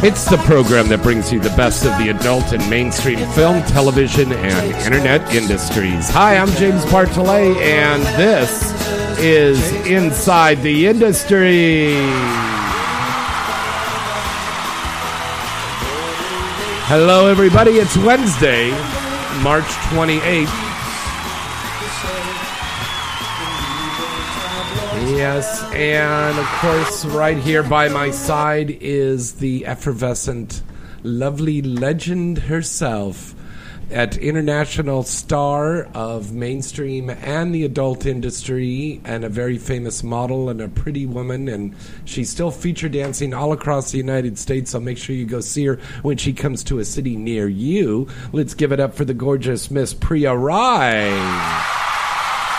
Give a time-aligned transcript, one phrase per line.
[0.00, 4.30] It's the program that brings you the best of the adult and mainstream film, television,
[4.32, 6.08] and internet industries.
[6.10, 8.72] Hi, I'm James Bartholet, and this
[9.18, 11.94] is Inside the Industry.
[16.86, 17.72] Hello, everybody.
[17.72, 18.70] It's Wednesday,
[19.42, 20.67] March 28th.
[25.10, 30.62] Yes, and of course, right here by my side is the effervescent,
[31.02, 33.34] lovely legend herself,
[33.90, 40.60] at international star of mainstream and the adult industry, and a very famous model and
[40.60, 44.72] a pretty woman, and she's still feature dancing all across the United States.
[44.72, 48.08] So make sure you go see her when she comes to a city near you.
[48.32, 51.08] Let's give it up for the gorgeous Miss Priya Rai.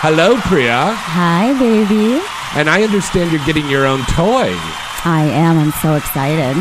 [0.02, 0.94] Hello, Priya.
[0.96, 2.38] Hi, baby.
[2.55, 4.53] And I understand you're getting your own toy.
[5.05, 5.57] I am.
[5.59, 6.57] I'm so excited.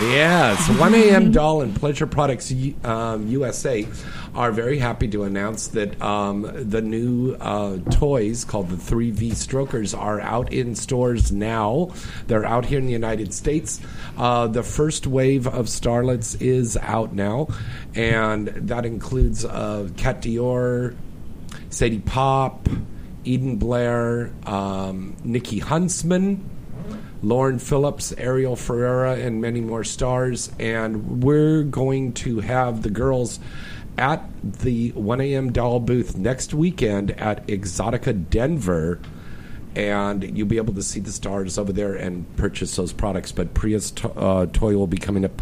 [0.00, 2.52] Yes, 1AM Doll and Pleasure Products
[2.82, 3.86] um, USA
[4.34, 9.94] are very happy to announce that um, the new uh, toys called the 3V Strokers
[9.94, 11.92] are out in stores now.
[12.26, 13.80] They're out here in the United States.
[14.18, 17.46] Uh, the first wave of Starlets is out now,
[17.94, 20.96] and that includes uh, Kat Dior,
[21.70, 22.68] Sadie Pop,
[23.24, 26.50] Eden Blair, um, Nikki Huntsman.
[27.22, 30.50] Lauren Phillips, Ariel Ferreira, and many more stars.
[30.58, 33.40] And we're going to have the girls
[33.96, 39.00] at the 1AM doll booth next weekend at Exotica Denver.
[39.74, 43.32] And you'll be able to see the stars over there and purchase those products.
[43.32, 45.40] But Priya's to- uh, toy will be coming up.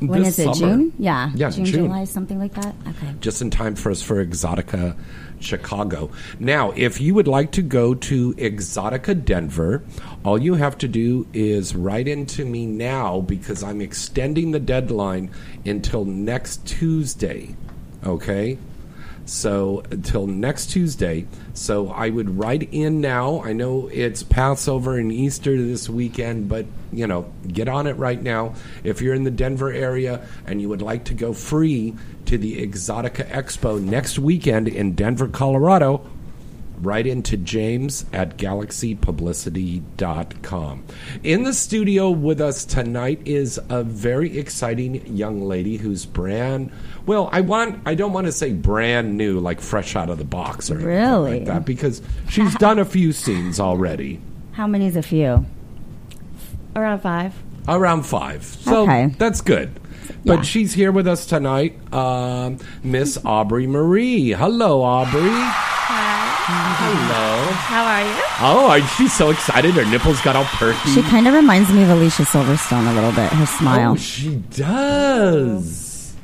[0.00, 0.54] When is it?
[0.54, 0.54] summer.
[0.54, 0.92] June?
[0.98, 1.30] Yeah.
[1.34, 1.84] Yeah, June, June.
[1.84, 2.74] July, something like that.
[2.88, 3.14] Okay.
[3.20, 4.96] just in time for us for Exotica
[5.40, 6.10] Chicago.
[6.38, 9.82] Now, if you would like to go to Exotica Denver,
[10.24, 15.30] all you have to do is write into me now because I'm extending the deadline
[15.64, 17.56] until next Tuesday.
[18.04, 18.58] Okay?
[19.24, 21.26] So until next Tuesday.
[21.54, 23.42] So I would write in now.
[23.42, 28.20] I know it's Passover and Easter this weekend, but you know, get on it right
[28.20, 28.54] now.
[28.82, 31.94] If you're in the Denver area and you would like to go free
[32.26, 36.08] to the Exotica Expo next weekend in Denver, Colorado,
[36.80, 40.84] write into James at galaxypublicity.com.
[41.22, 46.70] In the studio with us tonight is a very exciting young lady who's brand
[47.06, 50.24] well, I want I don't want to say brand new like fresh out of the
[50.24, 51.32] box or anything Really?
[51.38, 54.20] like that because she's done a few scenes already.
[54.52, 55.46] How many's a few?
[56.76, 57.34] Around five.
[57.66, 58.44] Around five.
[58.44, 59.06] So Okay.
[59.18, 59.70] that's good.
[60.24, 60.42] But Yeah.
[60.42, 64.30] she's here with us tonight, um, Miss Aubrey Marie.
[64.32, 65.30] Hello, Aubrey.
[66.46, 67.52] Hello.
[67.52, 68.22] How are you?
[68.40, 69.74] Oh, I- she's so excited.
[69.74, 70.90] Her nipples got all perky.
[70.90, 73.30] She kind of reminds me of Alicia Silverstone a little bit.
[73.32, 73.92] Her smile.
[73.92, 76.14] Oh, she does.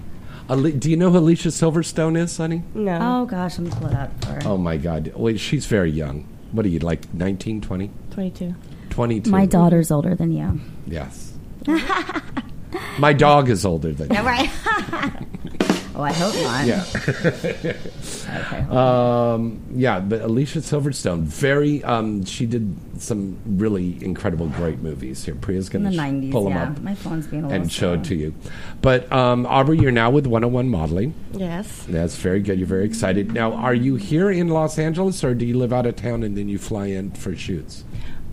[0.48, 2.62] Ali- Do you know who Alicia Silverstone is, honey?
[2.74, 2.98] No.
[3.00, 4.40] Oh, gosh, I'm pull it up for her.
[4.44, 5.12] Oh, my God.
[5.16, 6.26] Wait, she's very young.
[6.52, 7.90] What are you, like 19, 20?
[8.10, 8.54] 22.
[8.90, 9.30] 22.
[9.30, 10.60] My daughter's older than you.
[10.86, 11.32] Yes.
[12.98, 14.20] my dog is older than you.
[14.22, 14.50] Right.
[15.96, 16.66] oh, I hope not.
[16.66, 17.72] Yeah.
[18.26, 18.58] Okay.
[18.70, 25.34] Um, yeah, but Alicia Silverstone, very, um, she did some really incredible, great movies here.
[25.36, 26.62] Priya's In going the to 90s, pull them yeah.
[26.64, 28.34] up My phone's being a little and show it to you.
[28.82, 31.14] But um, Aubrey, you're now with 101 Modeling.
[31.32, 31.84] Yes.
[31.88, 32.58] That's very good.
[32.58, 33.32] You're very excited.
[33.32, 36.36] Now, are you here in Los Angeles or do you live out of town and
[36.36, 37.84] then you fly in for shoots?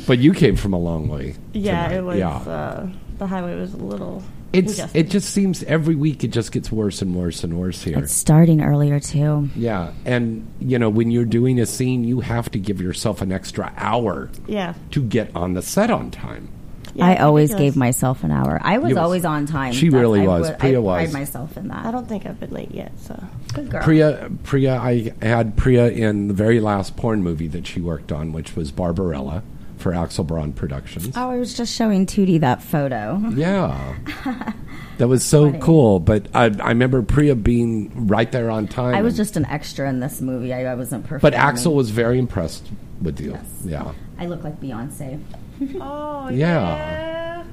[0.06, 1.36] But you came from a long way.
[1.54, 1.98] Yeah, tonight.
[1.98, 2.20] it was.
[2.20, 2.38] Yeah.
[2.38, 4.24] Uh, the highway was a little.
[4.54, 5.06] It's congested.
[5.06, 8.00] it just seems every week it just gets worse and worse and worse here.
[8.00, 9.50] It's starting earlier too.
[9.56, 13.32] Yeah, and you know when you're doing a scene, you have to give yourself an
[13.32, 14.74] extra hour yeah.
[14.92, 16.50] to get on the set on time.
[16.96, 17.74] Yeah I always ridiculous.
[17.74, 18.60] gave myself an hour.
[18.64, 19.74] I was was- always on time.
[19.74, 20.50] She really I was.
[20.50, 21.04] would- Priya I was.
[21.10, 21.86] pride myself in that.
[21.86, 23.22] I don't think I've been late yet, so.
[23.54, 23.84] Good girl.
[23.84, 28.34] Priya, Priya, I had Priya in the very last porn movie that she worked on,
[28.34, 29.44] which was Barbarella
[29.78, 31.16] for Axel Braun Productions.
[31.16, 33.22] Oh, I was just showing Tootie that photo.
[33.36, 33.96] Yeah,
[34.98, 35.62] that was so Funny.
[35.64, 36.00] cool.
[36.00, 38.96] But I, I remember Priya being right there on time.
[38.96, 40.52] I was just an extra in this movie.
[40.54, 41.22] I, I wasn't perfect.
[41.22, 42.68] But Axel was very impressed
[43.02, 43.38] with you.
[43.64, 43.92] Yeah.
[44.18, 45.22] I look like Beyonce.
[45.82, 47.44] Oh, Yeah.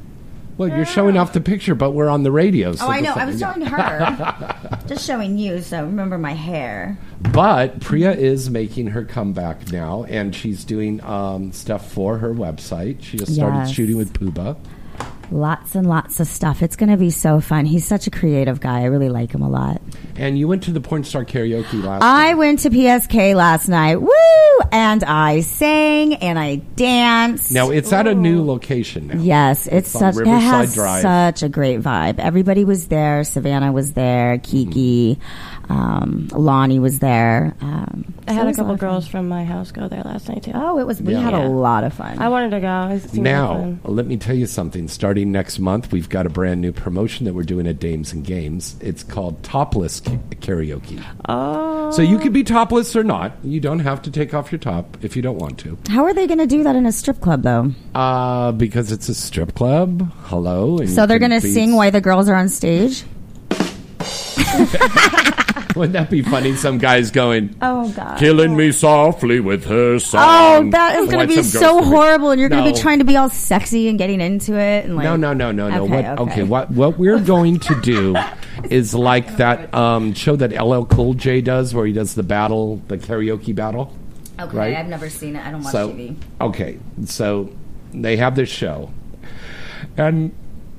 [0.57, 2.75] Well, you're showing off the picture, but we're on the radio.
[2.77, 3.13] So Oh, I know.
[3.15, 3.53] fu- I was yeah.
[3.55, 4.79] showing her.
[4.87, 5.61] just showing you.
[5.61, 6.97] So remember my hair.
[7.33, 13.03] But Priya is making her comeback now, and she's doing um, stuff for her website.
[13.03, 13.73] She just started Yes.
[13.73, 14.57] shooting with Puba.
[15.31, 16.63] Lots and lots of stuff.
[16.63, 17.65] It's going to be so fun.
[17.65, 18.81] He's such a creative guy.
[18.81, 19.81] I really like him a lot.
[20.17, 22.35] And you went to the Porn Star Karaoke last I night.
[22.35, 24.01] went to PSK last night.
[24.01, 24.11] Woo!
[24.71, 27.53] And I sang and I danced.
[27.53, 29.21] Now, it's at a new location now.
[29.21, 31.03] Yes, it's, on such it has Drive.
[31.03, 32.19] such a great vibe.
[32.19, 33.25] Everybody was there.
[33.25, 34.39] Savannah was there.
[34.39, 35.54] Kiki, mm.
[35.69, 37.55] Um, Lonnie was there.
[37.61, 38.89] Um, I so had a couple lot of fun.
[38.91, 40.53] girls from my house go there last night, too.
[40.55, 41.01] Oh, it was.
[41.03, 41.21] We Yeah.
[41.21, 41.47] had Yeah.
[41.47, 42.19] a lot of fun.
[42.19, 42.89] I wanted to go.
[42.93, 43.81] It seemed like Now, fun.
[43.85, 44.89] let me tell you something.
[44.89, 48.25] Starting next month, we've got a brand new promotion that we're doing at Dames and
[48.25, 48.77] Games.
[48.81, 51.03] It's called Topless K- Karaoke.
[51.29, 51.91] Oh.
[51.91, 53.33] So you could be topless or not.
[53.43, 55.77] You don't have to take off your top if you don't want to.
[55.89, 57.73] How are they going to do that in a strip club, though?
[57.95, 60.11] Uh, because it's a strip club.
[60.25, 60.79] Hello.
[60.79, 63.05] and So they're going to be- sing while the girls are on stage.
[65.77, 66.55] Wouldn't that be funny?
[66.57, 68.19] Some guys going, Oh God!
[68.19, 70.23] killing me softly with her song."
[70.67, 72.73] Oh, that is going to be so girls to be- horrible, and you're going to
[72.73, 74.85] be trying to be all sexy and getting into it.
[74.85, 75.85] And like, No, no, no, no, no.
[75.85, 76.19] Okay, what?
[76.21, 76.43] okay.
[76.43, 76.71] What?
[76.71, 78.17] What we're going to do
[78.71, 82.83] is like that um, show that LL Cool J does, where he does the battle,
[82.89, 83.93] the karaoke battle.
[84.41, 84.77] Okay, right?
[84.77, 85.47] I've never seen it.
[85.47, 86.17] I don't watch so TV.
[86.41, 87.53] okay, so
[87.93, 88.91] they have this show,
[89.97, 90.35] and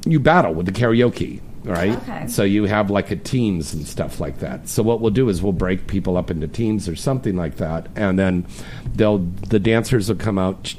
[0.06, 1.40] you battle with the karaoke.
[1.66, 1.98] Right.
[1.98, 2.28] Okay.
[2.28, 4.68] So you have like a teams and stuff like that.
[4.70, 7.88] So what we'll do is we'll break people up into teams or something like that,
[7.96, 8.46] and then
[8.94, 10.74] they'll the dancers will come out,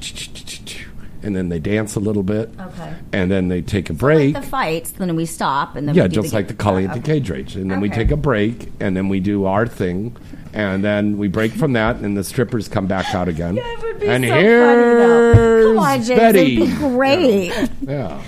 [1.22, 2.94] and then they dance a little bit, Okay.
[3.12, 4.34] and then they take a break.
[4.34, 6.94] Like the fights, then we stop, and then yeah, just like the Collie and uh,
[6.94, 7.14] the okay.
[7.14, 10.16] Cage Rage, and then we take a break, and then we do our thing,
[10.52, 13.58] and then we break from that, and the strippers come back out again.
[13.66, 15.66] It would be and so here's.
[15.66, 16.56] Come on, James, Betty.
[16.62, 17.70] it'd be great.
[17.80, 18.22] Yeah.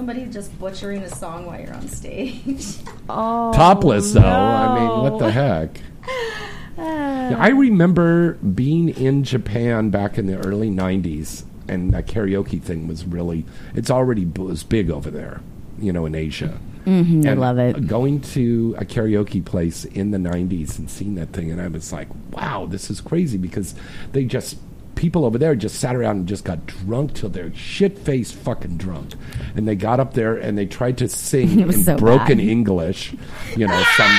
[0.00, 2.76] Somebody just butchering a song while you're on stage.
[3.10, 4.22] Oh, Topless though.
[4.22, 5.78] I mean, what the heck?
[6.78, 12.88] Yeah, I remember being in Japan back in the early '90s, and that karaoke thing
[12.88, 13.44] was really.
[13.74, 15.42] It's already b- was big over there,
[15.78, 16.58] you know, in Asia.
[16.86, 17.86] Mm-hmm, I love it.
[17.86, 21.92] Going to a karaoke place in the '90s and seeing that thing, and I was
[21.92, 23.74] like, "Wow, this is crazy!" Because
[24.12, 24.56] they just
[25.00, 28.76] people over there just sat around and just got drunk till they're shit faced fucking
[28.76, 29.14] drunk,
[29.56, 32.46] and they got up there and they tried to sing in so broken bad.
[32.46, 33.14] English,
[33.56, 34.12] you know, some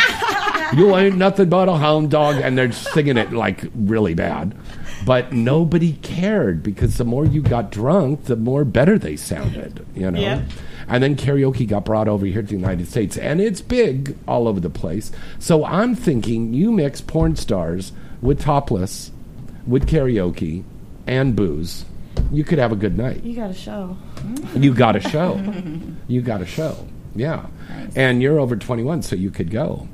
[0.76, 4.56] you ain't nothing but a hound dog, and they're singing it like really bad.
[5.06, 10.10] But nobody cared because the more you got drunk, the more better they sounded, you
[10.10, 10.20] know.
[10.20, 10.44] Yeah.
[10.88, 14.48] And then karaoke got brought over here to the United States, and it's big all
[14.48, 15.12] over the place.
[15.38, 19.12] So I'm thinking you mix porn stars with topless,
[19.66, 20.64] with karaoke,
[21.12, 21.84] and booze.
[22.32, 23.22] You could have a good night.
[23.24, 23.98] You got a show.
[24.56, 25.38] You got a show.
[26.08, 26.88] you got a show.
[27.14, 27.48] Yeah.
[27.98, 29.90] And you're over 21, so you could go.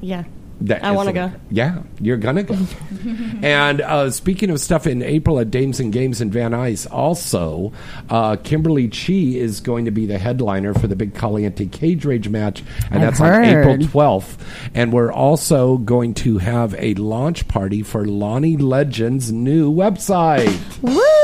[0.00, 0.24] Yeah.
[0.62, 1.32] That I wanna go.
[1.50, 2.56] Yeah, you're gonna go.
[3.42, 7.72] and uh, speaking of stuff in April at Dames and Games in Van Nuys, also
[8.08, 12.28] uh, Kimberly Chi is going to be the headliner for the big Caliente Cage Rage
[12.28, 14.38] match, and I've that's on April 12th.
[14.74, 20.58] And we're also going to have a launch party for Lonnie Legend's new website.
[20.82, 21.19] Woo!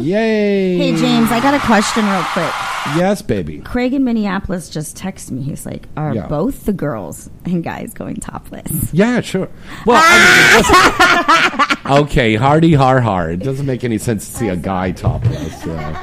[0.00, 0.76] Yay!
[0.76, 2.52] Hey James, I got a question real quick.
[2.96, 3.60] Yes, baby.
[3.60, 5.42] Craig in Minneapolis just texted me.
[5.42, 6.26] He's like, "Are Yeah.
[6.26, 9.48] both the girls and guys going topless?" Yeah, sure.
[9.86, 13.30] Well, I mean, listen- okay, hardy har har.
[13.30, 15.64] It doesn't make any sense to see a guy topless.
[15.66, 15.94] Uh,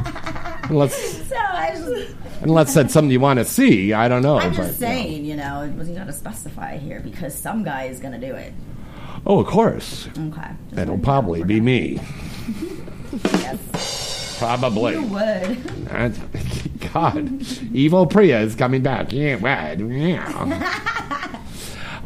[0.69, 0.95] unless
[1.29, 3.91] So I just, unless that's something you want to see.
[3.93, 4.39] I don't know.
[4.39, 7.85] I'm but, just saying, you know, it wasn't going to specify here because some guy
[7.85, 8.53] is going to do it.
[9.27, 10.07] Oh, of course.
[10.17, 11.99] Okay, It'll probably be me.
[13.23, 14.93] Yes, Probably.
[14.93, 15.63] you would.
[15.87, 16.19] That's-
[16.93, 17.41] God,
[17.73, 19.11] evil Priya is coming back.
[19.11, 19.37] Yeah.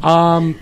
[0.01, 0.59] Um,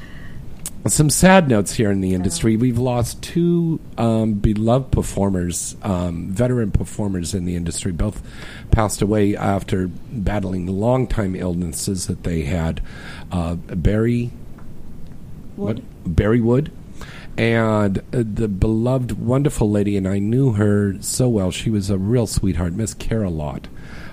[0.88, 2.58] some sad notes here in the industry.
[2.58, 7.92] We've lost two um, beloved performers, um, veteran performers in the industry.
[7.92, 8.22] Both
[8.72, 12.82] passed away after battling the long-time illnesses that they had.
[13.32, 14.32] Uh, Barry
[15.56, 15.80] Wood.
[16.04, 16.72] what, Barry Wood,
[17.38, 21.52] and uh, the beloved, wonderful lady, and I knew her so well.
[21.52, 23.68] She was a real sweetheart, Miss Cara Lott,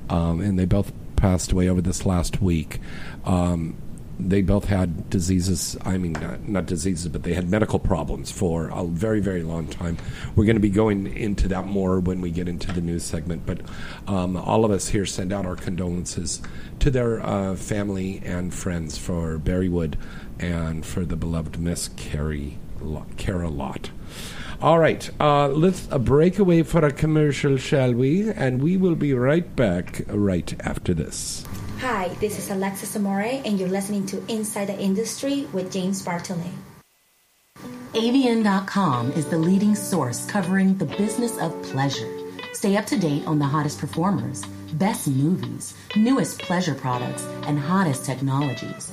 [0.09, 2.81] um, and they both passed away over this last week.
[3.25, 3.77] Um,
[4.21, 5.77] they both had diseases.
[5.85, 9.69] I mean, not, not diseases, but they had medical problems for a very, very long
[9.69, 9.97] time.
[10.35, 13.47] We're going to be going into that more when we get into the news segment.
[13.47, 13.61] But
[14.09, 16.43] um, all of us here send out our condolences
[16.81, 19.97] to their uh, family and friends for Barry Wood
[20.41, 22.59] and for the beloved Miss Carrie
[23.17, 23.91] Cara Lott.
[24.61, 28.29] All right, uh, let's a break away for a commercial, shall we?
[28.31, 31.45] And we will be right back right after this.
[31.81, 36.51] Hi, this is Alexis Amore, and you're listening to Inside the Industry with James Bartholet.
[37.93, 42.13] AVN.com is the leading source covering the business of pleasure.
[42.53, 44.45] Stay up to date on the hottest performers,
[44.75, 48.91] best movies, newest pleasure products, and hottest technologies.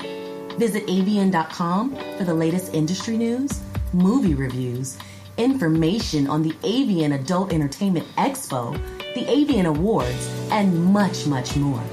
[0.57, 3.61] Visit AVN.com for the latest industry news,
[3.95, 4.97] movie reviews,
[5.37, 8.73] information on the AVN Adult Entertainment Expo,
[9.15, 11.83] the AVN Awards, and much, much more.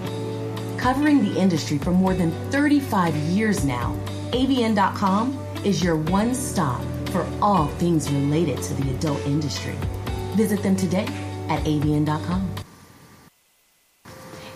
[0.76, 3.96] Covering the industry for more than 35 years now,
[4.32, 9.76] AVN.com is your one stop for all things related to the adult industry.
[10.34, 11.06] Visit them today
[11.48, 12.48] at AVN.com.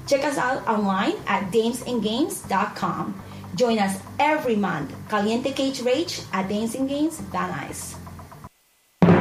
[0.08, 3.22] Check us out online at damesandgames.com.
[3.56, 4.96] Join us every month.
[5.10, 8.03] Caliente Cage Rage at and Games, Van Nuys.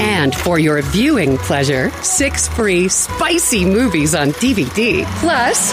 [0.00, 5.72] And for your viewing pleasure, six free spicy movies on DVD, plus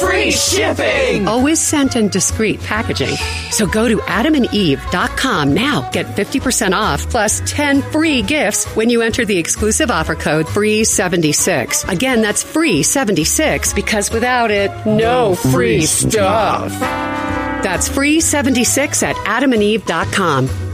[0.00, 1.28] free shipping.
[1.28, 3.14] Always sent in discreet packaging.
[3.50, 5.90] So go to adamandeve.com now.
[5.90, 11.88] Get 50% off plus 10 free gifts when you enter the exclusive offer code FREE76.
[11.88, 16.70] Again, that's FREE76 because without it, no free stuff.
[16.80, 20.69] That's FREE76 at adamandeve.com.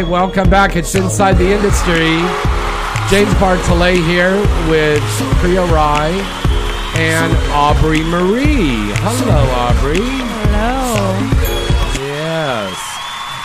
[0.00, 0.74] right, welcome back.
[0.74, 2.18] It's Inside the Industry.
[3.08, 4.36] James Bartholet here
[4.68, 5.00] with
[5.38, 6.10] Priya Rai
[6.96, 8.90] and Aubrey Marie.
[8.96, 10.00] Hello, Aubrey.
[10.00, 11.16] Hello.
[12.04, 12.76] Yes.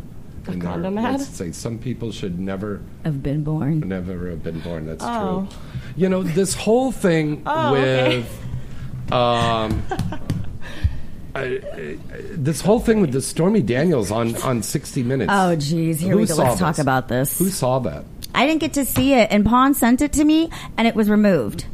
[0.50, 1.20] A in condom ad?
[1.20, 3.80] Let's say some people should never, I've been born.
[3.82, 4.86] never have been born.
[4.86, 5.48] That's Oh.
[5.50, 5.58] true.
[5.96, 8.18] You know, this whole thing Oh, okay.
[8.20, 9.12] with.
[9.14, 9.82] Um,
[11.36, 11.98] I- I-
[12.32, 15.32] this whole thing with the Stormy Daniels on, on 60 Minutes.
[15.34, 16.00] Oh, geez.
[16.00, 16.36] Here Who we go.
[16.36, 17.38] Let's talk about this.
[17.38, 18.04] Who saw that?
[18.36, 21.10] I didn't get to see it, and Pawn sent it to me, and it was
[21.10, 21.66] removed.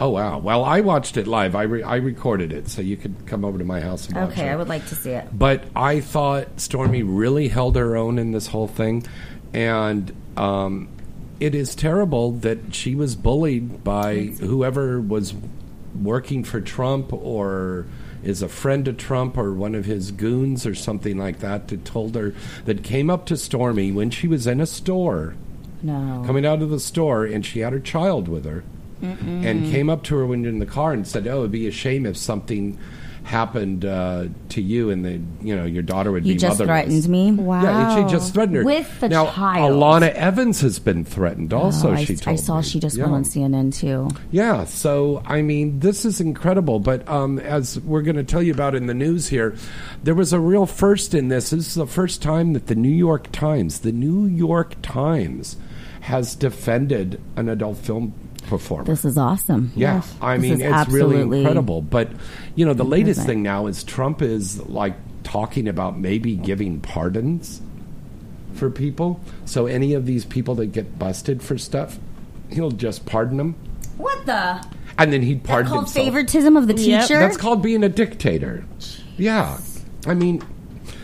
[0.00, 0.38] Oh wow!
[0.38, 1.56] Well, I watched it live.
[1.56, 4.30] I re- I recorded it, so you could come over to my house and watch
[4.30, 4.52] Okay, it.
[4.52, 5.26] I would like to see it.
[5.36, 9.04] But I thought Stormy really held her own in this whole thing,
[9.52, 10.88] and um,
[11.40, 15.34] it is terrible that she was bullied by whoever was
[16.00, 17.86] working for Trump or
[18.22, 21.84] is a friend of Trump or one of his goons or something like that that
[21.84, 22.34] told her
[22.66, 25.34] that came up to Stormy when she was in a store
[25.82, 26.22] No.
[26.26, 28.64] coming out of the store and she had her child with her
[29.02, 31.66] and came up to her when you're in the car and said oh it'd be
[31.66, 32.78] a shame if something
[33.24, 36.86] happened uh, to you and the you know your daughter would You be just motherless
[37.04, 37.32] threatened me.
[37.32, 37.62] Wow.
[37.62, 39.72] yeah and she just threatened her With the now child.
[39.74, 42.62] alana evans has been threatened also Oh, I, she I told saw me.
[42.62, 43.02] she just yeah.
[43.04, 44.08] went on CNN too.
[44.30, 46.78] Yeah, so I mean, this is incredible.
[46.80, 49.54] But um, as we're going to tell you about in the news here,
[50.02, 51.50] there was a real first in this.
[51.50, 55.56] This is the first time that the New York Times, the New York Times,
[56.00, 58.14] has defended an adult film
[58.48, 58.84] performer.
[58.84, 59.70] This is awesome.
[59.76, 60.72] Yeah, I mean it's really
[61.18, 61.82] absolutely- incredible.
[61.82, 62.10] But
[62.54, 63.36] you know, the latest Improvement.
[63.38, 67.60] thing now is Trump is like talking about maybe giving pardons
[68.54, 69.20] for people.
[69.44, 71.98] So any of these people that get busted for stuff,
[72.50, 73.54] he'll just pardon them,
[73.98, 74.64] What the?
[74.96, 76.06] and then he'd That pardon called himself.
[76.06, 77.02] favoritism of the Yep.
[77.02, 77.18] teacher.
[77.20, 78.64] That's called being a dictator.
[79.16, 79.58] Yeah,
[80.06, 80.42] I mean.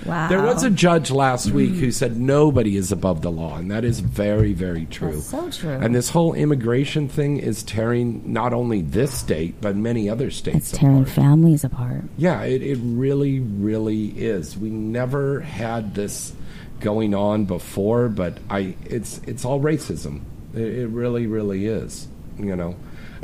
[0.06, 0.28] Wow.
[0.28, 3.84] There was a judge last week who said nobody is above the law, and that
[3.84, 5.12] is very, very true.
[5.12, 5.70] That's so true.
[5.70, 10.56] And this whole immigration thing is tearing not only this state but many other states
[10.56, 11.08] It's tearing apart.
[11.10, 12.02] families apart.
[12.16, 14.56] Yeah, it, it really, really is.
[14.56, 16.32] We never had this
[16.80, 20.20] going on before, but I it's it's all racism.
[20.54, 22.08] It, it really, really is.
[22.38, 22.74] You know,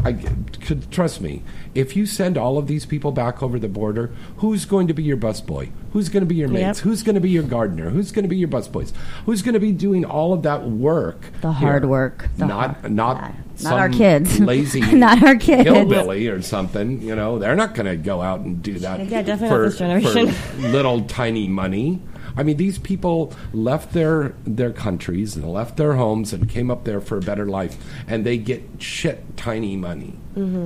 [0.05, 1.43] I could trust me.
[1.75, 4.09] If you send all of these people back over the border,
[4.39, 5.71] who's going to be your busboy?
[5.93, 6.79] Who's going to be your mates?
[6.79, 6.85] Yep.
[6.85, 7.91] Who's going to be your gardener?
[7.91, 8.93] Who's going to be your busboys?
[9.27, 11.31] Who's going to be doing all of that work?
[11.41, 11.91] The hard here?
[11.91, 12.29] work.
[12.37, 13.33] The not hard- not yeah.
[13.63, 14.41] Not our kids.
[14.41, 15.65] lazy Not our kids.
[15.65, 17.03] hillbilly or something.
[17.03, 19.07] You know, they're not going to go out and do that.
[19.07, 20.33] Yeah, definitely for, this generation.
[20.33, 22.01] for little tiny money.
[22.41, 26.85] I mean, these people left their their countries and left their homes and came up
[26.85, 27.77] there for a better life,
[28.09, 30.15] and they get shit tiny money.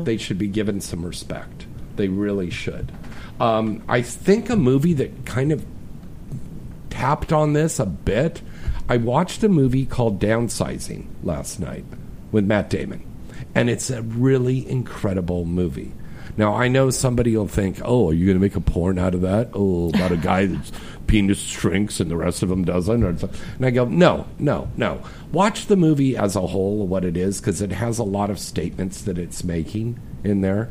[0.05, 1.67] They should be given some respect.
[1.97, 2.93] They really should.
[3.41, 5.67] Um, I think a movie that kind of
[6.91, 8.41] tapped on this a bit.
[8.89, 11.85] I watched a movie called Downsizing last night
[12.31, 13.05] with Matt Damon,
[13.53, 15.93] and it's a really incredible movie.
[16.37, 19.15] Now I know somebody will think, "Oh, are you going to make a porn out
[19.15, 19.51] of that?
[19.55, 20.73] Oh, about a guy that's
[21.07, 25.01] penis shrinks and the rest of them doesn't?" And I go, "No, no, no.
[25.33, 28.39] Watch the movie as a whole, what it is, because it has a lot of
[28.39, 30.71] statements that it's making in there."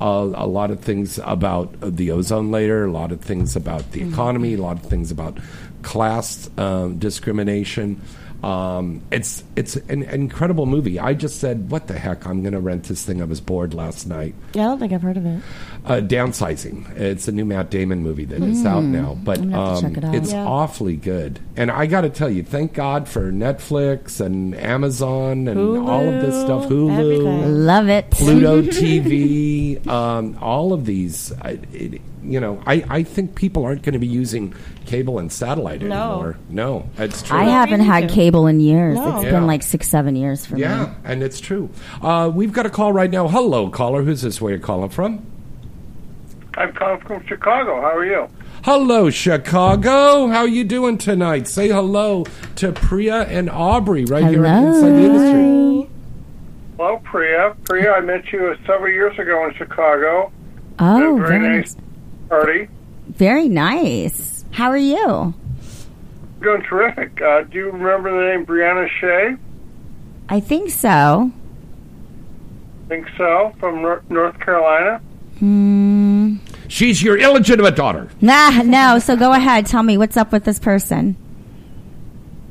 [0.00, 4.02] uh, a lot of things about the ozone layer, a lot of things about the
[4.02, 5.38] economy, a lot of things about
[5.82, 8.00] class um, discrimination.
[8.44, 10.98] Um, it's it's an incredible movie.
[11.00, 12.26] I just said, "What the heck?
[12.26, 14.34] I'm going to rent this thing." I was bored last night.
[14.52, 15.40] Yeah, I don't think I've heard of it.
[15.86, 16.94] Uh, Downsizing.
[16.96, 19.82] It's a new Matt Damon movie that is out now, but I'm gonna to um,
[19.94, 20.14] check it out.
[20.14, 20.44] it's Yeah.
[20.46, 21.40] awfully good.
[21.56, 26.20] And I got to tell you, thank God for Netflix and Amazon and all of
[26.20, 26.66] this stuff.
[26.66, 27.64] Hulu, everything.
[27.66, 28.10] Love it.
[28.10, 28.60] Pluto
[29.08, 31.32] TV, um, all of these.
[31.40, 34.54] I, it, you know, I, I think people aren't going to be using
[34.86, 36.10] cable and satellite No.
[36.12, 36.38] anymore.
[36.48, 37.36] No, it's true.
[37.38, 38.96] I haven't had cable in years.
[38.96, 39.16] No.
[39.16, 39.30] It's Yeah.
[39.32, 40.62] been like six, seven years for me.
[40.62, 41.70] yeah, and it's true.
[42.02, 43.28] Uh, we've got a call right now.
[43.28, 44.02] Hello, caller.
[44.02, 44.40] Who's this?
[44.40, 45.24] Where you calling from?
[46.56, 47.80] I'm calling from Chicago.
[47.80, 48.28] How are you?
[48.64, 50.28] Hello, Chicago.
[50.28, 51.48] How are you doing tonight?
[51.48, 52.24] Say hello
[52.56, 55.90] to Priya and Aubrey right here on Inside the Industry.
[56.76, 57.54] Hello, Priya.
[57.64, 60.32] Priya, I met you several years ago in Chicago.
[60.78, 61.76] Oh, a very, very nice
[62.28, 62.68] party.
[63.08, 64.44] Very nice.
[64.52, 65.34] How are you?
[66.40, 67.20] Doing terrific.
[67.20, 69.36] Uh, do you remember the name Brianna Shea?
[70.28, 71.30] I think so.
[72.88, 73.52] Think so.
[73.58, 75.00] From Nor- North Carolina.
[75.38, 76.36] Hmm.
[76.68, 78.08] She's your illegitimate daughter.
[78.20, 78.98] Nah, no.
[78.98, 79.66] So go ahead.
[79.66, 81.16] Tell me what's up with this person.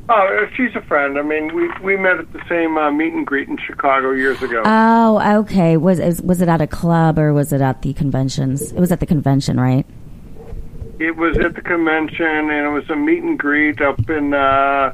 [0.09, 1.17] Oh, she's a friend.
[1.17, 4.41] I mean, we we met at the same uh, meet and greet in Chicago years
[4.41, 4.61] ago.
[4.65, 5.77] Oh, okay.
[5.77, 8.73] Was is, was it at a club or was it at the conventions?
[8.73, 9.85] It was at the convention, right?
[10.99, 14.93] it was at the convention, and it was a meet and greet up in uh,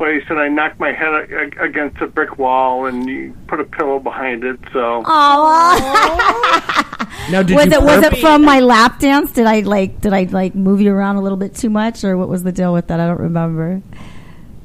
[0.00, 1.12] place, and I knocked my head
[1.60, 4.58] against a brick wall, and you put a pillow behind it.
[4.72, 6.86] So Oh.
[7.30, 9.30] Now, did was you it was it from my lap dance?
[9.32, 12.16] Did I like did I like move you around a little bit too much, or
[12.16, 12.98] what was the deal with that?
[12.98, 13.82] I don't remember.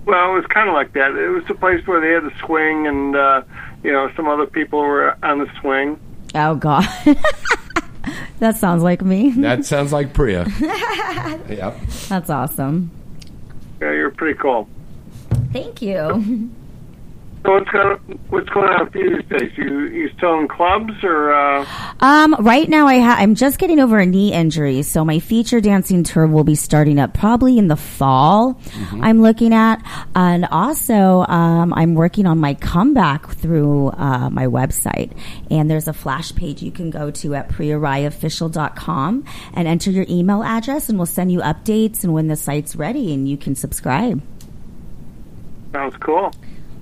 [0.06, 1.12] Well, it was kind of like that.
[1.12, 3.42] It was a place where they had a swing, and uh,
[3.84, 6.00] you know, some other people were on the swing.
[6.34, 6.88] Oh God,
[8.40, 9.32] that sounds like me.
[9.32, 10.48] That sounds like Priya.
[11.50, 11.78] yep.
[12.08, 12.90] That's awesome.
[13.82, 14.70] Yeah, you're pretty cool.
[15.56, 16.50] Thank you.
[17.46, 17.98] So what's going
[18.30, 19.52] what's going on for you these days?
[19.56, 21.32] You you still in clubs or?
[21.32, 21.64] Uh,
[22.00, 25.62] Um, right now I ha- I'm just getting over a knee injury, so my feature
[25.62, 28.60] dancing tour will be starting up probably in the fall.
[29.00, 29.78] I'm looking at,
[30.16, 35.16] and also um, I'm working on my comeback through uh, my website.
[35.52, 40.42] And there's a flash page you can go to at priyaraiofficial.com and enter your email
[40.42, 44.20] address, and we'll send you updates and when the site's ready, and you can subscribe.
[45.76, 46.32] Sounds cool.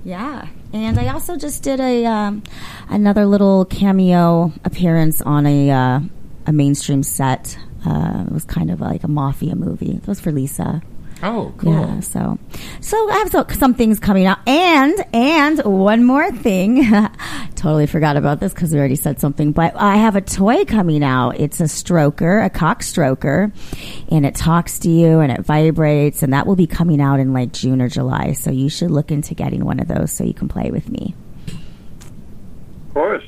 [0.04, 2.42] Yeah, and I also just did a um,
[2.88, 6.00] another little cameo appearance on a uh,
[6.46, 7.58] a mainstream set.
[7.86, 9.96] Uh, it was kind of like a mafia movie.
[9.96, 10.82] It was for Lisa.
[11.26, 11.72] Oh, cool.
[11.72, 12.38] Yeah, so
[12.82, 16.84] so I have so, some things coming out, and and one more thing.
[17.54, 21.02] totally forgot about this because we already said something, but I have a toy coming
[21.02, 21.40] out.
[21.40, 23.52] It's a stroker, a cock stroker,
[24.10, 27.32] and it talks to you and it vibrates, and that will be coming out in
[27.32, 28.32] like June or July.
[28.32, 31.14] So you should look into getting one of those so you can play with me.
[31.48, 33.24] Of course.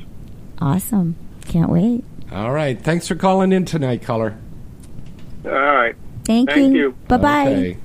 [0.61, 1.17] Awesome!
[1.47, 2.05] Can't wait.
[2.31, 2.79] All right.
[2.79, 4.37] Thanks for calling in tonight, caller.
[5.47, 5.97] All right.
[6.25, 6.79] Thank, Thank you.
[6.79, 6.93] you.
[7.09, 7.53] Bye bye.
[7.53, 7.79] Okay.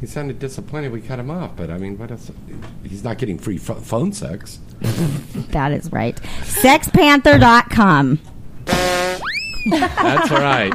[0.00, 2.30] He sounded disappointed we cut him off, but I mean, what else?
[2.82, 4.58] He's not getting free pho- phone sex.
[5.50, 6.16] That is right.
[6.42, 8.20] Sexpanther.com.
[9.70, 10.72] That's all right.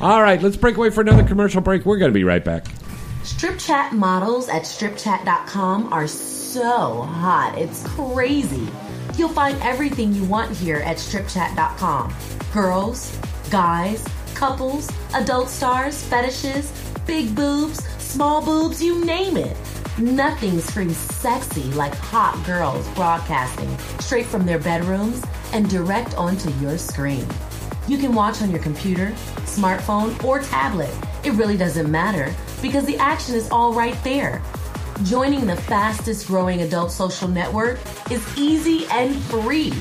[0.00, 1.84] All right, let's break away for another commercial break.
[1.84, 2.66] We're going to be right back.
[3.24, 7.56] Strip chat models at stripchat.com are so hot.
[7.58, 8.68] It's crazy.
[9.16, 12.14] You'll find everything you want here at stripchat.com.
[12.52, 13.18] Girls,
[13.50, 16.72] guys, couples, adult stars, fetishes,
[17.06, 17.80] big boobs,
[18.12, 19.56] small boobs, you name it.
[19.96, 26.76] Nothing screams sexy like hot girls broadcasting straight from their bedrooms and direct onto your
[26.76, 27.26] screen.
[27.88, 29.12] You can watch on your computer,
[29.46, 30.94] smartphone, or tablet.
[31.24, 34.42] It really doesn't matter because the action is all right there.
[35.04, 37.78] Joining the fastest growing adult social network
[38.10, 39.72] is easy and free.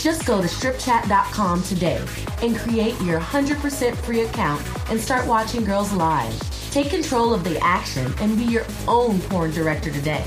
[0.00, 2.04] Just go to stripchat.com today
[2.42, 4.60] and create your 100% free account
[4.90, 6.57] and start watching girls live.
[6.70, 10.22] Take control of the action and be your own porn director today.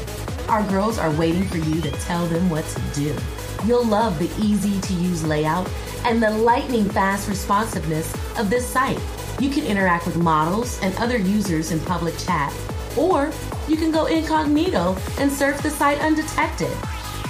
[0.49, 3.15] Our girls are waiting for you to tell them what to do.
[3.63, 5.69] You'll love the easy to use layout
[6.03, 8.99] and the lightning fast responsiveness of this site.
[9.39, 12.51] You can interact with models and other users in public chat,
[12.97, 13.31] or
[13.67, 16.75] you can go incognito and surf the site undetected.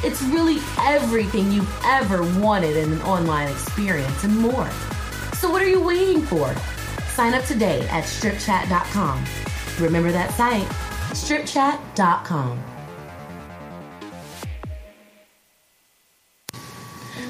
[0.06, 4.70] It's really everything you've ever wanted in an online experience and more.
[5.34, 6.56] So, what are you waiting for?
[7.14, 9.26] Sign up today at stripchat.com.
[9.80, 10.66] Remember that site,
[11.12, 12.64] stripchat.com.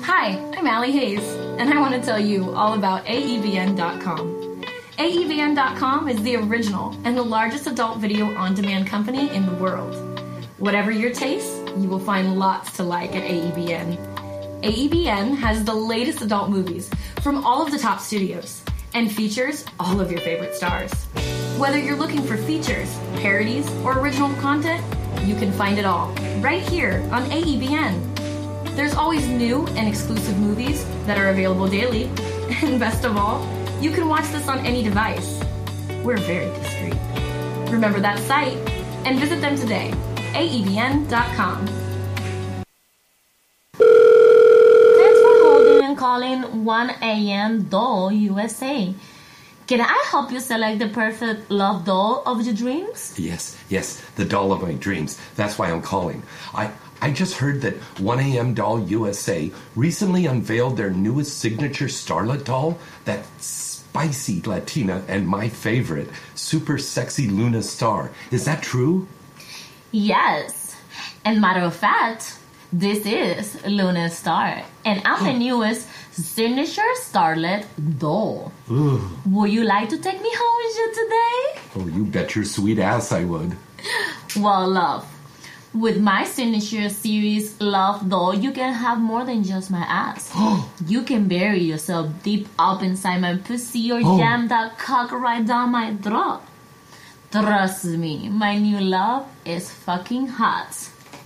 [0.03, 4.61] Hi, I'm Allie Haze, and I want to tell you all about AEBN.com.
[4.99, 9.95] AEBN.com is the original and the largest adult video on demand company in the world.
[10.59, 14.61] Whatever your taste, you will find lots to like at AEBN.
[14.61, 16.87] AEBN has the latest adult movies
[17.21, 18.60] from all of the top studios
[18.93, 20.91] and features all of your favorite stars.
[21.57, 24.83] Whether you're looking for features, parodies, or original content,
[25.23, 28.75] you can find it all right here on AEBN.
[28.75, 32.09] There's always new and exclusive movies that are available daily.
[32.63, 33.47] And best of all,
[33.79, 35.41] you can watch this on any device.
[36.03, 36.99] We're very discreet.
[37.71, 38.57] Remember that site
[39.05, 39.91] and visit them today.
[40.33, 41.80] AEBN.com.
[46.11, 47.63] calling 1 a.m.
[47.69, 48.93] Doll USA.
[49.65, 53.15] Can I help you select the perfect love doll of your dreams?
[53.17, 55.17] Yes, yes, the doll of my dreams.
[55.37, 56.21] That's why I'm calling.
[56.53, 56.71] I
[57.01, 63.23] I just heard that 1AM Doll USA recently unveiled their newest signature starlet doll, that
[63.39, 68.11] spicy Latina and my favorite, super sexy Luna Star.
[68.31, 69.07] Is that true?
[69.91, 70.75] Yes.
[71.23, 72.37] And matter of fact,
[72.73, 75.37] this is Luna Star, and I'm the oh.
[75.37, 77.65] newest signature starlet
[77.99, 78.51] doll.
[78.69, 79.01] Ooh.
[79.25, 81.61] Would you like to take me home with you today?
[81.75, 83.55] Oh, you bet your sweet ass I would.
[84.37, 85.07] Well, love.
[85.73, 90.29] With my signature series Love Doll, you can have more than just my ass.
[90.85, 94.17] you can bury yourself deep up inside my pussy or Oh.
[94.17, 96.41] jam that cock right down my throat.
[97.31, 100.75] Trust me, my new love is fucking hot.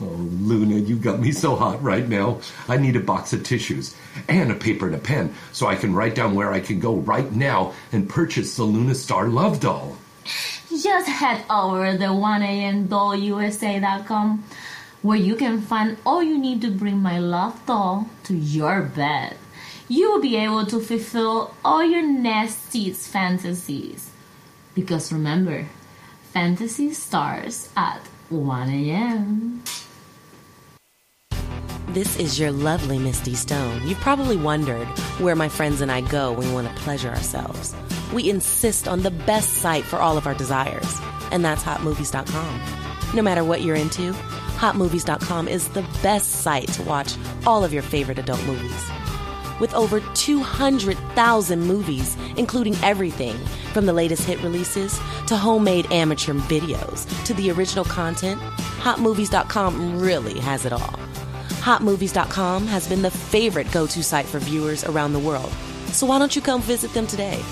[0.01, 2.41] Oh, Luna, you got me so hot right now.
[2.67, 3.95] I need a box of tissues
[4.27, 6.95] and a paper and a pen so I can write down where I can go
[6.95, 9.95] right now and purchase the Luna Star Love Doll.
[10.69, 14.43] Just head over to 1amdollusa.com
[15.01, 19.37] where you can find all you need to bring my love doll to your bed.
[19.87, 24.09] You will be able to fulfill all your nastiest fantasies.
[24.73, 25.67] Because remember,
[26.33, 29.61] fantasy starts at 1 a.m.
[31.95, 33.87] This is your lovely Misty Stone.
[33.87, 34.85] You've probably wondered
[35.17, 37.73] where my friends and I go when we want to pleasure ourselves.
[38.13, 40.99] We insist on the best site for all of our desires,
[41.31, 42.61] and that's hotmovies.com.
[43.15, 44.11] No matter what you're into,
[44.57, 47.15] hotmovies.com is the best site to watch
[47.47, 48.91] all of your favorite adult movies.
[49.61, 53.37] With over 200,000 movies, including everything
[53.71, 58.41] from the latest hit releases to homemade amateur videos to the original content,
[58.81, 61.04] hotmovies.com really has it all.
[61.65, 65.49] Hotmovies.com has been the favorite go to site for viewers around the world.
[65.87, 67.43] So why don't you come visit them today?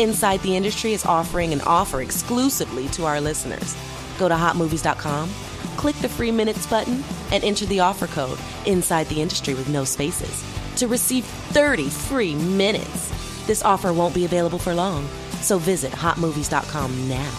[0.00, 3.76] Inside the Industry is offering an offer exclusively to our listeners.
[4.18, 5.30] Go to hotmovies.com,
[5.76, 9.84] click the free minutes button, and enter the offer code Inside the Industry with no
[9.84, 13.46] spaces to receive 30 free minutes.
[13.46, 15.06] This offer won't be available for long,
[15.42, 17.30] so visit hotmovies.com now.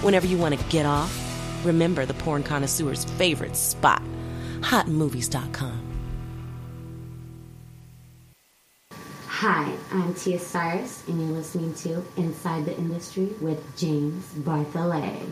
[0.00, 1.12] Whenever you want to get off,
[1.62, 4.02] remember the porn connoisseur's favorite spot
[4.62, 5.92] hotmovies.com.
[9.26, 15.26] Hi, I'm Tia Cyrus, and you're listening to Inside the Industry with James Bartholet.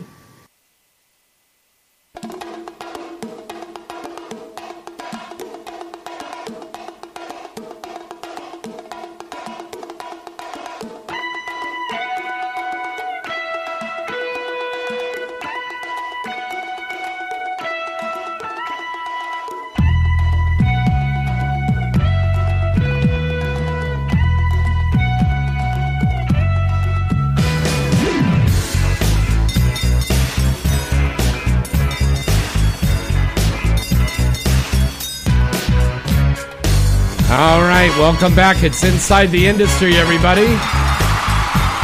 [37.91, 38.63] Right, welcome back.
[38.63, 40.47] It's Inside the Industry, everybody.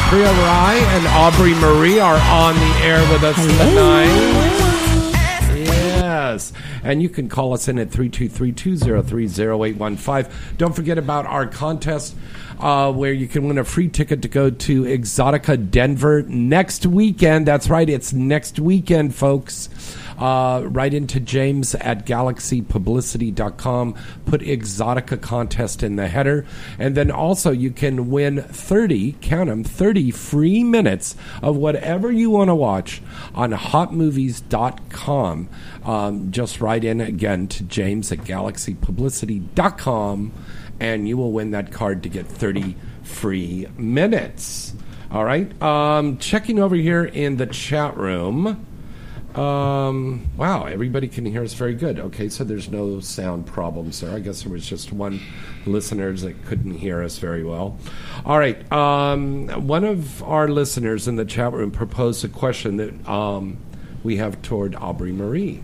[0.10, 4.06] Priya Rai and Aubrey Marie are on the air with us tonight.
[5.56, 6.54] Yes.
[6.84, 10.32] And you can call us in at 323-203-0815.
[10.58, 12.15] Don't forget about our contest
[12.60, 17.48] uh, where you can win a free ticket to go to Exotica Denver next weekend.
[17.48, 19.70] That's right, it's next weekend, folks.
[20.18, 23.96] Uh, write into James at galaxypublicity.com.
[24.26, 26.46] Put Exotica contest in the header.
[26.80, 32.30] And then also you can win 30, count them, 30 free minutes of whatever you
[32.30, 33.02] want to watch
[33.34, 35.50] on hotmovies.com.
[35.84, 40.32] Um, just write in again to James at galaxypublicity.com
[40.80, 44.74] and you will win that card to get 30 free minutes.
[45.10, 45.62] All right.
[45.62, 48.66] Um, checking over here in the chat room.
[49.38, 52.00] Um, wow, everybody can hear us very good.
[52.00, 54.15] Okay, so there's no sound problems there.
[54.15, 55.19] I guess there was just one
[55.65, 57.78] listener that couldn't hear us very well.
[58.26, 63.08] All right, um, one of our listeners in the chat room proposed a question that
[63.08, 63.58] um,
[64.04, 65.63] we have toward Aubrey Marie.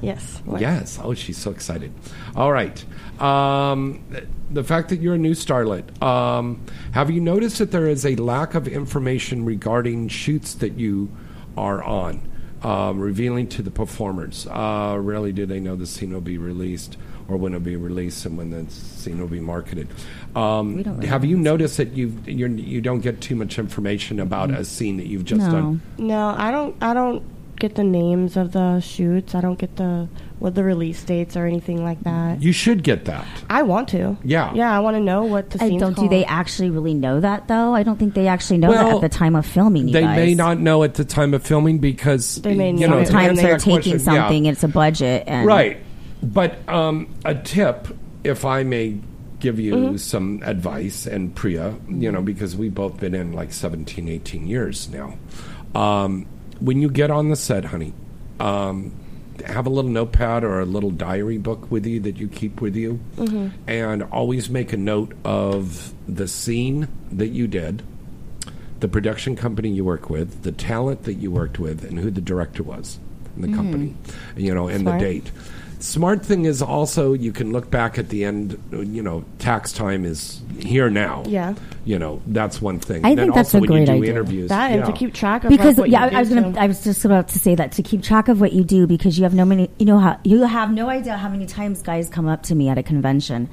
[0.00, 0.42] Yes.
[0.58, 0.98] Yes.
[1.02, 1.92] Oh, she's so excited.
[2.34, 2.84] All right.
[3.20, 4.04] Um,
[4.50, 8.14] the fact that you're a new starlet, um, have you noticed that there is a
[8.16, 11.10] lack of information regarding shoots that you
[11.56, 12.20] are on,
[12.66, 14.46] um, revealing to the performers?
[14.48, 16.96] Uh, rarely do they know the scene will be released
[17.28, 19.88] or when it'll be released and when the scene will be marketed.
[20.34, 24.64] Um, really have you noticed that you you're, don't get too much information about a
[24.64, 25.50] scene that you've just no.
[25.50, 25.82] done?
[25.98, 26.76] No, I don't.
[26.80, 27.22] I don't
[27.58, 29.34] get the names of the shoots.
[29.34, 32.42] I don't get the what the release dates or anything like that.
[32.42, 33.26] You should get that.
[33.48, 34.16] I want to.
[34.22, 34.52] Yeah.
[34.54, 35.96] Yeah, I want to know what the I scene's don't.
[35.96, 37.74] Do they actually really know that though?
[37.74, 39.88] I don't think they actually know that at the time of filming.
[39.88, 40.16] You they guys.
[40.16, 42.98] may not know at the time of filming because They may you know not.
[43.00, 44.44] to Sometimes they're taking question, something.
[44.44, 44.52] yeah.
[44.52, 45.78] It's a budget, and right.
[46.22, 47.88] But um, a tip,
[48.24, 48.98] if I may
[49.38, 49.96] give you Mm-hmm.
[49.98, 54.88] some advice, and Priya, you know, because we've both been in like 17, 18 years
[54.88, 55.18] now.
[55.74, 56.26] Um,
[56.60, 57.92] when you get on the set, honey,
[58.40, 58.92] um,
[59.44, 62.74] have a little notepad or a little diary book with you that you keep with
[62.74, 63.52] you, Mhm.
[63.66, 67.82] and always make a note of the scene that you did,
[68.80, 72.20] the production company you work with, the talent that you worked with, and who the
[72.20, 72.98] director was
[73.36, 73.54] in the Mhm.
[73.54, 73.94] company,
[74.36, 74.98] you know, and Smart.
[75.00, 75.30] the date.
[75.78, 78.58] Smart thing is also you can look back at the end.
[78.70, 81.22] You know, tax time is here now.
[81.26, 81.54] Yeah.
[81.84, 83.04] You know, that's one thing.
[83.04, 84.10] I And then think that's also a when great you do idea.
[84.10, 86.52] interviews, that and to keep track of because like, what yeah, you I was gonna.
[86.52, 86.58] too.
[86.58, 89.18] I was just about to say that to keep track of what you do because
[89.18, 89.70] you have no many.
[89.78, 92.68] You know how you have no idea how many times guys come up to me
[92.68, 93.48] at a convention,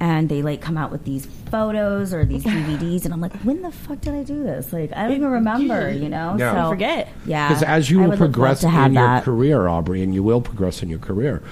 [0.00, 3.62] and they like come out with these photos or these DVDs, and I'm like, when
[3.62, 4.72] the fuck did I do this?
[4.72, 5.90] Like I don't even remember.
[5.90, 6.64] You know, Yeah.
[6.64, 7.08] so forget.
[7.26, 9.24] Yeah, Because as you will progress to have in your that.
[9.24, 11.42] career, Aubrey, and you will progress in your career,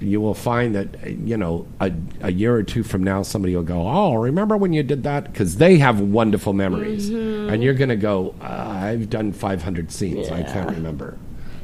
[0.00, 3.64] you will find that you know a, a year or two from now, somebody will
[3.64, 7.52] go, "Oh, remember when you did that?" Because they have wonderful memories, Mhm.
[7.52, 8.44] and you're going to go, uh,
[8.80, 11.16] "I've done 500 scenes, I can't remember."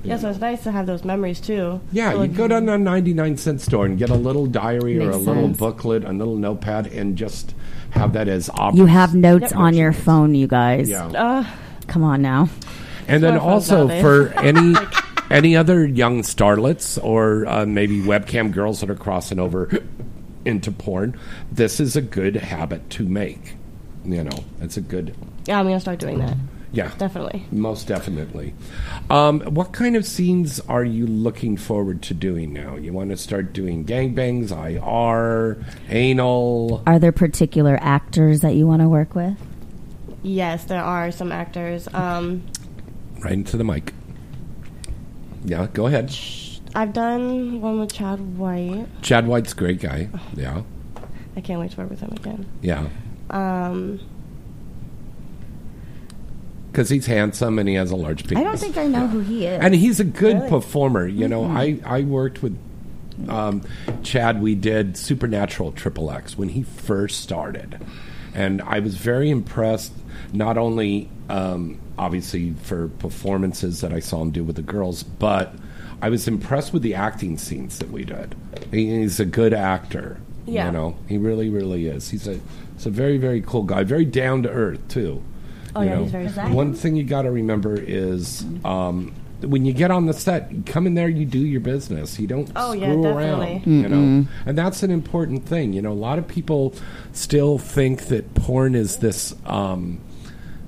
[0.05, 1.81] Yeah, so it's nice to have those memories too.
[1.93, 4.47] Yeah, So, you like, go down to a 99 cent store and get a little
[4.47, 7.55] diary or a Makes little booklet, a little notepad, and just
[7.91, 10.89] have that as Aubrey's You have notes on your phone, you guys.
[10.89, 11.07] Yeah.
[11.07, 11.45] Uh,
[11.87, 12.49] Come on now.
[13.09, 14.75] And then also for any
[15.31, 19.71] any other young starlets or uh, maybe webcam girls that are crossing over
[20.45, 21.19] into porn,
[21.51, 23.57] this is a good habit to make.
[24.05, 25.15] You know, it's a good
[25.47, 26.37] yeah, I'm gonna start doing that.
[26.75, 27.47] Yeah, Definitely.
[27.51, 28.53] most definitely.
[29.11, 32.77] Um, what kind of scenes are you looking forward to doing now?
[32.77, 36.83] You want to start doing gangbangs, IR, anal?
[36.87, 39.37] Are there particular actors that you want to work with?
[40.23, 41.87] Yes, there are some actors.
[41.95, 42.43] Um,
[43.21, 43.93] Right into the mic.
[45.45, 46.15] Yeah, go ahead.
[46.75, 48.87] I've done one with Chad White.
[49.03, 50.09] Chad White's a great guy.
[50.35, 50.63] Yeah,
[51.37, 52.47] I can't wait to work with him again.
[52.63, 52.89] yeah.
[53.31, 54.01] Um,
[56.75, 58.41] because he's handsome and he has a large penis.
[58.41, 59.61] I don't think I know who he is.
[59.63, 60.49] and he's a good Really?
[60.49, 61.07] performer.
[61.07, 61.57] You know, Mhm.
[61.87, 62.59] I I worked with
[63.29, 63.63] um,
[64.03, 64.43] Chad.
[64.43, 67.79] We did Supernatural Triple X when he first started,
[68.35, 69.93] and I was very impressed.
[70.33, 75.55] Not only um, obviously for performances that I saw him do with the girls, but
[76.03, 78.35] I was impressed with the acting scenes that we did.
[78.73, 80.19] He- He's a good actor.
[80.45, 80.67] Yeah.
[80.67, 82.11] You know, he really, really is.
[82.11, 82.39] He's a,
[82.75, 83.85] he's a very, very cool guy.
[83.85, 85.23] Very down to earth too.
[85.77, 86.51] Oh, You yeah, know, he's very sweet.
[86.51, 90.63] One thing you got to remember is um, when you get on the set, you
[90.65, 92.19] come in there, you do your business.
[92.19, 93.47] You don't Oh, yeah, screw definitely.
[93.57, 93.67] around.
[93.83, 95.73] You know, and that's an important thing.
[95.73, 96.75] You know, a lot of people
[97.13, 100.01] still think that porn is this um,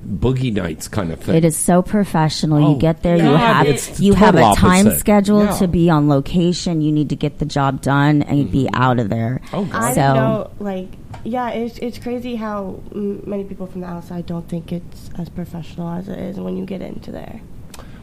[0.06, 1.34] boogie nights kind of thing.
[1.36, 2.62] It is so professional.
[2.64, 5.00] Oh, you get there, you have it's you have a time opposite.
[5.00, 5.58] schedule Yeah.
[5.58, 6.80] to be on location.
[6.80, 9.40] You need to get the job done and you'd be out of there.
[9.52, 9.82] Oh, God.
[9.82, 10.88] I so know, like,
[11.24, 15.88] yeah, it's it's crazy how many people from the outside don't think it's as professional
[15.90, 17.40] as it is when you get into there.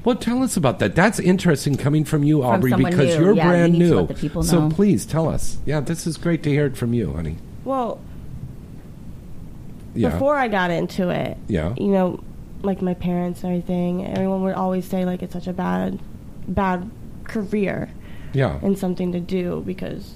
[0.05, 0.95] Well, tell us about that.
[0.95, 3.23] That's interesting coming from you, Aubrey, someone because new.
[3.23, 3.95] you're Yeah, brand need new.
[3.95, 5.57] let the people So please tell us.
[5.65, 7.37] Yeah, this is great to hear it from you, honey.
[7.63, 7.99] Well,
[9.95, 10.09] Yeah.
[10.09, 11.73] before I got into it, Yeah.
[11.77, 12.19] you know,
[12.63, 15.99] like my parents and everything, everyone would always say like it's such a bad,
[16.47, 16.89] bad
[17.25, 17.89] career
[18.33, 18.59] Yeah.
[18.61, 20.15] and something to do because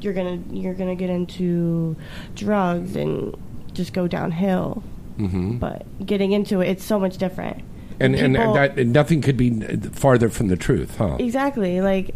[0.00, 1.96] you're gonna you're gonna get into
[2.34, 3.36] drugs and
[3.72, 4.82] just go downhill.
[5.16, 7.62] hmm But getting into it, it's so much different.
[8.00, 9.60] And, and, people- that and nothing could be
[9.92, 11.16] farther from the truth, huh?
[11.20, 11.80] Exactly.
[11.80, 12.14] Like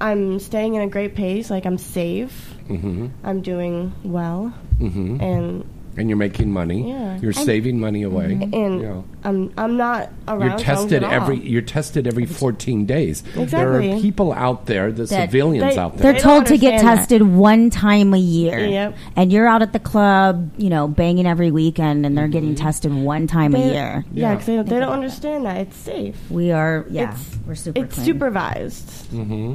[0.00, 1.50] I'm staying in a great pace.
[1.50, 2.54] Like I'm safe.
[2.68, 3.08] Mm-hmm.
[3.24, 5.20] I'm doing well, Mm-hmm.
[5.20, 5.64] and
[5.96, 6.88] And you're making money.
[6.90, 7.18] Yeah.
[7.20, 8.48] You're And- saving money away.
[8.52, 9.02] and Yeah.
[9.24, 10.48] I'm I'm not around.
[10.50, 11.12] You're tested drugs at all.
[11.12, 11.40] every.
[11.40, 13.22] You're tested every 14 days.
[13.36, 13.46] Exactly.
[13.88, 16.12] There are people out there, the That- civilians They- out there.
[16.12, 17.00] They're told to get understand that.
[17.00, 18.58] tested one time a year.
[18.60, 18.96] Yep.
[19.16, 22.64] And you're out at the club, you know, banging every weekend, and they're getting Mm-hmm.
[22.64, 24.04] tested one time a year.
[24.14, 26.16] Yeah, because they, don't- they don't understand that it's safe.
[26.30, 28.06] We are, yeah, It's- we're super It's clean.
[28.06, 29.06] supervised.
[29.10, 29.54] hmm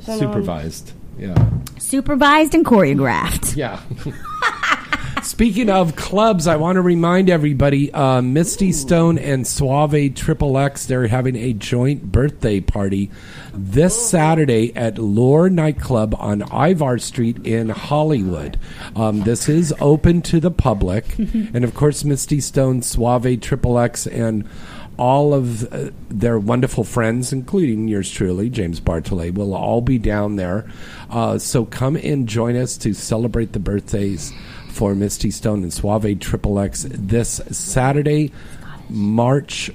[0.00, 0.92] So no Supervised.
[1.18, 1.34] Yeah.
[1.78, 3.54] supervised and choreographed.
[3.56, 3.78] Yeah.
[5.34, 10.86] Speaking of clubs, I want to remind everybody uh, Misty Stone and Suave Triple X,
[10.86, 13.10] they're having a joint birthday party
[13.52, 18.60] this Saturday at Lure Nightclub on Ivar Street in Hollywood.
[18.94, 21.18] Um, this is open to the public.
[21.18, 24.48] and of course, Misty Stone, Suave Triple X, and
[24.96, 30.36] all of uh, their wonderful friends, including yours truly, James Bartholet, will all be down
[30.36, 30.70] there.
[31.10, 34.32] Uh, so come and join us to celebrate the birthdays
[34.74, 38.32] for Misty Stone and Suave Triple X this Saturday,
[38.90, 39.70] March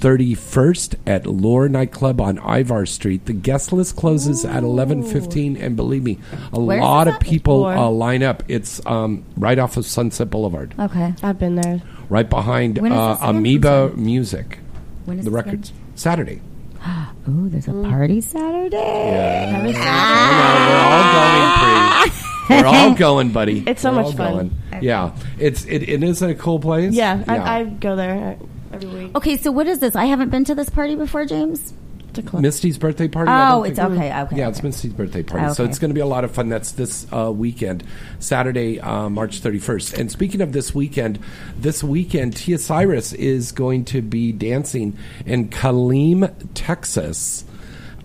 [0.00, 3.24] 31st at Lure Nightclub on Ivar Street.
[3.26, 6.18] The guest list closes at 11:15 and believe me,
[6.52, 8.42] a Where is lot of people uh, line up.
[8.48, 11.14] It's um, right off of Sunset Boulevard, Okay.
[11.22, 11.80] I've been there.
[12.10, 13.16] right behind When is uh.
[13.20, 14.04] Amoeba I'm.
[14.04, 14.58] Music.
[15.04, 15.52] When is the this again?
[15.52, 16.40] records Saturday.
[16.86, 18.76] oh, there's a party Saturday.
[18.76, 19.62] Yeah.
[19.62, 22.30] I know, we're all going, Pre.
[22.50, 23.62] We're all going, buddy.
[23.66, 24.60] It's so We're much all fun.
[24.70, 24.82] going.
[24.82, 26.92] Yeah, it's it, it isn't a cool place.
[26.92, 28.36] Yeah, I, I go there
[28.72, 29.16] every week.
[29.16, 29.94] Okay, so what is this?
[29.96, 31.72] I haven't been to this party before, James.
[32.10, 32.42] It's a club.
[32.42, 33.28] Misty's birthday party.
[33.30, 34.10] I Oh, don't it's think- okay, okay.
[34.10, 34.48] Yeah, okay.
[34.50, 35.70] it's Misty's birthday party, so Okay.
[35.70, 36.48] it's going to be a lot of fun.
[36.48, 37.82] That's this uh, weekend,
[38.20, 39.94] Saturday, uh, March thirty first.
[39.98, 41.18] And speaking of this weekend,
[41.58, 47.44] this weekend Tia Cyrus is going to be dancing in Killeen, Texas,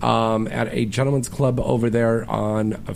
[0.02, 2.94] um, at a gentleman's club over there on a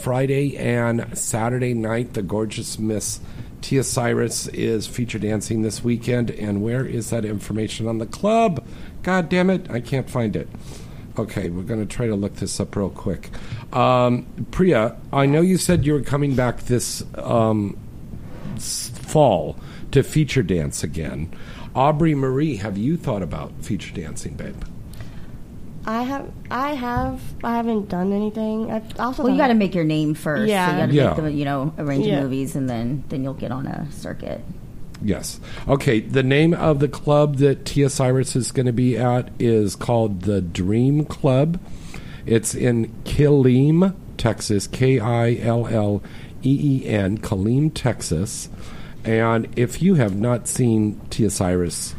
[0.00, 2.14] Friday and Saturday night.
[2.14, 3.20] The gorgeous Miss.
[3.60, 8.64] Tia Cyrus is feature dancing this weekend, and where is that information on the club?
[9.02, 10.48] God damn it, I can't find it.
[11.18, 13.30] Okay, we're going to try to look this up real quick.
[13.72, 17.76] Um, Priya, I know you said you were coming back this um,
[18.58, 19.56] fall
[19.90, 21.34] to feature dance again.
[21.74, 24.62] Aubrey Marie, have you thought about feature dancing, babe?
[25.88, 28.70] I have, I have, I haven't done anything.
[28.70, 30.46] I've also Well, you got to make your name first.
[30.50, 30.66] Yeah.
[30.66, 31.06] So you got to Yeah.
[31.14, 32.20] make the, you know, arrange Yeah.
[32.22, 34.42] movies, and then then you'll get on a circuit.
[35.02, 35.40] Yes.
[35.66, 39.76] Okay, the name of the club that Tia Cyrus is going to be at is
[39.76, 41.58] called the Dream Club.
[42.26, 46.02] It's in Killeen, Texas, K I L L
[46.42, 48.50] E E N, Killeen, Texas.
[49.04, 51.94] And if you have not seen Tia Cyrus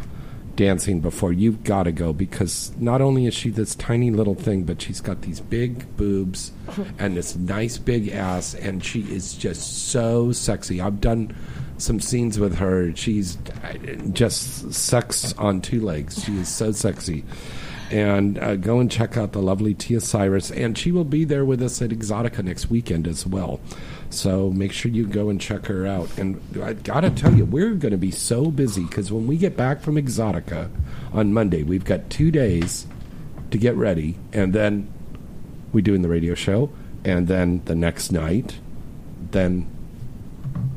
[0.59, 4.63] dancing before, you've got to go because not only is she this tiny little thing,
[4.63, 6.51] but she's got these big boobs
[6.99, 10.81] and this nice big ass, and she is just so sexy.
[10.81, 11.33] I've done
[11.77, 12.93] some scenes with her.
[12.93, 13.73] She's uh,
[14.11, 16.25] just sex on two legs.
[16.25, 17.23] She is so sexy.
[17.89, 21.45] And uh, go and check out the lovely Tia Cyrus, and she will be there
[21.45, 23.61] with us at Exotica next weekend as well.
[24.09, 26.17] So make sure you go and check her out.
[26.17, 29.55] And I gotta tell you, we're going to be so busy because when we get
[29.55, 30.69] back from Exotica
[31.13, 32.87] on Monday, we've got two days
[33.51, 34.91] to get ready, and then
[35.73, 36.71] we doing the radio show,
[37.03, 38.59] and then the next night,
[39.31, 39.67] then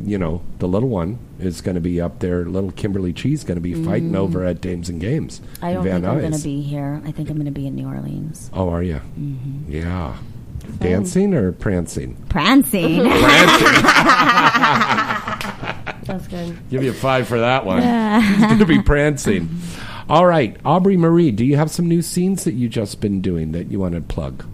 [0.04, 2.44] you know the little one is going to be up there.
[2.44, 5.40] Little Kimberly Cheese going to be fighting over at Dames and Games.
[5.40, 5.64] Mm.
[5.64, 7.02] I don't Van think I'm going to be here.
[7.04, 8.50] I think I'm going to be in New Orleans.
[8.52, 9.00] Oh, are you?
[9.18, 9.72] Mm-hmm.
[9.72, 10.16] Yeah.
[10.78, 12.16] Dancing or prancing?
[12.28, 13.00] Prancing.
[13.08, 13.82] Prancing.
[16.04, 16.58] That's good.
[16.70, 17.82] Give you a five for that one.
[18.22, 19.48] He's going to be prancing.
[20.08, 23.52] All right, Aubrey Marie, do you have some new scenes that you just been doing
[23.52, 24.44] that you want to plug?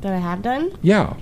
[0.00, 0.76] That I have done.
[0.82, 1.14] Yeah.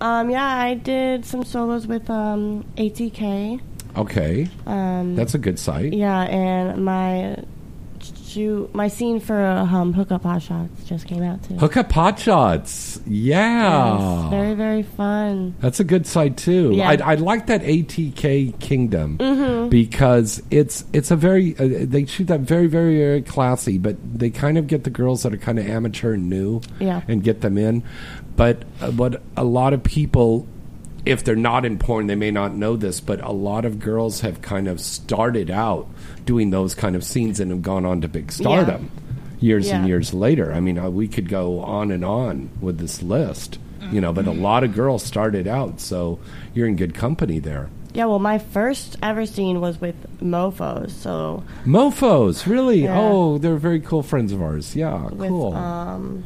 [0.00, 3.60] Um, yeah, I did some solos with um, ATK.
[3.96, 4.48] Okay.
[4.66, 5.92] Um, That's a good site.
[5.92, 7.42] Yeah, and my
[8.02, 11.54] shoot, my scene for um, Hookup Hot Shots just came out too.
[11.54, 13.00] Hook up hot shots.
[13.06, 13.98] Yeah.
[14.22, 15.54] Yes, very very fun.
[15.60, 16.72] That's a good site too.
[16.74, 16.90] Yeah.
[16.90, 19.70] I, I like that ATK Kingdom Mhm.
[19.70, 24.30] because it's it's a very uh, they shoot that very very very classy, but they
[24.30, 27.02] kind of get the girls that are kind of amateur and new, Yeah.
[27.08, 27.82] and get them in.
[28.36, 30.46] But uh, what a lot of people,
[31.06, 34.20] if they're not in porn, they may not know this, but a lot of girls
[34.20, 35.88] have kind of started out
[36.26, 38.90] doing those kind of scenes and have gone on to big stardom
[39.40, 40.52] years and years later.
[40.52, 43.58] I mean, uh, we could go on and on with this list,
[43.90, 46.18] you know, but a lot of girls started out, so
[46.52, 47.70] you're in good company there.
[47.94, 52.82] Yeah, well, my first ever scene was with Mofos, so Mofos, really?
[52.82, 52.98] Yeah.
[53.00, 54.76] Oh, they're very cool friends of ours.
[54.76, 55.54] Yeah, with cool.
[55.54, 56.22] um,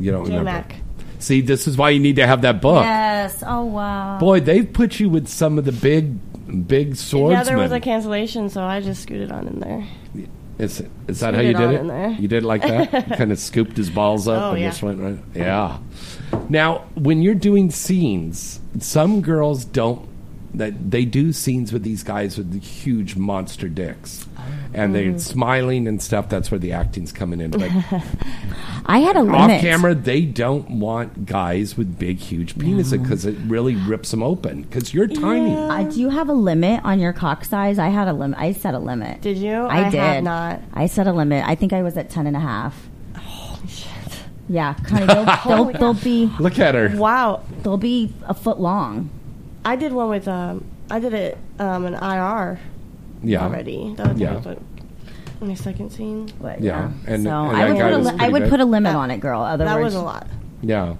[0.00, 0.50] you don't remember?
[0.50, 0.76] J-Mac.
[1.18, 2.84] See, this is why you need to have that book.
[2.84, 3.42] Yes.
[3.46, 4.18] Oh wow.
[4.18, 6.25] Boy, they've put you with some of the big,
[6.66, 7.38] big swordsmen.
[7.38, 9.86] Yeah, there was a cancellation, so I just scooted on in there.
[10.58, 11.80] Is, is that how you did on it?
[11.80, 12.10] in there.
[12.12, 12.90] You did it like that?
[13.18, 14.68] kind of scooped his balls up Oh, and yeah.
[14.70, 15.18] just went right.
[15.34, 15.78] Yeah.
[16.48, 20.08] Now, when you're doing scenes, some girls don't.
[20.56, 24.26] That they do scenes with these guys with the huge monster dicks,
[24.72, 25.20] and they're Mm.
[25.20, 26.28] smiling and stuff.
[26.30, 27.50] That's where the acting's coming in.
[27.50, 27.62] But
[28.86, 29.60] I had a off limit.
[29.60, 34.62] camera, they don't want guys with big, huge penises because it really rips them open.
[34.62, 35.54] Because you're tiny.
[35.54, 37.78] Uh, do you have a limit on your cock size?
[37.78, 38.38] I had a limit.
[38.38, 39.20] I set a limit.
[39.20, 39.52] Did you?
[39.52, 40.62] I, I did not.
[40.72, 41.44] I set a limit.
[41.46, 42.88] I think I was at ten and a half.
[44.48, 45.26] Yeah, kind of.
[45.26, 46.30] They'll, they'll, they'll be.
[46.38, 46.92] Look at her.
[46.96, 49.10] Wow, they'll be a foot long.
[49.66, 52.58] I did one with um, I did it um, an IR.
[53.22, 53.42] Yeah.
[53.44, 53.94] Already.
[53.96, 54.38] That was, Yeah.
[54.38, 54.58] that
[55.40, 56.30] my second scene.
[56.40, 58.50] But, Yeah, and- so and I would put a li- I would big.
[58.50, 59.42] put a limit on it, girl.
[59.42, 60.26] Otherwise, That was a lot.
[60.62, 60.94] Yeah.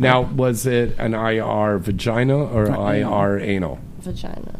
[0.00, 2.92] Now, was it an IR vagina or Uh.
[2.92, 3.78] IR anal?
[4.00, 4.54] Vagina.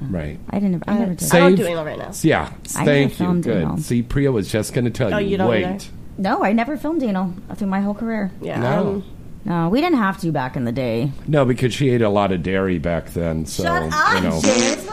[0.00, 0.38] Right.
[0.50, 0.84] I didn't.
[0.86, 1.32] I, I- never did.
[1.34, 2.10] I don't do anal right now.
[2.22, 2.50] Yeah.
[2.76, 3.16] I never Thank you.
[3.16, 3.62] filmed Good.
[3.62, 3.76] anal.
[3.78, 5.28] See, Priya was just going to tell Oh, you.
[5.30, 5.64] you don't wait.
[5.64, 5.84] either?
[6.18, 8.30] No, I never filmed anal through my whole career.
[8.40, 8.60] Yeah.
[8.60, 8.80] No.
[8.88, 9.04] um,
[9.44, 11.10] No, we didn't have to back in the day.
[11.26, 13.44] No, because she ate a lot of dairy back then.
[13.46, 14.40] So Shut up, you know.
[14.40, 14.86] James.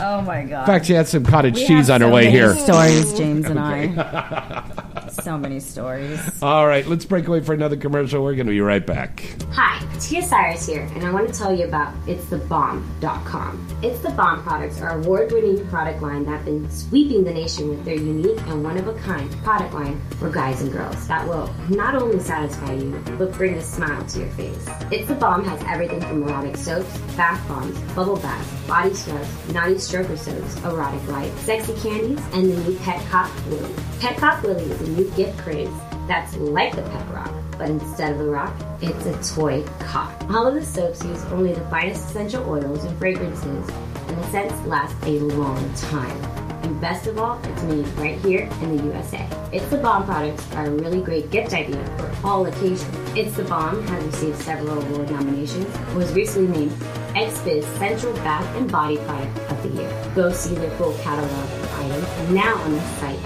[0.00, 0.60] oh my god.
[0.60, 2.54] In fact, she had some cottage We cheese on her so way many here.
[2.56, 4.82] Stories, James and I.
[5.26, 6.20] so many stories.
[6.40, 8.22] All right, let's break away for another commercial.
[8.22, 9.24] We're going to be right back.
[9.50, 13.78] Hi, Tia Cyrus here, and I want to tell you about It'sTheBomb.com.
[13.82, 17.84] It's the Bomb products are award-winning product line that have been sweeping the nation with
[17.84, 22.74] their unique and one-of-a-kind product line for guys and girls that will not only satisfy
[22.74, 24.68] you, but bring a smile to your face.
[24.92, 29.74] It's the Bomb has everything from erotic soaps, bath bombs, bubble baths, body scrubs, naughty
[29.74, 33.74] stroker soaps, erotic light, sexy candies, and the new Pet Cock Lily.
[33.98, 35.70] Pet Cock Lily is a new gift craze
[36.06, 40.12] that's like the pet rock, but instead of a rock, it's a toy cock.
[40.30, 44.54] All of the soaps use only the finest essential oils and fragrances, and the scents
[44.66, 46.16] last a long time.
[46.62, 49.28] And best of all, it's made right here in the USA.
[49.52, 52.84] It's the Bomb products are a really great gift idea for all occasions.
[53.16, 56.72] It's the Bomb has received several award nominations, was recently named
[57.14, 60.12] XBiz Central Bath and Body Product of the Year.
[60.14, 63.22] Go see their full catalog of items now on the site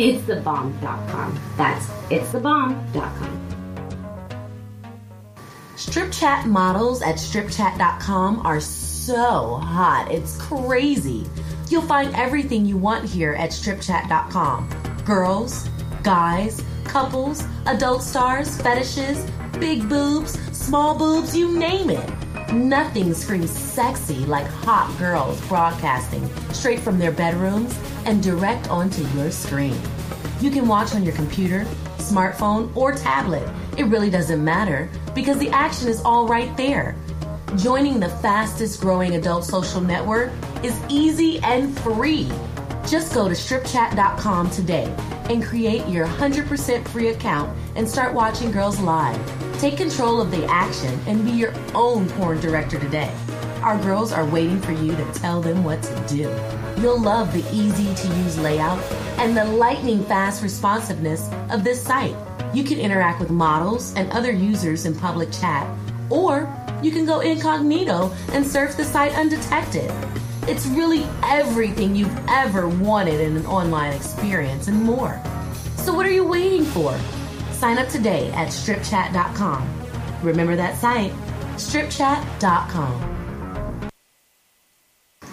[0.00, 1.38] itsthebomb.com.
[1.56, 3.46] That's itsthebomb.com.
[5.76, 10.08] Strip chat models at stripchat.com are so hot.
[10.10, 11.26] It's crazy.
[11.68, 14.68] You'll find everything you want here at stripchat.com.
[15.04, 15.68] Girls,
[16.02, 19.24] guys, couples, adult stars, fetishes,
[19.58, 22.19] big boobs, small boobs, you name it.
[22.52, 29.30] Nothing screams sexy like hot girls broadcasting straight from their bedrooms and direct onto your
[29.30, 29.76] screen.
[30.40, 31.64] You can watch on your computer,
[31.98, 33.48] smartphone, or tablet.
[33.78, 36.96] It really doesn't matter because the action is all right there.
[37.56, 40.32] Joining the fastest growing adult social network
[40.64, 42.28] is easy and free.
[42.88, 44.92] Just go to stripchat.com today
[45.28, 49.39] and create your 100% free account and start watching girls live.
[49.60, 53.14] Take control of the action and be your own porn director today.
[53.60, 56.34] Our girls are waiting for you to tell them what to do.
[56.80, 58.82] You'll love the easy to use layout
[59.18, 62.16] and the lightning fast responsiveness of this site.
[62.54, 65.70] You can interact with models and other users in public chat,
[66.08, 66.50] or
[66.82, 69.92] you can go incognito and surf the site undetected.
[70.48, 75.20] It's really everything you've ever wanted in an online experience and more.
[75.76, 76.98] So, what are you waiting for?
[77.60, 79.68] Sign up today at stripchat.com.
[80.22, 81.12] Remember that site,
[81.56, 83.90] stripchat.com.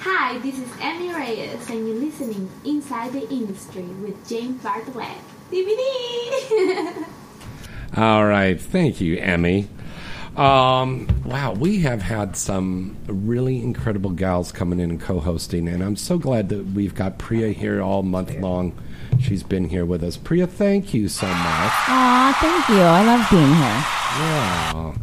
[0.02, 5.16] Hi, this is Emmy Reyes, and you're listening Inside the Industry with James Bartholet.
[5.54, 7.06] DVD!
[7.98, 8.60] All right.
[8.60, 9.70] Thank you, Emmy.
[10.36, 15.96] Um, wow, we have had some really incredible gals coming in and co-hosting, and I'm
[15.96, 18.74] so glad that we've got Priya here all month long.
[19.20, 20.18] She's been here with us.
[20.18, 21.36] Priya, thank you so much.
[21.38, 22.84] Aw, thank you.
[22.84, 23.84] I love being here.
[24.20, 24.93] Yeah.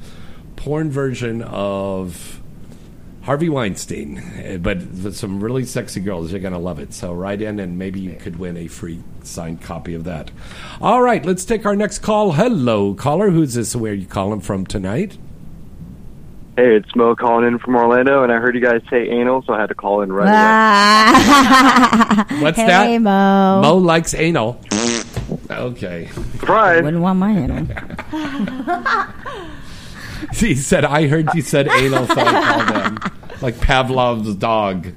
[0.58, 2.42] porn version of
[3.28, 6.32] Harvey Weinstein, eh, but with some really sexy girls.
[6.32, 6.94] You're going to love it.
[6.94, 10.32] So write in and maybe you could win a free signed copy of that.
[10.82, 12.32] All right, let's take our next call.
[12.34, 13.30] Hello, caller.
[13.30, 13.76] Who's this?
[13.76, 15.18] Where are you calling from tonight?
[16.56, 19.54] Hey, it's Mo calling in from Orlando, and I heard you guys say anal, so
[19.54, 20.28] I had to call in right
[22.30, 22.42] away.
[22.42, 23.02] What's hey, that?
[23.02, 23.62] Mo.
[23.62, 24.60] Mo likes anal.
[25.52, 26.08] Okay.
[26.08, 26.82] Surprise.
[26.82, 27.68] Wouldn't want my anal.
[30.34, 33.12] He said, I heard you said anal, so I called him.
[33.42, 34.88] Like Pavlov's dog.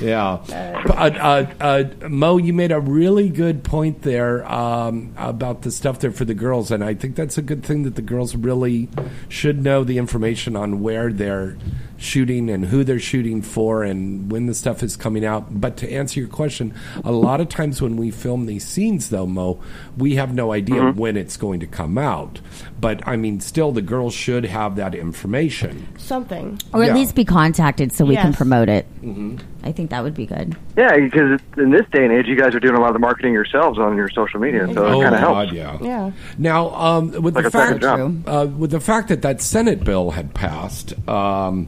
[0.00, 0.38] Yeah.
[0.48, 5.98] Uh, uh, uh, Mo, you made a really good point there um, about the stuff
[5.98, 6.70] there for the girls.
[6.70, 8.88] And I think that's a good thing that the girls really
[9.28, 11.56] should know the information on where they're
[11.98, 15.60] shooting and who they're shooting for and when the stuff is coming out.
[15.60, 16.72] But to answer your question,
[17.04, 19.60] a lot of times when we film these scenes, though, Mo,
[19.96, 22.40] we have no idea when it's going to come out.
[22.80, 25.88] But I mean, still, the girls should have that information.
[25.98, 26.60] Something.
[26.72, 28.86] Or at least be contacted so we can promote it.
[29.02, 29.40] Mhm.
[29.64, 30.56] I think that would be good.
[30.76, 33.00] Yeah, because in this day and age, you guys are doing a lot of the
[33.00, 35.52] marketing yourselves on your social media, so Oh, it kind of God, helps.
[35.52, 35.78] yeah.
[35.82, 36.10] Yeah.
[36.38, 40.32] Now, um, with Like the fact uh, with the fact that that Senate bill had
[40.32, 41.66] passed, um,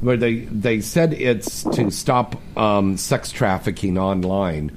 [0.00, 4.72] where they they said it's to stop um, sex trafficking online.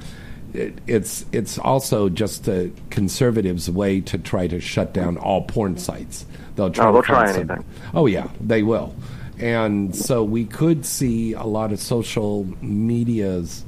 [0.54, 5.78] It, it's it's also just the conservatives' way to try to shut down all porn
[5.78, 6.26] sites.
[6.56, 6.88] They'll try.
[6.88, 7.66] Oh, they'll find try some- anything.
[7.94, 8.96] Oh yeah, they will.
[9.40, 13.66] And so we could see a lot of social medias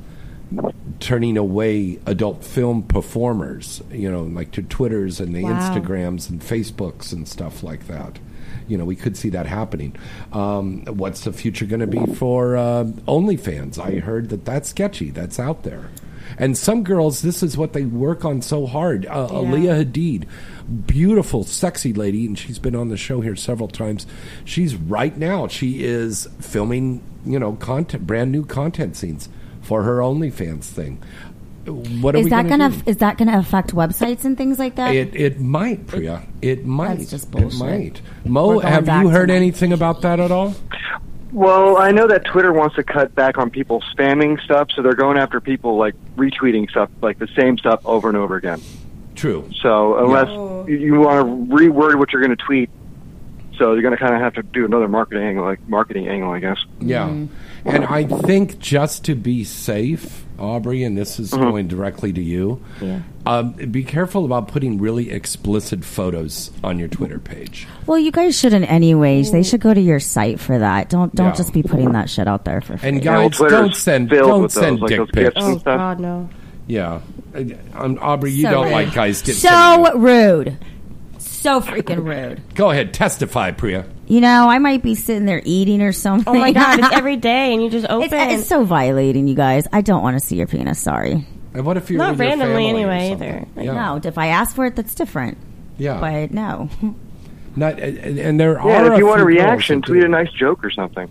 [1.00, 5.52] turning away adult film performers, you know, like to Twitters and the Wow.
[5.60, 8.20] Instagrams and Facebooks and stuff like that.
[8.68, 9.96] You know, we could see that happening.
[10.34, 13.78] Um, what's the future going to be for uh, OnlyFans?
[13.80, 15.12] I heard that that's sketchy.
[15.12, 15.90] That's out there.
[16.38, 19.06] And some girls, this is what they work on so hard.
[19.06, 19.38] Uh, Yeah.
[19.40, 20.26] Aaliyah Hadid,
[20.88, 24.06] beautiful, sexy lady, and she's been on the show here several times.
[24.44, 29.30] She's right now, she is filming, you know, content, brand new content scenes
[29.62, 31.02] for her OnlyFans thing.
[31.66, 32.90] What are is we that gonna gonna do?
[32.92, 34.94] is that gonna affect websites and things like that?
[34.94, 36.24] It it might, Priya.
[36.42, 36.98] It might.
[37.00, 38.02] That's just It might.
[38.24, 40.54] Mo, have you to heard my- anything about that at all?
[41.32, 44.94] Well, I know that Twitter wants to cut back on people spamming stuff, so they're
[44.94, 48.62] going after people like retweeting stuff, like the same stuff over and over again.
[49.16, 49.50] True.
[49.62, 50.66] So unless Oh.
[50.68, 52.70] you, you want to reword what you're going to tweet,
[53.58, 56.32] so you're going to kind of have to do another marketing angle, like marketing angle,
[56.32, 56.58] I guess.
[56.80, 57.08] Yeah.
[57.10, 57.70] Mm-hmm.
[57.70, 62.62] And I think just to be safe, Aubrey, and this is going directly to you,
[62.82, 63.00] Yeah.
[63.26, 67.68] um, be careful about putting really explicit photos on your Twitter page.
[67.88, 69.32] well, you guys shouldn't anyways.
[69.32, 70.90] They should go to your site for that.
[70.90, 71.34] Don't don't Yeah.
[71.34, 72.90] just be putting that shit out there for free.
[72.90, 75.36] And Yeah, guys, Twitter's don't send filled don't with those, send like dick those pics.
[75.38, 75.56] Oh.
[75.58, 76.30] God, no.
[76.68, 77.00] Yeah,
[77.76, 78.72] um, Aubrey, you So don't rude.
[78.74, 80.58] like guys get so rude,
[81.20, 82.42] so freaking rude.
[82.56, 83.86] Go ahead, testify, Priya.
[84.08, 86.36] You know, I might be sitting there eating or something.
[86.36, 88.14] Oh my God, it's every day, and you just open.
[88.20, 89.68] It's, it's so violating, you guys.
[89.74, 90.80] I don't want to see your penis.
[90.80, 91.26] Sorry.
[91.54, 93.48] And what if you're Not with randomly family anyway, either.
[93.56, 93.74] Like, yeah.
[93.74, 95.38] No, if I ask for it, that's different.
[95.78, 96.00] Yeah.
[96.00, 96.70] But no.
[97.56, 100.06] Not, and, and there Yeah, are and if you want a reaction, tweet do.
[100.06, 101.10] a nice joke or something.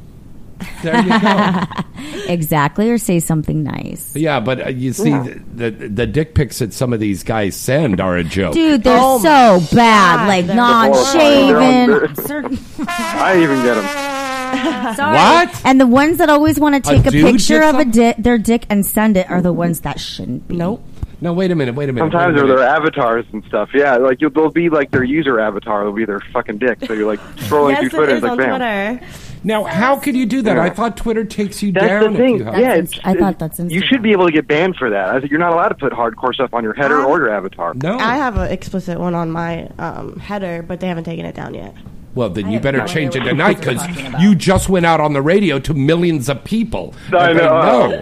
[0.83, 1.61] There you go.
[2.29, 4.15] exactly, or say something nice.
[4.17, 5.23] yeah, but uh, you see, Yeah.
[5.55, 8.55] the, the the dick pics that some of these guys send are a joke.
[8.55, 10.17] Dude, they're Oh so bad.
[10.17, 11.89] God, like non-shaven.
[11.91, 12.27] horrifying.
[12.27, 12.59] certain-
[12.89, 14.95] I even get them.
[14.97, 15.15] Sorry.
[15.17, 15.61] What?
[15.65, 17.91] And the ones that always want to take a, dude picture gets of a them?
[17.91, 20.57] di- their dick and send it are the ones that shouldn't be.
[20.57, 20.83] Nope.
[21.21, 22.13] No, wait a minute, wait a minute.
[22.13, 23.71] Sometimes wait a they're their avatars and stuff.
[23.75, 25.83] Yeah, like you'll, they'll be like their user avatar.
[25.85, 26.85] They'll be their fucking dick.
[26.87, 28.13] So you're like scrolling yes, through it Twitter.
[28.13, 28.99] is It's like, on bam.
[29.01, 29.15] Twitter.
[29.45, 30.59] Now, how could you do that?
[30.59, 32.35] I thought Twitter takes you That's down the thing.
[32.37, 32.59] if you have.
[32.59, 35.09] yeah, it's, I thought it's- that's you should be able to get banned for that.
[35.11, 37.75] I think you're not allowed to put hardcore stuff on your header or your avatar.
[37.75, 37.99] No.
[37.99, 41.55] I have an explicit one on my um, header, but they haven't taken it down
[41.55, 41.75] yet.
[42.15, 43.83] Well, then I you better no change it tonight because
[44.21, 46.95] you just went out on the radio to millions of people.
[47.13, 48.01] I And they know.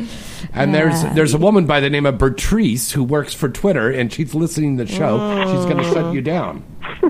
[0.52, 4.12] And there's there's a woman by the name of Bertrice who works for Twitter, and
[4.12, 5.44] she's listening to the show.
[5.46, 6.64] She's going to shut you down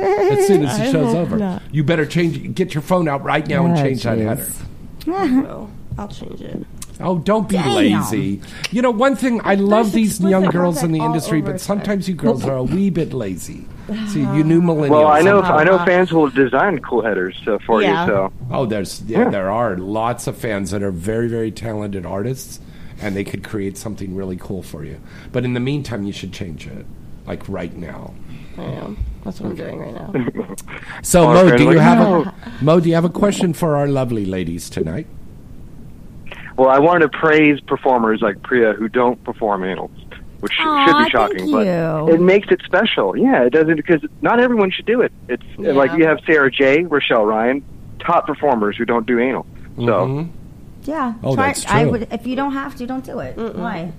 [0.00, 1.36] as soon as the I show's over.
[1.36, 1.62] not.
[1.72, 2.54] You better change.
[2.54, 4.26] Get your phone out right now and Oh, change that jeez.
[4.26, 5.42] header.
[5.42, 6.66] Well, I'll change it.
[7.00, 7.74] Oh, don't be Damn.
[7.74, 8.40] lazy.
[8.70, 12.08] You know, one thing I love these young girls in the industry, over but sometimes
[12.08, 13.66] you girls are a wee bit lazy.
[14.08, 14.90] See, you new millennials.
[14.90, 18.04] Well, I know I know fans will design cool headers uh, for Yeah.
[18.06, 18.10] you.
[18.12, 19.30] So Oh, there's yeah, Yeah.
[19.30, 22.60] there are lots of fans that are very very talented artists,
[23.00, 25.00] and they could create something really cool for you.
[25.32, 26.86] But in the meantime, you should change it,
[27.26, 28.14] like right now.
[28.56, 28.98] I am.
[29.24, 30.54] That's what I'm doing right now.
[31.02, 32.80] So Our Mo, do you like, have "No." a Mo?
[32.80, 35.06] Do you have a question for our lovely ladies tonight?
[36.56, 39.90] Well, I wanted to praise performers like Priya who don't perform anal,
[40.40, 41.66] which Aw, should be thank shocking, but
[42.12, 43.16] it makes it special.
[43.16, 45.12] Yeah, it doesn't because not everyone should do it.
[45.28, 45.72] It's Yeah.
[45.72, 47.64] like you have Sara Jay, Rochelle Ryan,
[48.00, 49.46] top performers who don't do anal.
[49.76, 50.30] So Mm-hmm.
[50.84, 51.14] Yeah.
[51.22, 51.92] Oh, try, that's I true.
[51.92, 53.36] would, if you don't have to, don't do it.
[53.36, 53.92] Why?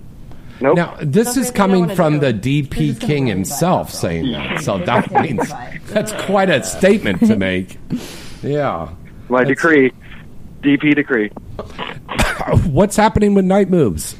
[0.63, 0.77] Nope.
[0.77, 2.31] Now, this Something is don't coming from do.
[2.31, 4.61] the DP King himself saying that.
[4.61, 5.47] So that means
[5.87, 7.77] that's quite a statement to make.
[8.41, 8.89] Yeah.
[9.29, 9.91] my That's- decree,
[10.61, 11.29] DP decree.
[12.69, 14.15] What's happening with Night Moves?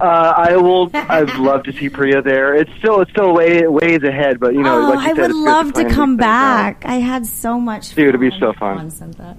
[0.00, 0.04] Uh,
[0.36, 0.90] I will.
[0.94, 2.54] I'd love to see Priya there.
[2.54, 5.32] It's still it's still way ways ahead, but you know, oh, like you I said,
[5.32, 6.80] would love to plan come these things out.
[6.80, 6.84] back.
[6.86, 8.76] I had so much Dude, it'd be so fun.
[8.78, 9.36] Dawn said.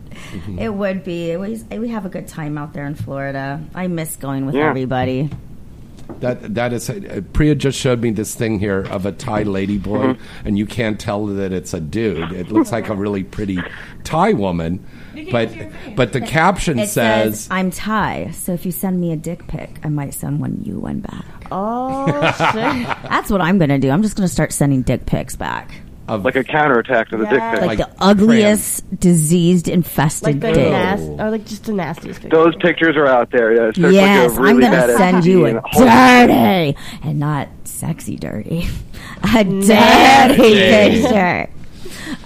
[0.60, 1.32] It would be.
[1.32, 3.60] It was, we have a good time out there in Florida.
[3.74, 4.70] I miss going with Yeah.
[4.70, 5.30] everybody.
[6.20, 9.78] That that is uh, Priya just showed me this thing here of a Thai lady
[9.78, 10.48] boy, Mm-hmm.
[10.48, 12.32] and you can't tell that it's a dude.
[12.34, 13.60] It looks like a really pretty
[14.04, 14.86] Thai woman,
[15.32, 15.50] but
[15.96, 19.48] but the caption It says, says, "I'm Thai, so if you send me a dick
[19.48, 22.06] pic, I might send one you one back." Oh
[22.40, 23.90] That's what I'm gonna do.
[23.90, 25.72] I'm just gonna start sending dick pics back.
[26.18, 27.62] Like a counterattack to the dick pic.
[27.62, 30.72] Like, the ugliest, diseased, infested Like dick.
[30.72, 32.36] nas- or like just the nastiest picture.
[32.36, 33.54] Those pictures are out there.
[33.56, 37.20] Yeah, especially Yes, like really I'm gonna send you a STD and whole- dirty and
[37.20, 38.68] not sexy dirty,
[39.24, 41.02] a dirty Nasty.
[41.02, 41.50] picture.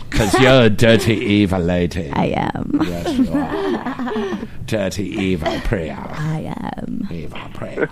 [0.09, 2.25] "Because you're a dirty evil lady." I
[2.55, 2.79] am.
[2.83, 4.37] Yes, you are.
[4.67, 5.97] dirty evil Priya.
[6.17, 7.07] I am.
[7.11, 7.89] Evil Priya.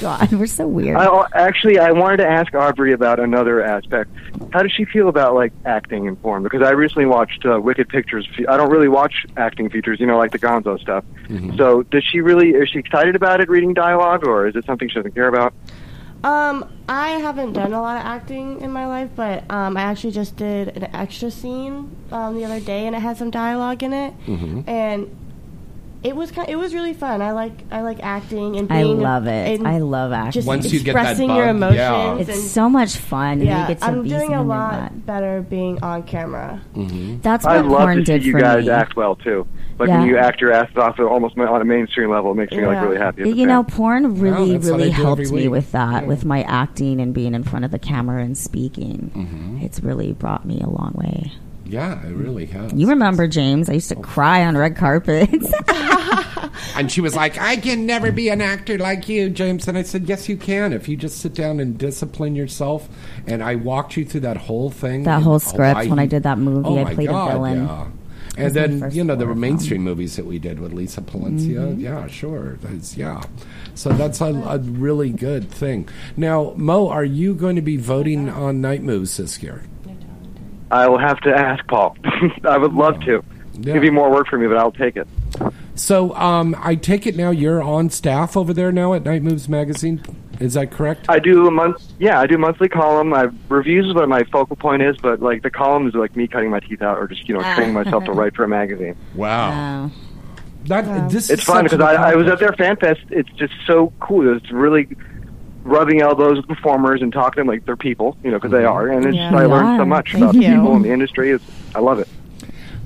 [0.00, 0.96] God, we're so weird.
[0.96, 4.10] I, actually, I wanted to ask Aubrey about another aspect.
[4.56, 6.42] How does she feel about like acting in porn?
[6.42, 8.26] Because I recently watched uh, Wicked Pictures.
[8.48, 11.04] I don't really watch acting features, you know, like the Gonzo stuff.
[11.28, 11.58] Mm-hmm.
[11.58, 12.52] So, does she really?
[12.52, 15.52] Is she excited about it, reading dialogue, or is it something she doesn't care about?
[16.24, 20.12] Um, I haven't done a lot of acting in my life, but um, I actually
[20.12, 23.92] just did an extra scene um, the other day, and it had some dialogue in
[23.92, 24.66] it, Mm-hmm.
[24.70, 25.14] and
[26.06, 26.48] it was kind.
[26.48, 27.20] it was really fun.
[27.20, 29.58] I like I like acting and I love it.
[29.58, 30.32] and I love acting.
[30.32, 31.76] Just Once you get that expressing your bug, emotions.
[31.78, 32.16] yeah.
[32.18, 33.32] It's and, so much fun.
[33.40, 36.02] and yeah, you get to I'm be doing a someone lot you're better being on
[36.04, 36.60] camera.
[36.74, 37.20] Mm-hmm.
[37.20, 38.70] That's I'd what love porn to did see you for guys me.
[38.70, 39.46] act well too.
[39.78, 39.98] Like Yeah.
[40.00, 42.76] when you act your asses off almost on a mainstream level, it makes me like
[42.76, 42.82] Yeah.
[42.84, 43.22] really happy.
[43.22, 45.50] as a You know, porn really, that's what really do helped every me week.
[45.50, 49.10] with that, with my acting and being in front of the camera and speaking.
[49.14, 49.64] Mm-hmm.
[49.64, 51.32] It's really brought me a long way.
[51.68, 52.72] Yeah, I really have.
[52.72, 53.68] You remember, James?
[53.68, 55.52] I used to cry on red carpets.
[56.76, 59.66] And she was like, I can never be an actor like you, James.
[59.68, 62.88] And I said, Yes, you can if you just sit down and discipline yourself.
[63.26, 65.04] And I walked you through that whole thing.
[65.04, 67.66] That whole script when I did that movie, Oh I my played a God, villain.
[67.66, 67.86] Yeah.
[68.38, 69.40] And then, you know, there were horror film.
[69.40, 71.74] mainstream movies that we did with Lisa Palencia.
[71.74, 71.80] Mhm.
[71.80, 72.58] Yeah, sure.
[72.60, 73.22] That's, yeah.
[73.74, 75.88] So that's a, a really good thing.
[76.16, 79.62] Now, Mo, are you going to be voting on Night Moves this year?
[80.70, 81.96] I will have to ask Paul.
[82.44, 83.22] I would love to.
[83.54, 83.74] Yeah.
[83.74, 85.08] Give you more work for me, but I'll take it.
[85.74, 89.48] So um, I take it now you're on staff over there now at Night Moves
[89.48, 90.02] Magazine.
[90.40, 91.06] Is that correct?
[91.08, 91.82] I do a month.
[91.98, 93.14] Yeah, I do a monthly column.
[93.14, 96.26] I reviews is what my focal point is, but like the column is like me
[96.26, 98.96] cutting my teeth out or just you know training myself to write for a magazine.
[99.14, 99.90] Wow.
[100.66, 103.00] That this it's is fun because I, I was at their fan fest.
[103.10, 104.36] It's just so cool.
[104.36, 104.88] It's really
[105.66, 108.64] rubbing elbows with performers and talking to them like they're people, you know, because they
[108.64, 108.88] are.
[108.88, 109.30] And it's Yeah.
[109.30, 109.86] just, I They learned so are.
[109.86, 110.54] much Thank about you.
[110.54, 111.30] people in the industry.
[111.30, 111.44] It's,
[111.74, 112.08] I love it.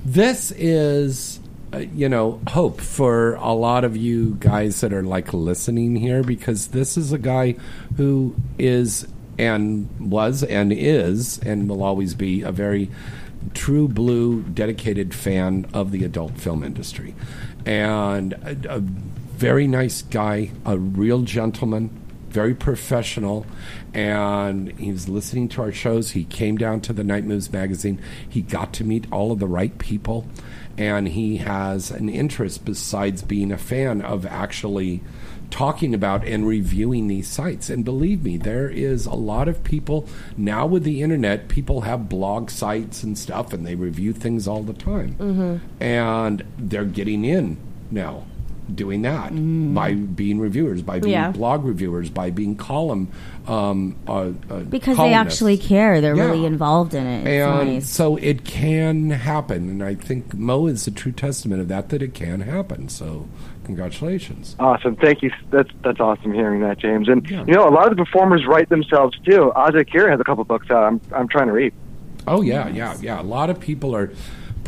[0.03, 1.39] This is,
[1.73, 6.23] uh, you know, hope for a lot of you guys that are like listening here
[6.23, 7.55] because this is a guy
[7.97, 9.07] who is
[9.37, 12.89] and was and is and will always be a very
[13.53, 17.15] true blue dedicated fan of the adult film industry
[17.65, 21.89] and a, a very nice guy a real gentleman
[22.31, 23.45] very professional,
[23.93, 26.11] and he was listening to our shows.
[26.11, 28.01] He came down to the Night Moves magazine.
[28.27, 30.25] He got to meet all of the right people,
[30.77, 35.01] and he has an interest besides being a fan of actually
[35.49, 37.69] talking about and reviewing these sites.
[37.69, 40.07] And believe me, there is a lot of people
[40.37, 44.63] now with the internet, people have blog sites and stuff and they review things all
[44.63, 45.15] the time.
[45.15, 45.83] Mm-hmm.
[45.83, 47.57] And they're getting in
[47.91, 48.23] now
[48.75, 49.31] doing that
[49.73, 51.31] by being reviewers, by being Yeah.
[51.31, 53.09] blog reviewers, by being column
[53.47, 55.99] um, uh, uh, because they actually care.
[55.99, 56.25] They're Yeah.
[56.25, 57.25] really involved in it.
[57.27, 57.89] It's And nice.
[57.89, 61.89] so it can happen, and I think Mo is a true testament of that.
[61.89, 62.87] That it can happen.
[62.87, 63.25] So,
[63.63, 64.55] congratulations.
[64.59, 64.95] Awesome.
[64.95, 65.31] Thank you.
[65.49, 67.07] That's that's awesome hearing that, James.
[67.09, 69.51] And you know, a lot of the performers write themselves too.
[69.55, 70.83] Asa Akira has a couple books out.
[70.83, 71.73] I'm I'm trying to read.
[72.27, 73.19] Oh yeah, yeah, yeah.
[73.19, 74.11] A lot of people are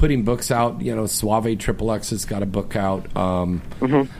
[0.04, 0.82] putting books out.
[0.82, 3.16] You know, Suave Triple X has got a book out.
[3.16, 3.62] Um,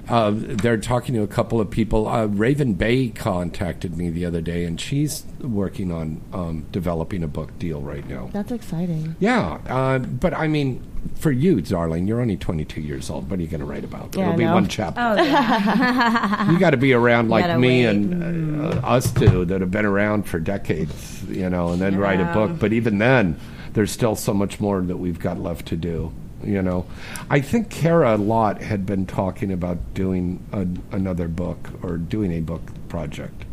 [0.08, 2.08] uh, they're talking to a couple of people.
[2.08, 7.28] Uh, Raven Bay contacted me the other day, and she's working on um, developing a
[7.28, 8.30] book deal right now.
[8.32, 9.18] That's exciting.
[9.20, 10.82] Yeah, uh, but I mean,
[11.16, 13.30] for you, darling, you're only 22 years old.
[13.30, 14.16] What are you going to write about?
[14.16, 14.54] Yeah, It'll I be know.
[14.54, 15.02] one chapter.
[15.02, 16.50] Oh, yeah.
[16.54, 17.86] you got to be around like me wait.
[17.88, 22.22] and uh, us two that have been around for decades, you know, and then write
[22.22, 22.58] a book.
[22.58, 23.38] But even then,
[23.74, 26.12] there's still so much more that we've got left to do.
[26.44, 26.86] You know,
[27.30, 32.42] I think Cara Lott had been talking about doing a, another book or doing a
[32.42, 33.46] book project,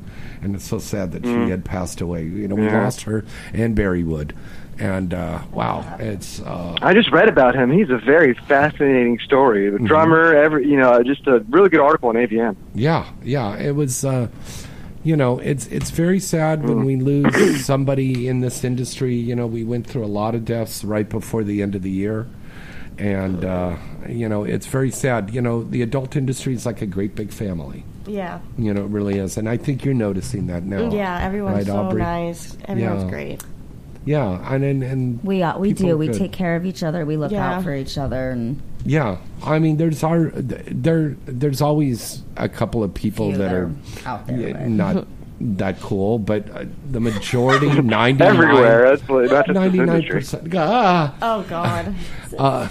[0.42, 1.44] and it's so sad that Mm.
[1.44, 2.24] she had passed away.
[2.24, 2.82] You know, we Yeah.
[2.82, 4.32] lost her and Barry Wood,
[4.76, 7.70] and uh, wow, it's uh, I just read about him.
[7.70, 9.70] He's a very fascinating story.
[9.70, 9.86] The Mhm.
[9.86, 12.56] drummer, every you know, just a really good article on AVN.
[12.74, 13.56] Yeah, yeah.
[13.56, 14.26] It was, uh,
[15.02, 19.14] you know, it's it's very sad when we lose somebody in this industry.
[19.14, 21.90] You know, we went through a lot of deaths right before the end of the
[21.90, 22.26] year,
[22.98, 23.76] and uh,
[24.08, 25.32] you know, it's very sad.
[25.32, 27.84] You know, the adult industry is like a great big family.
[28.06, 28.40] Yeah.
[28.58, 30.90] You know, it really is, and I think you're noticing that now.
[30.92, 32.02] Yeah, everyone's right, so Aubrey?
[32.02, 32.56] nice.
[32.66, 33.10] Everyone's Yeah.
[33.10, 33.44] great.
[34.04, 35.90] Yeah, and and, and we uh, we do.
[35.90, 36.16] are We good.
[36.18, 37.04] take care of each other.
[37.04, 37.56] We look Yeah.
[37.56, 41.16] out for each other, and Yeah, I mean, there's our there.
[41.26, 43.72] There's always a couple of people that that are are
[44.06, 45.06] out there, yeah, but- not
[45.42, 48.88] that cool, but uh, the majority, ninety Everywhere.
[48.96, 50.48] That's what- that's just ninety nine percent.
[50.56, 51.94] Ah, Oh God.
[52.38, 52.68] uh,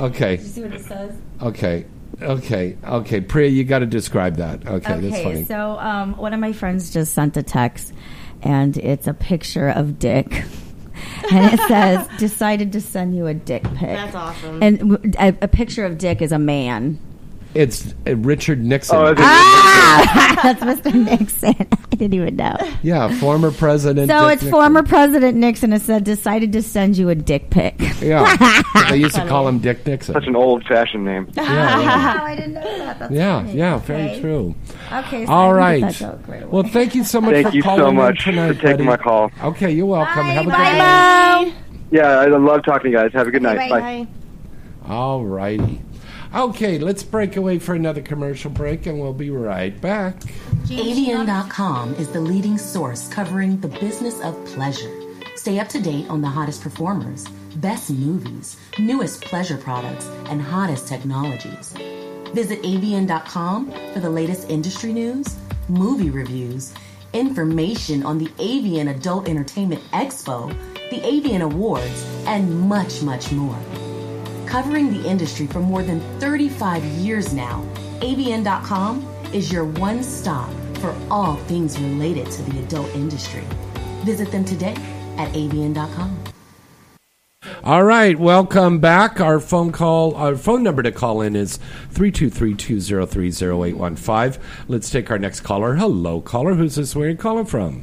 [0.00, 1.12] okay, see what it says?
[1.42, 1.84] okay,
[2.20, 3.20] okay, okay.
[3.20, 4.66] Priya, you got to describe that.
[4.66, 5.44] Okay, that's funny.
[5.44, 7.92] so um, one of my friends just sent a text,
[8.46, 10.44] and it's a picture of Dick.
[11.32, 14.62] and it says, "Decided to send you a dick pic." That's awesome.
[14.62, 16.98] And a picture of Dick is a man.
[17.56, 18.96] It's uh, Richard Nixon.
[18.96, 20.92] Oh, that's Ah, that's Mr.
[20.94, 21.54] Nixon.
[21.72, 22.56] I didn't even know.
[22.82, 24.10] yeah, former president.
[24.10, 24.50] So Dick it's Nixon.
[24.50, 27.74] former President Nixon has said decided to send you a dick pic.
[28.00, 30.12] Yeah, they used to call him Dick Nixon.
[30.14, 31.28] Such an old-fashioned name.
[31.34, 31.42] Yeah,
[31.80, 32.20] yeah.
[32.22, 32.98] I didn't know that.
[32.98, 33.54] That's Yeah, funny.
[33.58, 33.86] yeah, Okay.
[33.86, 34.54] very true.
[34.92, 35.80] Okay, so All I right.
[35.80, 36.50] get that joke right away.
[36.52, 38.84] Well, thank you so much Thank for you calling so much tonight, for taking buddy.
[38.84, 39.30] my call.
[39.42, 40.24] Okay, you're welcome.
[40.26, 41.44] Have a good Bye, night.
[41.46, 41.52] Mo.
[41.92, 43.12] Yeah, I love talking to you guys.
[43.14, 43.70] Have a good night.
[43.70, 43.80] Bye.
[43.80, 44.06] Bye.
[44.92, 45.80] All righty.
[46.34, 50.20] Okay, let's break away for another commercial break, and we'll be right back.
[50.66, 54.92] AVN.com is the leading source covering the business of pleasure.
[55.36, 60.88] Stay up to date on the hottest performers, best movies, newest pleasure products, and hottest
[60.88, 61.72] technologies.
[62.32, 65.36] Visit AVN.com for the latest industry news,
[65.68, 66.74] movie reviews,
[67.12, 70.48] information on the AVN Adult Entertainment Expo,
[70.90, 73.58] the AVN Awards, and much, much more.
[74.46, 77.64] Covering the industry for more than 35 years now,
[78.00, 83.42] AVN.com is your one stop for all things related to the adult industry.
[84.04, 84.76] Visit them today
[85.18, 86.16] at AVN.com.
[87.64, 89.20] All right, welcome back.
[89.20, 91.58] Our phone call, our phone number to call in is
[91.94, 94.38] 323-203-0815.
[94.68, 95.74] Let's take our next caller.
[95.74, 96.54] Hello, caller.
[96.54, 96.94] Who's this?
[96.94, 97.82] Where are you calling from?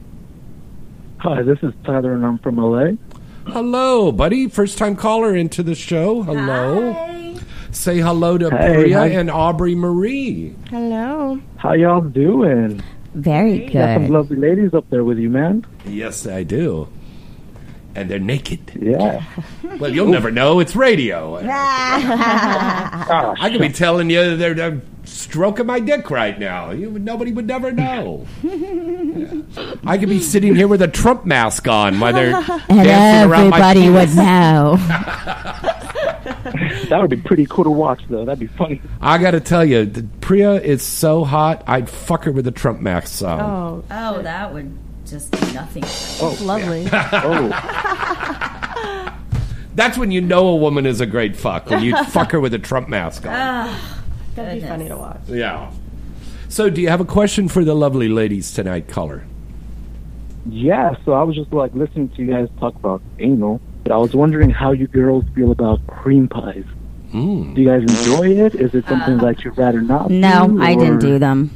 [1.20, 2.92] Hi, this is Tyler, and I'm from LA.
[3.48, 4.48] Hello, buddy.
[4.48, 6.24] First time caller into the show.
[6.24, 7.36] Hello.
[7.72, 9.08] Say hello to Hey, Priya hi.
[9.08, 10.56] and Aubrey Marie.
[10.70, 11.40] Hello.
[11.58, 12.82] How y'all doing?
[13.16, 13.74] Very good.
[13.74, 15.66] Got some lovely ladies up there with you, man.
[15.86, 16.88] Yes, I do.
[17.96, 18.60] And they're naked.
[18.80, 19.24] Yeah.
[19.80, 20.60] Well, you'll never know.
[20.60, 21.38] It's radio.
[21.44, 26.72] I could be telling you they're, they're stroking my dick right now.
[26.72, 28.26] You, nobody would never know.
[28.42, 29.42] Yeah.
[29.86, 32.36] I could be sitting here with a Trump mask on while they're
[32.70, 34.78] And dancing around my everybody would know.
[36.90, 38.26] that would be pretty cool to watch, though.
[38.26, 38.82] That'd be funny.
[39.02, 41.64] I got to tell you, the Priya is so hot.
[41.68, 43.40] I'd fuck her with a Trump mask on.
[43.40, 43.84] Oh.
[43.92, 45.84] Oh, that would just be nothing.
[46.22, 46.88] Oh, lovely.
[46.92, 47.50] Oh,
[49.76, 52.54] That's when you know a woman is a great fuck when you fuck her with
[52.54, 53.76] a Trump mask on.
[54.36, 55.22] That'd be funny to watch.
[55.28, 55.72] Yeah.
[56.50, 59.26] So, do you have a question for the lovely ladies tonight, caller?
[60.46, 63.98] Yeah, so I was just like listening to you guys talk about anal, but I
[63.98, 66.66] was wondering how you girls feel about cream pies.
[67.12, 67.56] Mm.
[67.56, 68.56] Do you guys enjoy it?
[68.56, 70.10] Is it something that you'd rather not?
[70.10, 71.52] No, do, I didn't do them.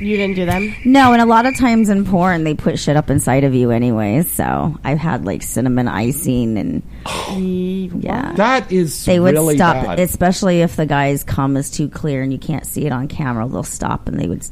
[0.00, 0.74] You didn't do them?
[0.84, 3.70] No, and a lot of times in porn they put shit up inside of you
[3.70, 4.22] anyway.
[4.22, 6.82] So I've had like cinnamon icing and
[8.02, 10.00] yeah, That is they would really stop, bad.
[10.00, 13.48] especially if the guy's cum is too clear and you can't see it on camera.
[13.48, 14.46] They'll stop and they would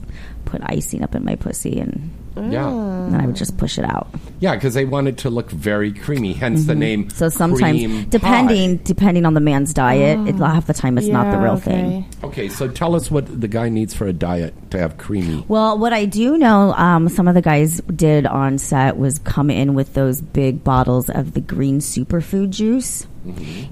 [0.45, 2.69] put icing up in my pussy and Yeah.
[2.69, 4.09] and I would just push it out.
[4.41, 6.79] Yeah, because they want it to look very creamy, hence the Mhm.
[6.79, 7.11] name.
[7.11, 8.07] So sometimes, cream pie.
[8.11, 11.63] depending depending on the man's diet, it, half the time it's not the real okay.
[11.71, 12.05] thing.
[12.25, 15.45] Okay, so tell us what the guy needs for a diet to have creamy.
[15.49, 19.51] Well, what I do know, um, some of the guys did on set was come
[19.51, 23.07] in with those big bottles of the green superfood juice.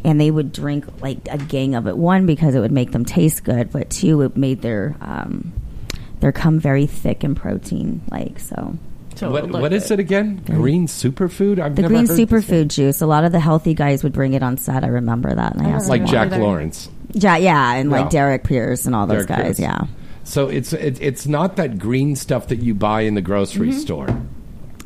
[0.03, 1.97] And they would drink like a gang of it.
[1.97, 5.53] One because it would make them taste good, but two, it made their um,
[6.25, 8.79] their come very thick and protein like so.
[9.20, 10.43] what, what is it again?
[10.47, 11.59] Green superfood?
[11.61, 13.03] I've The never green heard superfood juice.
[13.03, 14.85] A lot of the healthy guys would bring it on set.
[14.85, 15.55] I remember that.
[15.55, 16.39] And I asked Like Jack why.
[16.39, 16.89] Lawrence.
[17.12, 17.97] Ja- yeah, and Yeah.
[18.01, 19.57] like Derek Pierce and all those Derek guys.
[19.59, 19.61] Pierce.
[19.61, 19.83] Yeah.
[20.25, 23.75] So it's it, it's not that green stuff that you buy in the grocery Mhm.
[23.75, 24.07] store.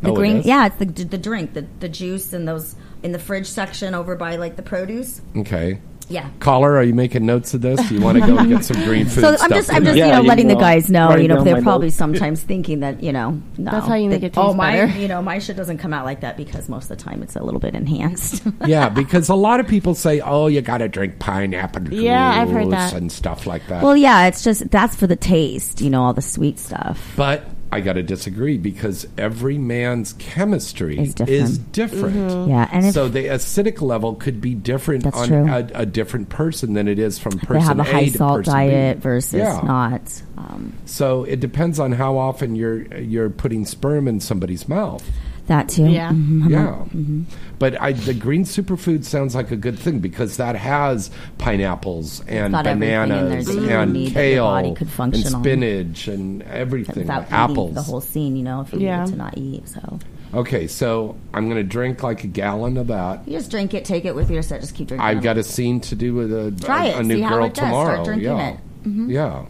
[0.02, 0.46] The Oh, green, is?
[0.46, 2.74] yeah, it's the the drink, the the juice, and those
[3.04, 5.20] in the fridge section over by like the produce.
[5.36, 5.78] Okay.
[6.10, 6.28] Yeah.
[6.40, 7.86] Caller, are you making notes of this?
[7.88, 9.42] Do you want to go and get some green food So stuff?
[9.50, 11.08] I'm just, I'm just, you know, letting the guys know.
[11.08, 11.96] writing You know, they're probably notes.
[11.96, 14.72] sometimes thinking that, you know, no, That's how you make that- it taste Oh, my,
[14.86, 14.98] better.
[14.98, 17.36] you know, my shit doesn't come out like that because most of the time it's
[17.36, 18.42] a little bit enhanced.
[18.66, 22.50] yeah, because a lot of people say, "Oh, you got to drink pineapple Yeah, I've
[22.50, 22.94] heard juice that.
[22.94, 26.14] and stuff like that." well, yeah, it's just that's for the taste, you know, all
[26.14, 27.12] the sweet stuff.
[27.16, 31.72] But I got to disagree because every man's chemistry Is different.
[31.72, 32.16] different.
[32.16, 32.48] Mhm.
[32.48, 36.72] Yeah, and if- so the acidic level could be different on a, a different person
[36.72, 37.54] than it is from person.
[37.54, 39.02] They person have a A high to salt person diet B.
[39.02, 39.60] versus Yeah.
[39.64, 40.22] not.
[40.38, 45.04] Um, So it depends on how often you're you're putting sperm in somebody's mouth.
[45.48, 45.86] That too.
[45.86, 46.10] Yeah.
[46.12, 46.48] Mhm.
[46.50, 46.74] Yeah.
[46.94, 47.24] Mhm.
[47.58, 52.52] But I, the green superfood sounds like a good thing because that has pineapples and
[52.52, 55.42] got everything in there bananas and need that your kale and function on.
[55.42, 57.02] spinach and everything.
[57.02, 57.74] Without apples.
[57.74, 59.04] the whole scene, you know, if you Yeah.
[59.04, 59.68] need to not eat.
[59.68, 59.98] So
[60.34, 63.26] Okay, so I'm going to drink like a gallon of that.
[63.26, 65.06] you just drink it, take it with your set, just keep drinking.
[65.06, 67.30] I've got a scene to do with a, Try a, it, a new see how
[67.36, 67.56] girl it does.
[67.56, 68.04] Start tomorrow.
[68.04, 68.48] drinking yeah.
[68.50, 68.58] it.
[68.84, 69.10] Mhm.
[69.10, 69.44] Yeah.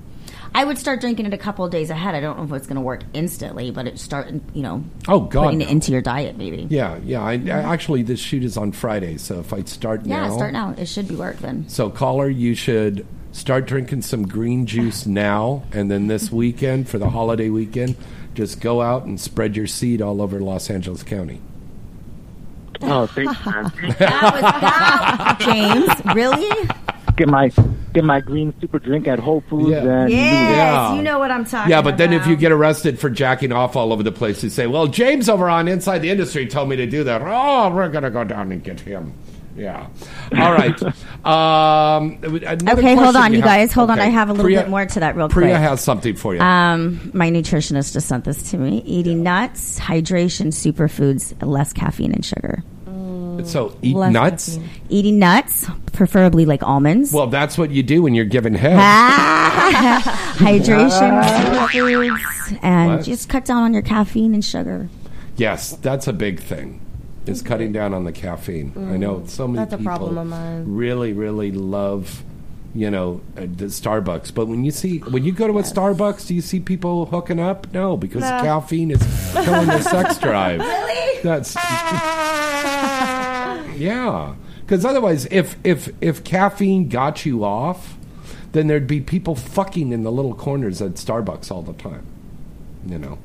[0.54, 2.14] I would start drinking it a couple of days ahead.
[2.14, 5.20] I don't know if it's going to work instantly, but it start, you know, Oh,
[5.20, 6.66] God, putting it into your diet, maybe.
[6.70, 7.22] Yeah, yeah.
[7.22, 10.36] I, I, actually, this shoot is on Friday, so if I start now Yeah, now,
[10.36, 10.74] start now.
[10.76, 11.68] It should be working.
[11.68, 16.98] So, caller, you should start drinking some green juice now, and then this weekend for
[16.98, 17.96] the holiday weekend,
[18.34, 21.40] just go out and spread your seed all over Los Angeles County.
[22.80, 23.72] Oh, thanks, man.
[25.40, 26.68] James, really?
[27.18, 27.50] Get my
[27.92, 30.94] get my green super drink at Whole Foods and Yes, Yeah.
[30.94, 31.68] you know what I'm talking about.
[31.70, 34.48] Yeah, but then if you get arrested for jacking off all over the place, you
[34.48, 37.88] say, "Well, James over on Inside the Industry told me to do that." Oh, we're
[37.90, 39.12] gonna go down and get him.
[39.56, 39.88] Yeah.
[40.38, 40.80] All right.
[41.26, 43.72] Um, Okay, hold on, you have- guys.
[43.72, 43.98] Hold on.
[43.98, 45.60] I have a little Priya- bit more to that real Priya quick.
[45.68, 46.40] has something for you.
[46.40, 48.82] Um, my nutritionist just sent this to me.
[48.86, 52.62] Eating nuts, hydration, superfoods, less caffeine and sugar.
[53.44, 54.54] Mm, so eat Less nuts.
[54.56, 54.70] caffeine.
[54.88, 57.12] Eating nuts, preferably like almonds.
[57.12, 58.76] Well, that's what you do when you're giving head.
[58.78, 60.34] Ah!
[60.38, 61.68] hydration, ah!
[61.72, 63.04] superfoods, and What?
[63.04, 64.88] just cut down on your caffeine and sugar.
[65.36, 66.80] Yes, that's a big thing.
[67.26, 68.72] Is cutting down on the caffeine.
[68.74, 70.64] I know mm, so many That's a people problem of mine.
[70.66, 72.22] really, really love,
[72.74, 74.32] you know, uh, the Starbucks.
[74.34, 77.38] But when you see when you go to a Starbucks, do you see people hooking
[77.38, 77.70] up?
[77.74, 79.02] No, because caffeine is
[79.34, 80.60] killing the sex drive.
[80.60, 81.22] Really?
[81.22, 81.54] That's
[83.78, 84.34] yeah.
[84.60, 87.96] Because otherwise, if if if caffeine got you off,
[88.52, 92.04] then there'd be people fucking in the little corners at Starbucks all the time.
[92.86, 93.18] You know,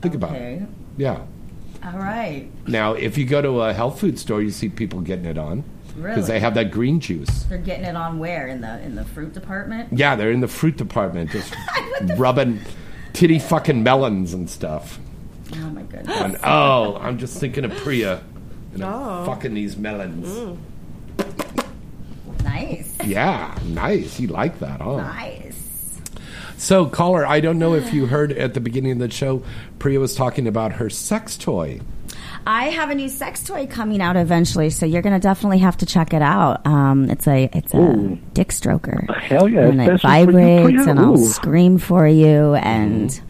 [0.00, 0.62] think about it.
[0.96, 1.22] Yeah.
[1.84, 2.48] All right.
[2.66, 5.64] Now, if you go to a health food store, you see people getting it on
[5.86, 6.22] because Really?
[6.22, 7.44] they have that green juice.
[7.44, 9.88] They're getting it on where in the in the fruit department.
[9.92, 11.54] Yeah, they're in the fruit department just
[12.16, 12.60] rubbing
[13.12, 14.98] titty fucking melons and stuff.
[15.54, 16.16] Oh my goodness.
[16.16, 18.22] And, oh, I'm just thinking of Priya
[18.74, 19.24] and I'm Oh.
[19.26, 20.56] fucking these melons.
[22.44, 22.96] Nice.
[23.04, 24.18] Yeah, nice.
[24.20, 24.96] You like that, huh?
[24.96, 25.56] Nice.
[26.56, 29.42] So, caller, I don't know if you heard at the beginning of the show,
[29.78, 31.80] Priya was talking about her sex toy.
[32.46, 35.76] I have a new sex toy coming out eventually, so you're going to definitely have
[35.78, 36.66] to check it out.
[36.66, 38.18] Um, it's a it's a Ooh.
[38.34, 39.14] dick stroker.
[39.20, 40.90] Hell yeah, and it especially for you, vibrates, Priya.
[40.90, 41.26] and I'll Ooh.
[41.28, 43.20] scream for you, and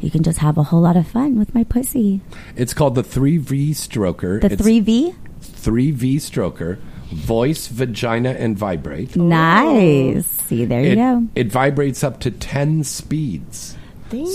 [0.00, 2.20] you can just have a whole lot of fun with my pussy.
[2.56, 4.40] It's called the 3V Stroker.
[4.40, 5.14] The It's- three V.
[5.42, 6.78] 3V Stroker.
[7.12, 9.16] voice, vagina, and vibrate.
[9.16, 10.16] Nice.
[10.42, 10.46] Oh.
[10.46, 11.26] See, there you go.
[11.34, 13.76] It vibrates up to 10 speeds.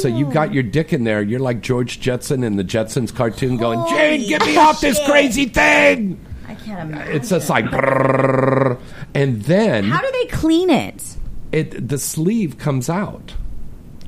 [0.02, 1.22] So you've got your dick in there.
[1.22, 5.00] You're like George Jetson in the Jetsons cartoon going, Holy Jane, get me off this
[5.06, 6.20] crazy thing.
[6.50, 7.16] I can't imagine.
[7.16, 7.66] It's just like,
[9.14, 11.16] and then How do they clean it?
[11.54, 13.34] it the sleeve comes out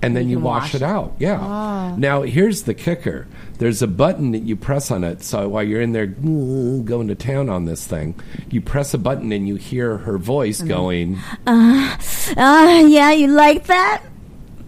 [0.02, 0.86] and then you, can wash, wash it it.
[0.86, 1.96] out yeah Ah.
[1.98, 3.26] now here's the kicker
[3.58, 6.06] there's a button that you press on it so while you're in there
[6.86, 8.14] going to town on this thing
[8.52, 10.68] you press a button and you hear her voice Mhm.
[10.68, 11.18] going
[11.48, 11.98] Uh,
[12.38, 14.04] uh, yeah, you like that?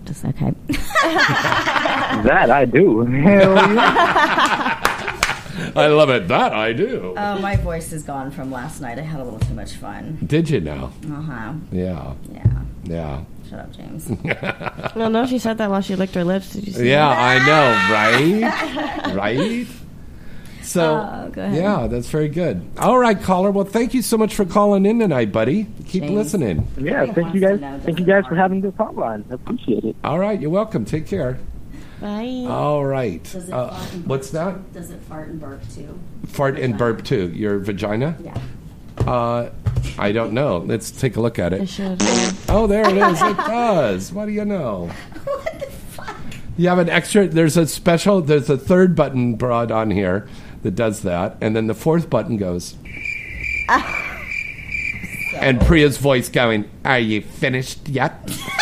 [0.06, 0.54] Just okay.
[2.24, 3.02] that I do.
[3.06, 4.86] Hell yeah.
[5.76, 8.98] i love it that i do Oh, my voice is gone from last night.
[8.98, 10.18] I had a little too much fun.
[10.26, 11.54] did you now Uh huh.
[11.72, 12.46] yeah Yeah.
[12.84, 14.08] Yeah Shut up, James.
[14.96, 16.52] No, no, she said that while she licked her lips.
[16.54, 17.42] Did you see yeah that?
[17.42, 19.68] i know right right
[20.62, 24.46] so Oh, yeah that's very good all right caller well thank you so much for
[24.46, 26.14] calling in tonight buddy keep James.
[26.16, 27.60] listening Yeah, thank you guys.
[27.84, 29.24] Thank you guys for having this hotline.
[29.32, 29.96] I appreciate it.
[30.04, 30.86] All right, you're welcome.
[30.86, 31.40] Take care.
[32.00, 32.46] Bye.
[32.48, 33.24] All right.
[33.24, 34.74] Does it Uh, fart and what's that?
[34.74, 36.00] Does it fart and burp too?
[36.28, 37.30] Fart and burp too.
[37.34, 38.16] Your vagina?
[38.24, 38.38] Yeah.
[39.12, 39.50] Uh,
[39.98, 40.60] I don't know.
[40.60, 41.68] Let's take a look at it.
[41.68, 41.98] Should.
[42.50, 43.22] Oh, there it is.
[43.22, 44.12] It does.
[44.14, 44.90] What do you know?
[46.58, 47.28] You have an extra.
[47.28, 48.22] There's a special.
[48.22, 50.28] There's a third button brought on here
[50.64, 52.76] that does that, and then the fourth button goes.
[55.36, 58.30] and Priya's voice going, "Are you finished yet?"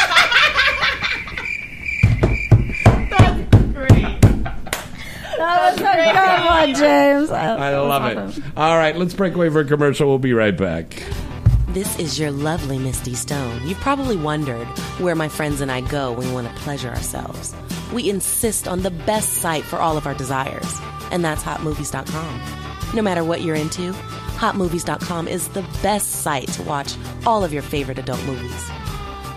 [6.13, 7.31] That was a good one, James.
[7.31, 8.43] I love it.
[8.57, 10.07] All right, let's break away for a commercial.
[10.07, 11.03] We'll be right back.
[11.69, 13.67] This is your lovely Misty Stone.
[13.67, 14.65] You've probably wondered
[14.99, 17.53] where my friends and I go when we want to pleasure ourselves.
[17.93, 20.79] We insist on the best site for all of our desires,
[21.11, 22.95] and that's hotmovies.com.
[22.95, 23.91] No matter what you're into,
[24.37, 26.95] hotmovies.com is the best site to watch
[27.25, 28.69] all of your favorite adult movies.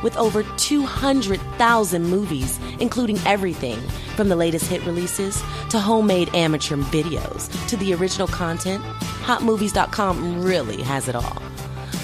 [0.03, 3.79] With over 200,000 movies, including everything
[4.17, 8.83] from the latest hit releases to homemade amateur videos to the original content,
[9.23, 11.43] hotmovies.com really has it all.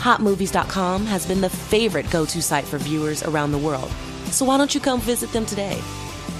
[0.01, 3.91] Hotmovies.com has been the favorite go to site for viewers around the world.
[4.27, 5.81] So why don't you come visit them today?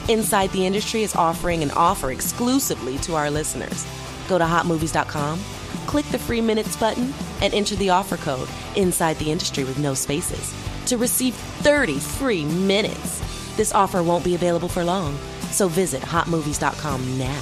[0.09, 3.87] Inside the Industry is offering an offer exclusively to our listeners.
[4.29, 5.41] Go to hotmovies.com,
[5.87, 9.95] click the free minutes button, and enter the offer code Inside the Industry with no
[9.95, 10.55] spaces
[10.87, 13.21] to receive 30 free minutes.
[13.57, 15.17] This offer won't be available for long,
[15.51, 17.41] so visit hotmovies.com now.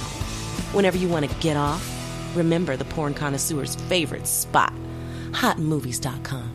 [0.73, 1.83] Whenever you want to get off,
[2.35, 4.73] remember the porn connoisseur's favorite spot
[5.35, 6.51] hotmovies.com.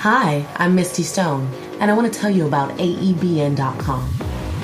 [0.00, 4.08] Hi, I'm Misty Stone, and I want to tell you about AEBN.com.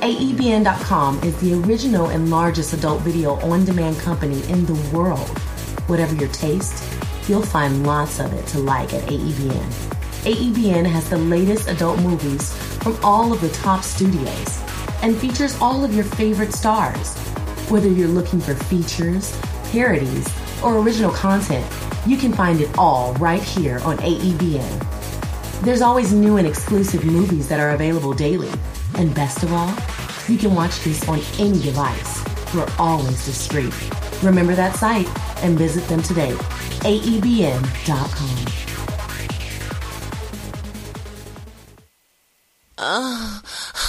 [0.01, 5.40] AEBN.com is the original and largest adult video on demand company in the world.
[5.87, 6.82] Whatever your taste,
[7.28, 9.95] you'll find lots of it to like at AEBN.
[10.24, 14.62] AEBN has the latest adult movies from all of the top studios
[15.03, 17.14] and features all of your favorite stars.
[17.68, 19.39] Whether you're looking for features,
[19.70, 20.26] parodies,
[20.62, 21.66] or original content,
[22.07, 25.61] you can find it all right here on AEBN.
[25.62, 28.51] There's always new and exclusive movies that are available daily.
[28.97, 29.74] And best of all,
[30.28, 32.24] you can watch this on any device.
[32.55, 33.74] We're always discreet.
[34.25, 35.07] Remember that site
[35.45, 36.33] and visit them today.
[36.81, 38.55] AEBN.com.
[42.77, 43.43] Oh, ah,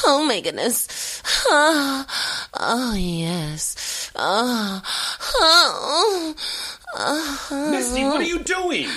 [0.06, 1.22] oh my goodness.
[1.48, 2.06] Oh,
[2.54, 4.12] oh yes.
[4.16, 4.84] Ah,
[5.36, 6.36] oh,
[6.98, 7.72] oh, oh.
[7.72, 8.90] Misty, what are you doing?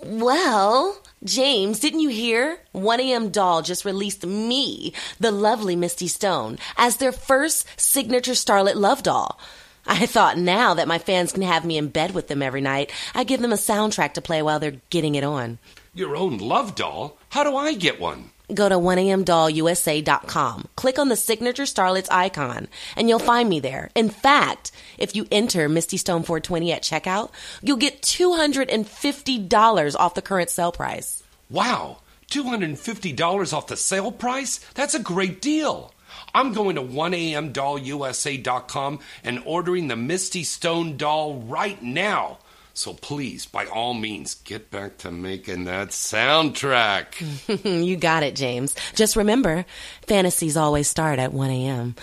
[0.00, 2.58] Well, James, didn't you hear?
[2.74, 9.04] 1AM Doll just released me, the lovely Misty Stone, as their first signature Starlet Love
[9.04, 9.38] doll.
[9.86, 12.92] I thought now that my fans can have me in bed with them every night,
[13.14, 15.58] I give them a soundtrack to play while they're getting it on.
[15.94, 17.18] Your own love doll?
[17.30, 18.30] How do I get one?
[18.54, 20.68] Go to 1amdollusa.com.
[20.76, 23.90] Click on the signature starlets icon, and you'll find me there.
[23.94, 27.30] In fact, if you enter Misty Stone 420 at checkout,
[27.62, 31.22] you'll get $250 off the current sale price.
[31.48, 31.98] Wow,
[32.30, 34.58] $250 off the sale price?
[34.74, 35.92] That's a great deal.
[36.34, 42.38] I'm going to 1amdollusa.com and ordering the Misty Stone doll right now.
[42.74, 47.84] So please, by all means, get back to making that soundtrack.
[47.86, 48.74] you got it, James.
[48.94, 49.66] Just remember,
[50.06, 51.96] fantasies always start at 1 a.m.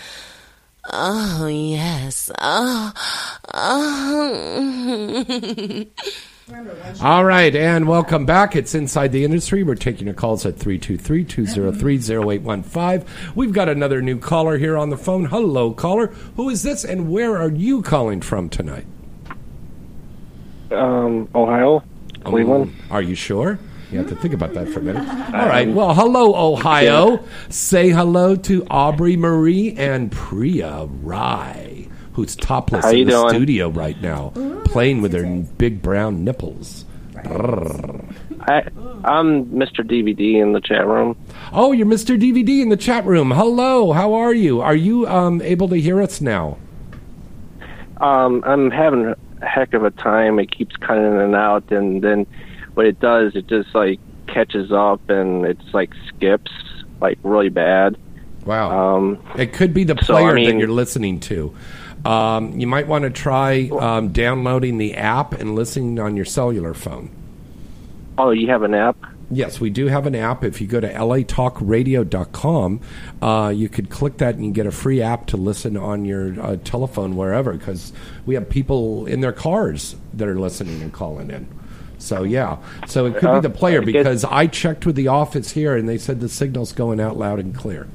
[0.92, 2.30] Oh, yes.
[2.38, 2.92] Oh,
[3.52, 5.86] oh.
[7.00, 8.56] All right, and welcome back.
[8.56, 9.62] It's Inside the Industry.
[9.62, 13.06] We're taking your calls at 323 203 0815.
[13.36, 15.26] We've got another new caller here on the phone.
[15.26, 16.08] Hello, caller.
[16.36, 18.86] Who is this, and where are you calling from tonight?
[20.72, 21.84] Um, Ohio,
[22.24, 22.64] Cleveland.
[22.64, 23.58] Um, are you sure?
[23.92, 25.08] You have to think about that for a minute.
[25.34, 25.68] All right.
[25.68, 27.24] Well, hello, Ohio.
[27.48, 31.79] Say hello to Aubrey Marie and Priya Rai,
[32.20, 33.28] who's topless in the doing?
[33.30, 34.30] studio right now,
[34.66, 35.24] playing with her
[35.56, 36.84] big brown nipples.
[37.16, 38.62] I,
[39.04, 39.82] I'm Mr.
[39.84, 41.16] DVD in the chat room.
[41.52, 42.18] Oh, you're Mr.
[42.20, 43.30] DVD in the chat room.
[43.30, 43.92] Hello.
[43.92, 44.60] How are you?
[44.60, 46.58] Are you um, able to hear us now?
[47.98, 49.06] Um, I'm having
[49.40, 50.38] a heck of a time.
[50.38, 52.26] It keeps cutting in and out, and then
[52.74, 56.52] what it does, it just like catches up and it's like skips
[57.00, 57.96] like really bad.
[58.44, 58.96] Wow.
[58.96, 61.54] Um, It could be the So, I player that you're listening to.
[62.04, 66.74] Um, you might want to try um, downloading the app and listening on your cellular
[66.74, 67.10] phone.
[68.18, 68.96] oh, you have an app?
[69.32, 70.42] Yes, we do have an app.
[70.42, 72.80] If you go to latalkradio.com,
[73.22, 76.40] uh, you could click that and you get a free app to listen on your
[76.40, 77.92] uh, telephone wherever because
[78.26, 81.46] we have people in their cars that are listening and calling in.
[81.98, 82.56] So, yeah.
[82.86, 85.88] So it could Uh, be the player because I checked with the office here and
[85.88, 87.86] they said the signal's going out loud and clear.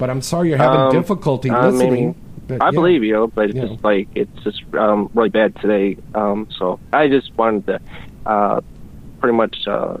[0.00, 2.14] But I'm sorry you're having Um, difficulty I listening.
[2.48, 2.70] but, I yeah.
[2.70, 3.66] believe you, but it's Yeah.
[3.66, 5.98] just like it's just um, really bad today.
[6.14, 7.80] Um, so I just wanted to
[8.24, 8.60] uh,
[9.20, 9.98] pretty much uh,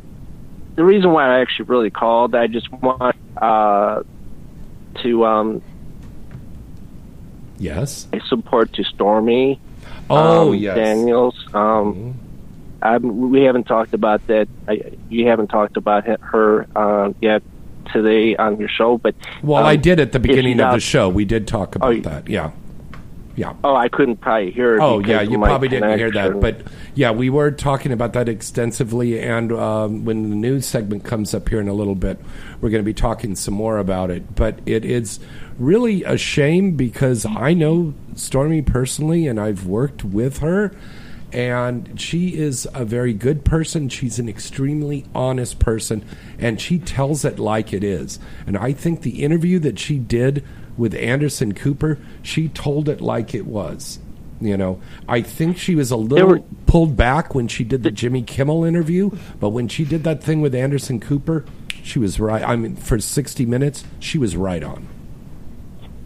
[0.76, 2.34] the reason why I actually really called.
[2.34, 4.02] I just want uh,
[5.02, 5.62] to um,
[7.58, 8.08] Yes.
[8.26, 9.60] support to Stormy.
[10.08, 10.76] Oh, um, yes.
[10.76, 10.84] Mm-hmm.
[10.84, 11.46] Daniels.
[11.54, 12.14] Um,
[12.82, 14.48] I, we haven't talked about that.
[14.66, 17.42] I, you haven't talked about her uh, yet
[17.92, 21.08] today on your show, but Well, um, I did at the beginning of the show.
[21.08, 22.28] We did talk about you- that.
[22.28, 22.50] Yeah.
[23.36, 23.54] Yeah.
[23.64, 24.76] Oh, I couldn't probably hear.
[24.76, 26.60] it Oh yeah, you probably didn't hear that, but
[26.94, 29.18] yeah, we were talking about that extensively.
[29.18, 32.18] And um, when the news segment comes up here in a little bit,
[32.60, 34.34] we're going to be talking some more about it.
[34.34, 35.20] But it is
[35.58, 40.72] really a shame because I know Stormy personally, and I've worked with her,
[41.32, 43.88] and she is a very good person.
[43.88, 46.04] She's an extremely honest person,
[46.38, 48.18] and she tells it like it is.
[48.46, 50.44] And I think the interview that she did
[50.76, 53.98] with Anderson Cooper, she told it like it was.
[54.40, 57.90] You know, I think she was a little were- pulled back when she did the
[57.90, 61.44] Jimmy Kimmel interview, but when she did that thing with Anderson Cooper,
[61.82, 62.42] she was right.
[62.42, 64.88] I mean, for 60 minutes, she was right on.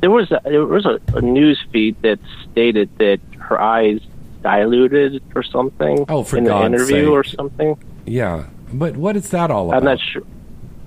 [0.00, 2.18] there was a, there was a, a news feed that
[2.50, 4.00] stated that her eyes
[4.44, 6.04] diluted or something.
[6.08, 7.08] Oh, for in the God's interview sake.
[7.10, 7.76] or something.
[8.06, 9.78] Yeah, but what is that all about?
[9.78, 10.22] I'm not sure.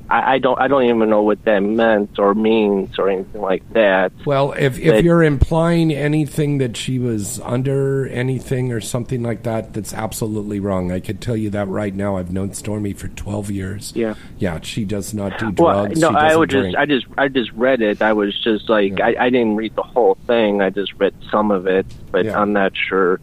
[0.09, 0.57] I, I don't.
[0.57, 4.13] I don't even know what that meant or means or anything like that.
[4.25, 9.43] Well, if, if That- you're implying anything that she was under anything or something like
[9.43, 10.93] that, that's absolutely wrong.
[10.93, 12.15] I could tell you that right now.
[12.15, 13.91] I've known Stormy for 12 years.
[13.97, 14.13] Yeah.
[14.38, 15.99] Yeah, she does not do Well, drugs.
[15.99, 16.67] no, she I would drink.
[16.67, 18.01] just, I just, I just read it.
[18.01, 20.61] I was just like, I, I didn't read the whole thing.
[20.61, 22.39] I just read some of it, but Yeah.
[22.39, 23.19] I'm not sure.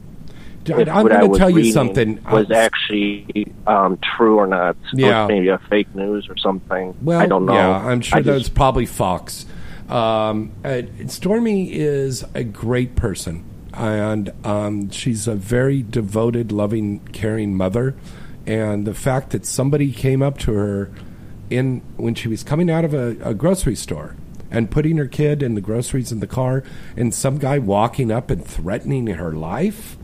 [0.66, 2.20] If I'm gonna tell you something.
[2.30, 4.76] Was Uh, actually um, true or not?
[4.92, 5.26] Yeah.
[5.26, 6.94] maybe a fake news or something.
[7.02, 7.54] Well, I don't know.
[7.54, 9.46] Yeah, I'm sure I that's just- probably Fox.
[9.88, 17.54] Um, uh, Stormy is a great person, and um, she's a very devoted, loving, caring
[17.54, 17.94] mother.
[18.46, 20.90] And the fact that somebody came up to her
[21.50, 24.16] in when she was coming out of a, a grocery store
[24.50, 26.62] and putting her kid and the groceries in the car,
[26.96, 29.96] and some guy walking up and threatening her life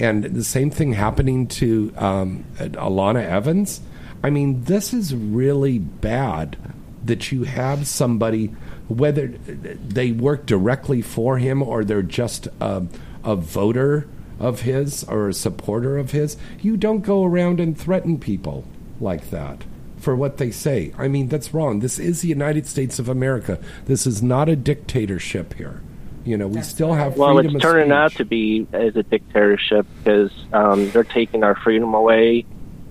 [0.00, 3.80] and the same thing happening to um, Alana Evans.
[4.22, 6.56] I mean, this is really bad
[7.04, 8.46] that you have somebody,
[8.88, 12.86] whether they work directly for him or they're just a,
[13.24, 14.08] a voter
[14.38, 16.36] of his or a supporter of his.
[16.60, 18.64] You don't go around and threaten people
[19.00, 19.64] like that
[19.98, 20.92] for what they say.
[20.96, 21.80] I mean, that's wrong.
[21.80, 23.58] This is the United States of America.
[23.86, 25.82] This is not a dictatorship here.
[26.24, 27.92] You know, we still have Well, it's of turning speech.
[27.92, 32.44] out to be as a dictatorship because um, they're taking our freedom away.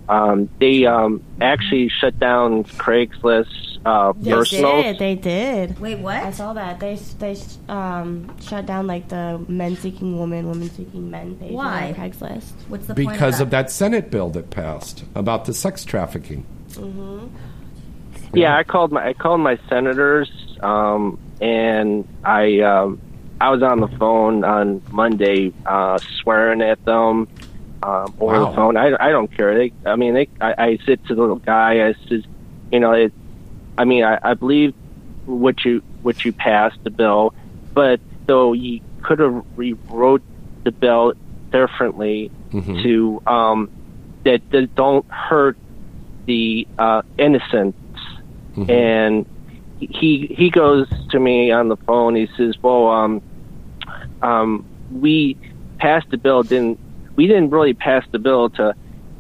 [0.10, 4.82] Um, they um, actually shut down Craigslist uh, They personal.
[4.82, 5.00] did.
[5.00, 5.80] They did.
[5.80, 6.24] Wait, what?
[6.24, 6.80] I saw that.
[6.80, 7.38] They they
[7.70, 11.90] um, shut down like the men seeking women, women seeking men page Why?
[11.90, 12.52] on Craigslist.
[12.68, 16.46] What's the because of that Senate bill that passed about the sex trafficking.
[16.72, 17.28] Mm-hmm.
[18.34, 20.30] Yeah, I called my I called my senators,
[20.62, 23.02] um, and I um,
[23.40, 27.28] I was on the phone on Monday uh, swearing at them
[27.84, 28.50] um, over Wow.
[28.50, 28.78] the phone.
[28.78, 29.56] I, I don't care.
[29.58, 32.26] They, I mean, they, I, I said to the little guy, I said,
[32.72, 33.14] you know, it,
[33.78, 34.74] I mean, I, I believe
[35.26, 37.34] what you what you passed the bill,
[37.74, 40.22] but though you could have rewrote
[40.64, 41.14] the bill
[41.52, 42.82] differently Mhm.
[42.82, 43.70] to um,
[44.24, 45.58] that that don't hurt
[46.26, 47.78] the uh, innocents.
[48.56, 48.70] Mhm.
[48.70, 49.26] And
[49.80, 52.16] he he goes to me on the phone.
[52.16, 53.22] He says, "Well, um,
[54.22, 55.38] um, we
[55.80, 56.44] passed the bill.
[56.44, 56.80] Didn't
[57.16, 57.28] we?
[57.28, 58.76] Didn't really pass the bill to.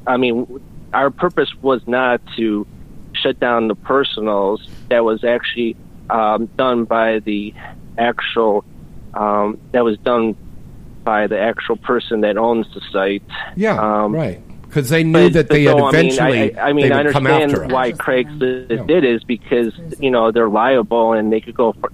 [0.06, 0.62] I mean,
[0.94, 2.66] our purpose was not to
[3.14, 4.68] shut down the personals.
[4.90, 5.76] That was actually
[6.10, 7.54] um, done by the
[7.98, 8.66] actual.
[9.14, 10.36] Um, that was done
[11.04, 13.24] by the actual person that owns the site.
[13.56, 14.42] Yeah, um, right.
[14.64, 16.28] Because they knew but- that they had though, eventually.
[16.28, 20.50] I mean, I, I, mean, I understand why Craigslist did is because you know they're
[20.50, 21.92] liable and they could go for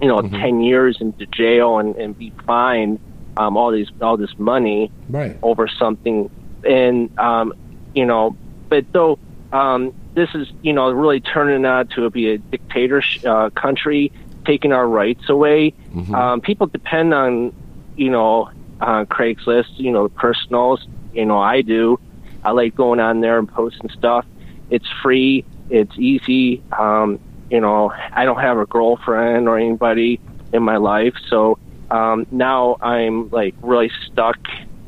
[0.00, 0.36] you know Mm-hmm.
[0.40, 2.98] ten years into jail and, and be fined
[3.36, 5.38] um, all these all this money Right.
[5.42, 6.30] over something
[6.64, 7.52] and um,
[7.94, 8.36] you know,
[8.68, 9.18] but though
[9.52, 14.10] um, this is you know really turning out to be a dictator uh, country,
[14.44, 15.72] taking our rights away.
[15.94, 16.14] Mm-hmm.
[16.14, 17.54] Um, people depend on
[17.96, 18.50] you know
[18.80, 20.86] uh, Craigslist, you know, the personals.
[21.14, 21.98] You know, I do.
[22.44, 24.26] I like going on there and posting stuff.
[24.68, 25.44] It's free.
[25.70, 26.62] It's easy.
[26.76, 27.18] Um,
[27.50, 30.20] you know, I don't have a girlfriend or anybody
[30.52, 31.58] in my life, so
[31.90, 34.38] um, now I'm like really stuck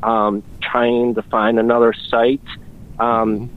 [0.03, 2.41] um, trying to find another site
[2.99, 3.49] um,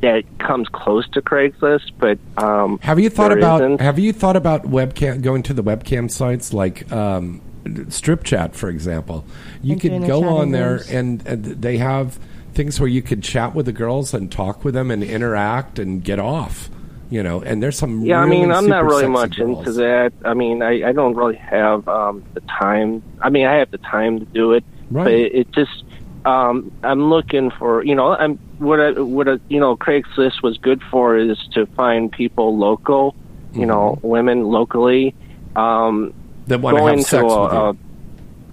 [0.00, 1.92] that comes close to Craigslist.
[1.98, 3.80] But um, Have you thought about isn't.
[3.80, 7.40] Have you thought about webcam going to the webcam sites like um,
[7.88, 9.24] Strip Chat, for example?
[9.62, 12.18] You And could go on there and, and they have
[12.54, 16.02] things where you could chat with the girls and talk with them and interact and
[16.02, 16.70] get off.
[17.08, 18.02] You know, and there's some.
[18.02, 19.58] Yeah, really I mean, I'm not really much girls.
[19.58, 20.12] into that.
[20.24, 23.02] I mean, I, I don't really have um, the time.
[23.20, 25.84] I mean, I have the time to do it, but it, it just
[26.24, 30.58] um, I'm looking for you know I'm what I, what I, you know Craigslist was
[30.58, 33.14] good for is to find people local,
[33.52, 35.14] you know, women locally.
[35.54, 36.12] Um,
[36.48, 36.62] Mm-hmm.
[36.62, 37.58] That have going sex to a, with you.
[37.58, 37.76] a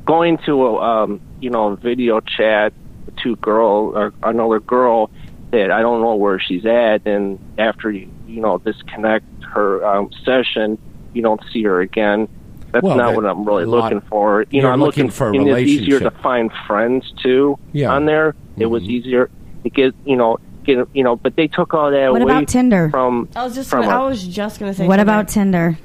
[0.05, 2.73] going to a um, you know video chat
[3.21, 5.11] to girl or another girl
[5.51, 10.09] that I don't know where she's at, and after you you know disconnect her um,
[10.23, 10.77] session,
[11.13, 12.27] you don't see her again.
[12.71, 14.45] That's Well, not that- what I'm really a lot- looking for.
[14.49, 17.87] You know, I'm looking looking, for a it's easier to find friends too Yeah.
[17.87, 17.95] Mm-hmm.
[17.95, 18.35] on there.
[18.57, 19.29] It was easier
[19.63, 22.47] to get you know get you know, but they took all that What away about
[22.47, 22.89] Tinder?
[22.89, 24.87] from I was just from gonna, I was just gonna say.
[24.87, 25.11] What Tinder.
[25.11, 25.77] about Tinder?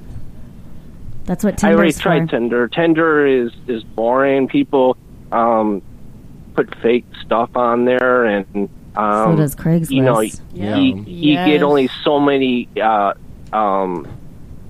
[1.25, 2.37] That's what I already tried for.
[2.39, 2.69] Tinder.
[2.69, 4.49] Tinder is is boring.
[4.49, 4.97] People
[5.31, 5.83] um,
[6.55, 8.69] put fake stuff on there, and
[8.99, 9.91] um, So does Craigslist.
[9.91, 10.77] You know, Yeah.
[10.77, 11.47] you, you Yes.
[11.47, 12.69] get only so many.
[12.83, 13.15] Uh,
[13.53, 14.07] um,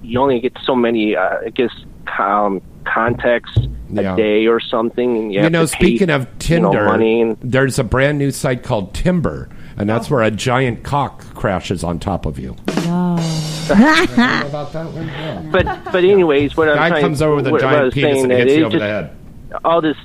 [0.03, 1.17] you only get so many.
[1.17, 1.71] Uh, I guess
[2.19, 3.53] um, contacts
[3.91, 4.15] Yeah.
[4.15, 5.17] a day or something.
[5.17, 6.27] And you, You, know, to pay, speaking of you
[6.61, 10.31] know, Tinder, money and there's a brand new site called Timber, and that's where a
[10.31, 12.55] giant cock crashes on top of you.
[12.71, 15.07] about that one?
[15.07, 15.43] Yeah.
[15.53, 17.95] but but anyways, what I'm Guy trying, comes over with a what, what I giant
[17.95, 19.17] penis saying and hits you over just, the head.
[19.65, 19.97] All this,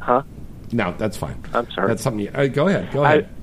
[0.00, 0.22] huh?
[0.72, 1.42] No, that's fine.
[1.52, 1.88] I'm sorry.
[1.88, 2.20] That's something.
[2.24, 2.90] You, uh, go ahead.
[2.92, 3.24] Go ahead.
[3.24, 3.41] I,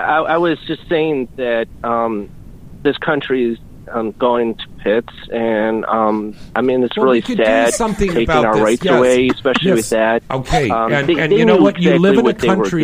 [0.00, 2.30] I was just saying that um,
[2.82, 3.58] this country is
[3.90, 7.74] um, going to pits, and um, I mean it's Well, really we could do sad
[7.74, 8.94] something taking about our this, rights yes.
[8.98, 9.76] away, especially Yes.
[9.76, 10.22] with that.
[10.30, 11.80] Okay, Um, and, they- and they you know knew what?
[11.82, 12.82] You live in a what they were country.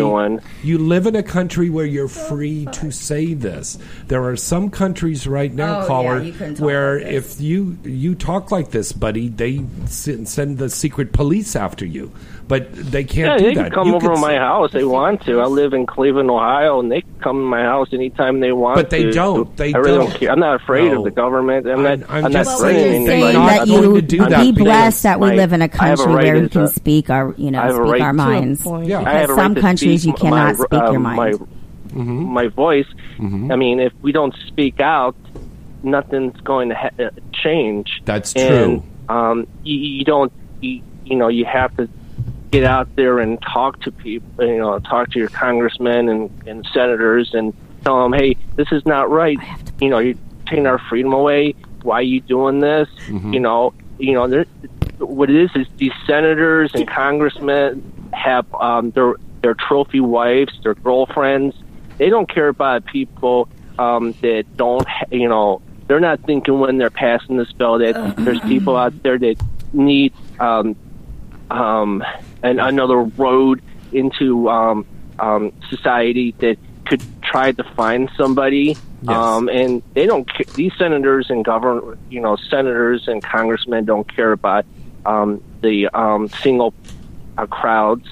[0.62, 3.78] You live in a country where you're free to say this.
[4.08, 7.40] There are some countries right now, Oh, caller, yeah, you couldn't talk where like if
[7.40, 12.12] you you talk like this, buddy, they send the secret police after you.
[12.48, 13.62] But they can't Yeah, do they that.
[13.64, 14.72] can come You over could to my house.
[14.72, 15.40] They want to.
[15.40, 18.76] I live in Cleveland, Ohio, and they can come to my house anytime they want.
[18.76, 19.12] But they to.
[19.12, 19.54] don't.
[19.58, 20.08] They I really don't.
[20.10, 20.30] don't care.
[20.30, 20.98] I'm not afraid No.
[21.00, 21.66] of the government.
[21.68, 21.98] I'm not.
[22.08, 23.32] I'm I'm, just not saying threatening anybody.
[23.34, 25.68] not that going you to do that be blessed that we my- live in a
[25.78, 27.74] I have a country right where we can a- speak our, you know, I have
[27.74, 28.64] a speak right our minds.
[28.64, 28.98] Yeah.
[29.00, 31.46] Because some right countries you cannot my, speak your um, mind.
[31.92, 32.86] My, my voice.
[33.20, 35.16] I mean, if we don't speak out,
[35.82, 38.00] nothing's going to ha- uh, change.
[38.06, 39.14] That's and, true.
[39.14, 40.32] Um, you, you don't.
[40.60, 41.88] You, you know, you have to
[42.50, 44.44] get out there and talk to people.
[44.46, 47.54] You know, talk to your congressmen and, and senators and
[47.84, 49.38] tell them, hey, this is not right.
[49.80, 50.14] You know, you're
[50.46, 51.54] taking our freedom away.
[51.82, 52.88] Why are you doing this?
[53.06, 53.34] Mm-hmm.
[53.34, 54.46] You know, you know, there-
[54.98, 60.74] what it is is these senators and congressmen have um, their their trophy wives, their
[60.74, 61.54] girlfriends.
[61.98, 63.48] They don't care about people
[63.78, 68.16] um, that don't, ha- you know, they're not thinking when they're passing this bill that
[68.16, 69.36] there's people out there that
[69.72, 70.74] need um,
[71.50, 72.02] um,
[72.42, 73.62] an, another road
[73.92, 74.86] into um,
[75.18, 76.56] um, society that
[76.86, 78.76] could try to find somebody.
[79.02, 79.08] Yes.
[79.16, 80.28] Um, and they don't.
[80.28, 84.64] ca- These senators and govern, you know, senators and congressmen don't care about
[85.06, 86.74] um, the um, single
[87.36, 88.08] uh, crowds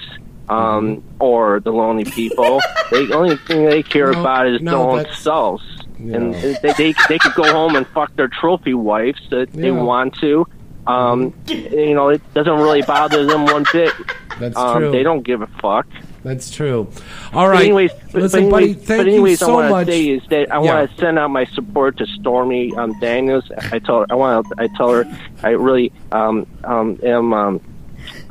[0.47, 2.61] um, or the lonely people.
[2.91, 5.63] the only thing they care No, about is no, their own selves.
[5.99, 10.13] And they, they they could go home and fuck their trophy wives that they want
[10.19, 10.47] to.
[10.87, 13.93] Um, you know, it doesn't really bother them one bit.
[14.39, 14.91] That's um, true.
[14.91, 15.87] They don't give a fuck.
[16.23, 16.89] That's true.
[17.33, 17.55] All right.
[17.57, 19.85] But anyways, but, Listen, but buddy, anyways, thank but anyways, you I so want much.
[19.87, 20.73] to say is that I Yeah.
[20.75, 23.49] want to send out my support to Stormy um, Daniels.
[23.71, 25.05] I told I want I tell her
[25.43, 27.33] I really um, um, am.
[27.33, 27.61] Um,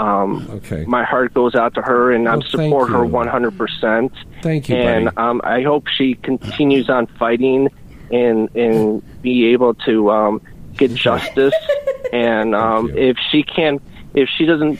[0.00, 0.84] um, okay.
[0.86, 3.56] My heart goes out to her, and Well, thank support her 100.
[3.58, 4.12] percent
[4.42, 5.16] Thank you, and buddy.
[5.16, 7.68] um, I hope she continues on fighting
[8.10, 10.40] and and be able to um,
[10.76, 11.54] get justice.
[12.12, 13.82] and um, if she can't,
[14.14, 14.78] if she doesn't,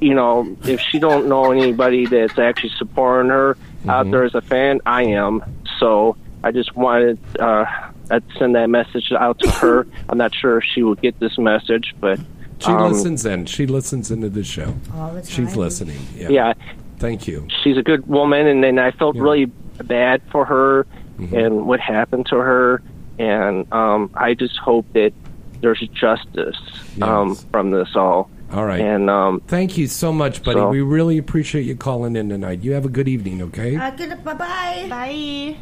[0.00, 3.50] you know, if she don't know anybody that's actually supporting her
[3.88, 4.10] out Mm-hmm.
[4.10, 5.42] there as a fan, I am.
[5.78, 7.64] So I just wanted uh,
[8.10, 9.86] I'd send that message out to her.
[10.08, 12.18] I'm not sure if she will get this message, but
[12.58, 13.46] She um, listens in.
[13.46, 14.74] She listens into the show.
[14.94, 15.56] All the She's time.
[15.56, 16.00] listening.
[16.14, 16.28] Yeah.
[16.28, 16.52] yeah.
[16.98, 17.48] Thank you.
[17.64, 19.46] she's a good woman and then I felt really
[19.84, 20.86] bad for her
[21.18, 21.36] Mm-hmm.
[21.36, 22.82] and what happened to her
[23.18, 25.12] and um I just hope that
[25.60, 26.56] there's justice
[27.02, 28.30] um from this all.
[28.52, 28.80] All right.
[28.80, 30.58] And um Thank you so much, buddy.
[30.58, 32.62] So- we really appreciate you calling in tonight.
[32.62, 33.76] You have a good evening, okay?
[33.76, 34.24] Uh, good.
[34.24, 34.86] Bye bye.
[34.88, 35.56] Bye.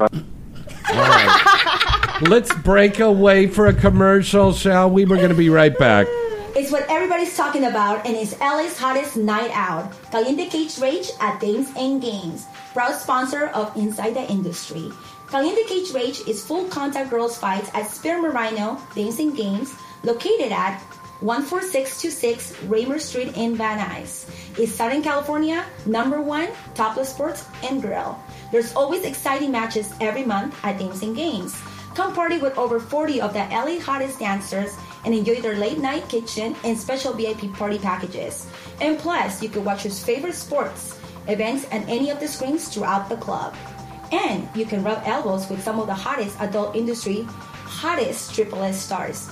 [0.00, 0.08] All
[0.96, 2.18] right.
[2.22, 5.04] Let's break away for a commercial, shall we?
[5.04, 6.06] We're going to be right back.
[6.54, 9.92] It's what everybody's talking about and it's LA's hottest night out.
[10.10, 12.46] Caliente Cage Rage at Dames and Games.
[12.74, 14.90] Proud sponsor of Inside the Industry.
[15.32, 20.78] Caliente Cage Rage is full contact girls fights at Spear Marino and Games located at
[21.20, 24.28] 14626 Raymer Street in Van Nuys.
[24.58, 28.22] It's Southern California number one topless sports and grill.
[28.52, 31.58] There's always exciting matches every month at and Games.
[31.94, 34.76] Come party with over 40 of the LA hottest dancers
[35.06, 38.46] and enjoy their late night kitchen and special VIP party packages.
[38.82, 43.08] And plus, you can watch your favorite sports events at any of the screens throughout
[43.08, 43.54] the club.
[44.12, 47.24] And you can rub elbows with some of the hottest adult industry,
[47.64, 49.30] hottest Triple X stars,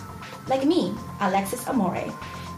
[0.48, 2.08] like me, Alexis Amore.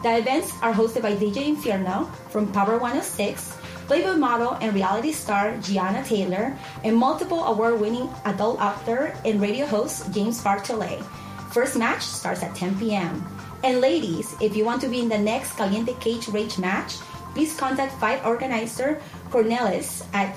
[0.03, 5.57] The events are hosted by DJ Infierno from Power 106, Playboy model and reality star
[5.59, 11.03] Gianna Taylor, and multiple award winning adult actor and radio host James Bartholet.
[11.51, 13.23] First match starts at 10 p.m.
[13.63, 16.97] And ladies, if you want to be in the next Caliente Cage Rage match,
[17.35, 19.01] please contact fight organizer
[19.31, 20.35] Cornelis at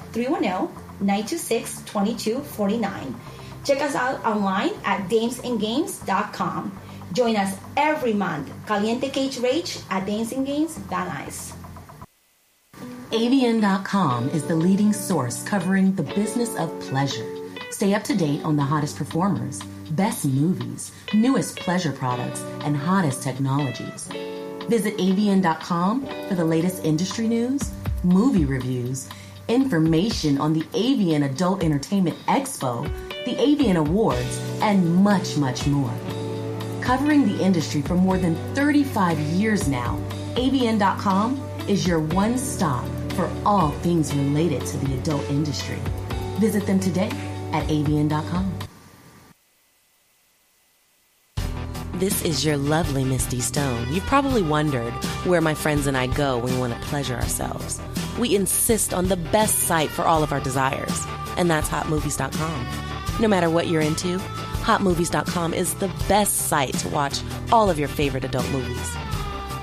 [1.02, 3.16] 310-926-2249.
[3.64, 6.80] Check us out online at damesandgames.com.
[7.14, 8.52] Join us every month.
[8.68, 11.54] Caliente Cage Rage at Dames and Games Van Nuys.
[13.12, 17.26] AVN.com is the leading source covering the business of pleasure.
[17.72, 19.62] Stay up to date on the hottest performers,
[19.92, 24.10] best movies, newest pleasure products, and hottest technologies.
[24.68, 27.72] Visit AVN.com for the latest industry news,
[28.04, 29.08] movie reviews,
[29.48, 32.84] information on the AVN Adult Entertainment Expo,
[33.26, 35.94] the AVN Awards, and much, much more.
[36.82, 40.00] Covering the industry for more than 35 years now,
[40.36, 45.80] AVN.com is your one stop for all things related to the adult industry.
[46.40, 47.10] Visit them today
[47.54, 48.54] at AVN.com.
[51.94, 53.88] This is your lovely Misty Stone.
[53.90, 54.92] You've probably wondered
[55.24, 57.80] where my friends and I go when we want to pleasure ourselves.
[58.20, 61.06] We insist on the best site for all of our desires,
[61.38, 62.68] and that's hotmovies.com.
[63.20, 67.20] No matter what you're into, hotmovies.com is the best site to watch
[67.52, 68.96] all of your favorite adult movies.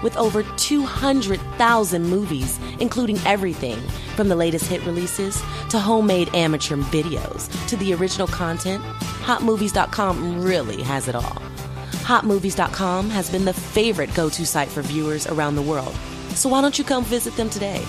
[0.02, 3.80] With over 200,000 movies, including everything
[4.16, 8.82] from the latest hit releases to homemade amateur videos to the original content,
[9.22, 11.42] hotmovies.com really has it all.
[12.02, 15.94] Hotmovies.com has been the favorite go to site for viewers around the world.
[16.34, 17.84] So why don't you come visit them today?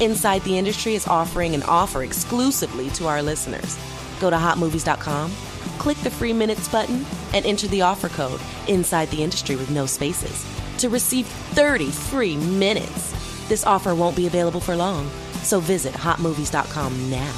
[0.00, 3.78] Inside the Industry is offering an offer exclusively to our listeners.
[4.20, 5.30] Go to hotmovies.com,
[5.78, 7.04] click the free minutes button,
[7.34, 10.46] and enter the offer code Inside the Industry with no spaces
[10.78, 13.48] to receive 30 free minutes.
[13.48, 15.08] This offer won't be available for long,
[15.42, 17.32] so visit hotmovies.com now.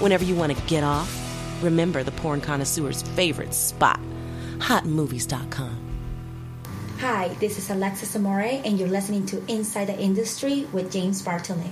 [0.00, 1.10] Whenever you want to get off,
[1.62, 4.00] remember the porn connoisseur's favorite spot
[4.58, 5.83] hotmovies.com.
[6.98, 11.70] Hi, this is Alexis Amore, and you're listening to Inside the Industry with James Bartholet.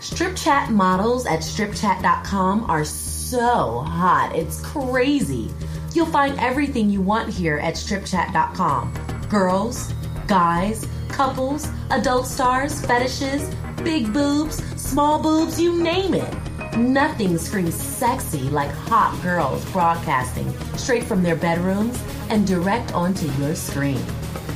[0.00, 4.32] Strip chat models at stripchat.com are so hot.
[4.34, 5.50] It's crazy.
[5.94, 8.92] You'll find everything you want here at stripchat.com
[9.28, 9.92] girls,
[10.26, 16.76] guys, couples, adult stars, fetishes, big boobs, small boobs, you name it.
[16.76, 23.54] Nothing screams sexy like hot girls broadcasting straight from their bedrooms and direct onto your
[23.54, 24.02] screen.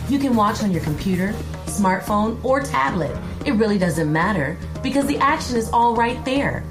[0.09, 1.33] You can watch on your computer,
[1.67, 3.17] smartphone, or tablet.
[3.47, 6.65] It really doesn't matter because the action is all right there.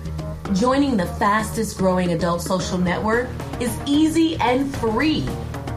[0.53, 3.29] Joining the fastest growing adult social network
[3.59, 5.27] is easy and free.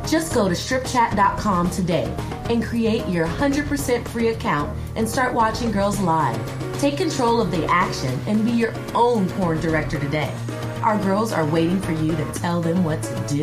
[0.07, 2.15] Just go to stripchat.com today
[2.51, 6.39] and create your 100% free account and start watching girls live.
[6.79, 10.35] Take control of the action and be your own porn director today.
[10.83, 13.43] Our girls are waiting for you to tell them what to do.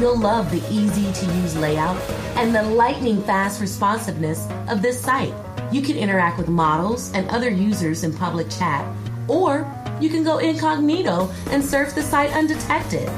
[0.00, 2.00] You'll love the easy to use layout
[2.36, 5.34] and the lightning fast responsiveness of this site.
[5.70, 8.84] You can interact with models and other users in public chat,
[9.28, 9.70] or
[10.00, 13.10] you can go incognito and surf the site undetected.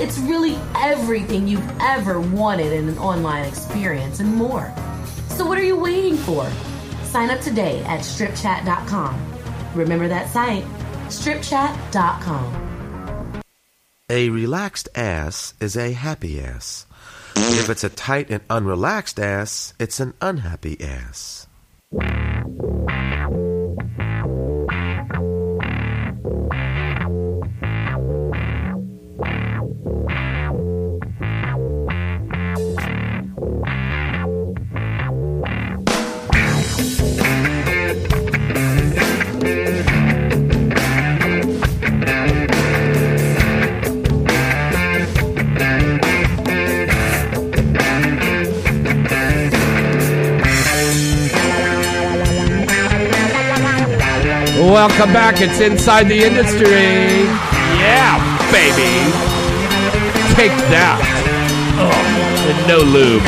[0.00, 4.72] It's really everything you've ever wanted in an online experience and more.
[5.28, 6.50] So, what are you waiting for?
[7.04, 9.16] Sign up today at stripchat.com.
[9.74, 10.64] Remember that site,
[11.06, 13.42] stripchat.com.
[14.10, 16.86] A relaxed ass is a happy ass.
[17.36, 21.46] if it's a tight and unrelaxed ass, it's an unhappy ass.
[54.74, 55.40] Welcome back.
[55.40, 56.66] It's Inside the Industry.
[57.78, 58.18] Yeah,
[58.50, 59.06] baby.
[60.34, 60.98] Take that.
[61.78, 61.92] Oh,
[62.50, 63.22] and no lube.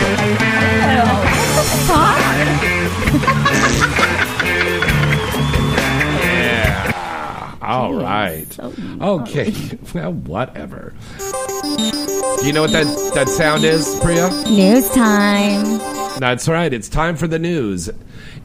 [6.35, 7.59] Yeah.
[7.62, 8.59] All right.
[9.01, 9.55] Okay.
[9.94, 10.94] Well, whatever.
[11.62, 14.31] Do you know what that, that sound is, Priya?
[14.48, 15.95] News time.
[16.18, 16.72] That's right.
[16.72, 17.90] It's time for the news.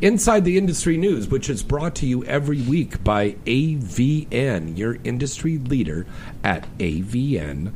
[0.01, 5.57] Inside the Industry News, which is brought to you every week by AVN, your industry
[5.57, 6.05] leader
[6.43, 7.71] at avn.com.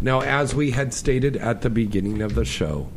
[0.00, 2.90] Now, as we had stated at the beginning of the show,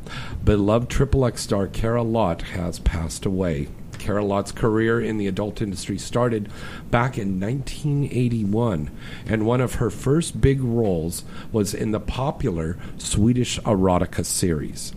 [0.43, 3.67] beloved Triple X star Cara Lott has passed away.
[3.97, 6.51] Cara Lott's career in the adult industry started
[6.91, 8.91] back in 1981,
[9.25, 14.93] and one of her first big roles was in the popular Swedish erotica series.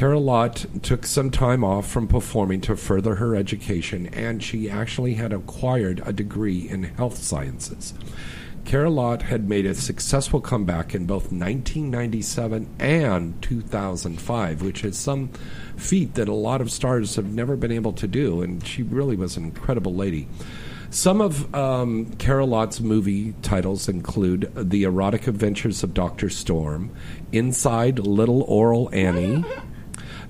[0.00, 5.12] Cara Lott took some time off from performing to further her education, and she actually
[5.12, 7.92] had acquired a degree in health sciences.
[8.64, 15.28] Cara Lott had made a successful comeback in both 1997 and 2005, which is some
[15.76, 19.16] feat that a lot of stars have never been able to do, and she really
[19.16, 20.26] was an incredible lady.
[20.88, 26.30] Some of um, Cara Lott's movie titles include The Erotic Adventures of Dr.
[26.30, 26.90] Storm,
[27.32, 29.44] Inside Little Oral Annie.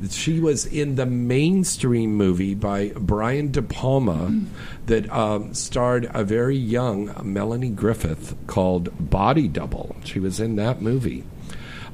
[0.08, 4.40] She was in the mainstream movie by Brian De Palma
[4.86, 9.96] that um, starred a very young Melanie Griffith called Body Double.
[10.04, 11.24] She was in that movie.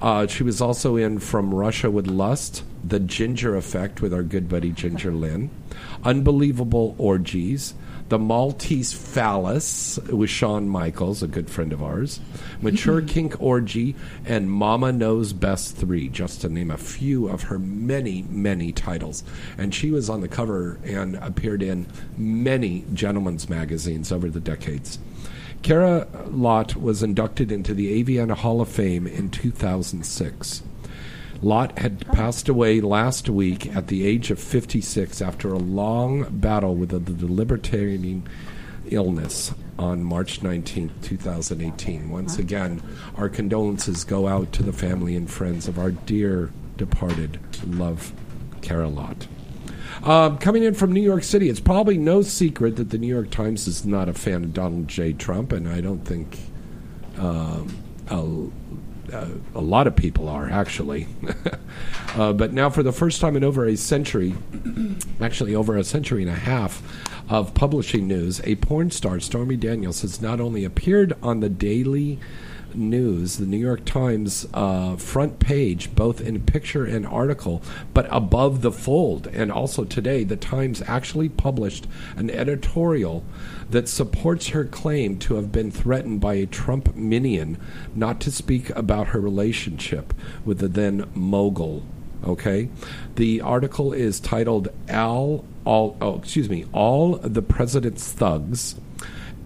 [0.00, 4.48] Uh, she was also in From Russia with Lust, The Ginger Effect with our good
[4.48, 5.50] buddy Ginger Lynn,
[6.04, 7.74] Unbelievable Orgies,
[8.08, 12.20] The Maltese Phallus with Shawn Michaels, a good friend of ours,
[12.60, 13.08] Mature mm-hmm.
[13.08, 18.22] Kink Orgy, and Mama Knows Best 3, just to name a few of her many,
[18.30, 19.24] many titles.
[19.58, 25.00] And she was on the cover and appeared in many gentlemen's magazines over the decades.
[25.62, 30.62] Cara Lott was inducted into the AVN Hall of Fame in 2006.
[31.42, 36.74] Lott had passed away last week at the age of 56 after a long battle
[36.74, 38.26] with a debilitating
[38.88, 42.10] illness on March 19, 2018.
[42.10, 42.82] Once again,
[43.16, 48.12] our condolences go out to the family and friends of our dear departed love,
[48.62, 49.26] Cara Lott.
[50.02, 53.30] Um, coming in from New York City, it's probably no secret that the New York
[53.30, 55.12] Times is not a fan of Donald J.
[55.12, 56.38] Trump, and I don't think
[57.18, 57.82] um,
[59.12, 59.16] a,
[59.54, 61.08] a, a lot of people are, actually.
[62.14, 64.34] uh, but now, for the first time in over a century,
[65.20, 66.82] actually over a century and a half
[67.28, 72.18] of publishing news, a porn star, Stormy Daniels, has not only appeared on the Daily
[72.76, 77.62] News, the New York Times uh, front page, both in picture and article,
[77.94, 79.26] but above the fold.
[79.28, 81.86] And also today, the Times actually published
[82.16, 83.24] an editorial
[83.70, 87.58] that supports her claim to have been threatened by a Trump minion
[87.94, 91.82] not to speak about her relationship with the then mogul.
[92.24, 92.68] Okay,
[93.16, 98.76] the article is titled "All All." Oh, excuse me, "All the President's Thugs."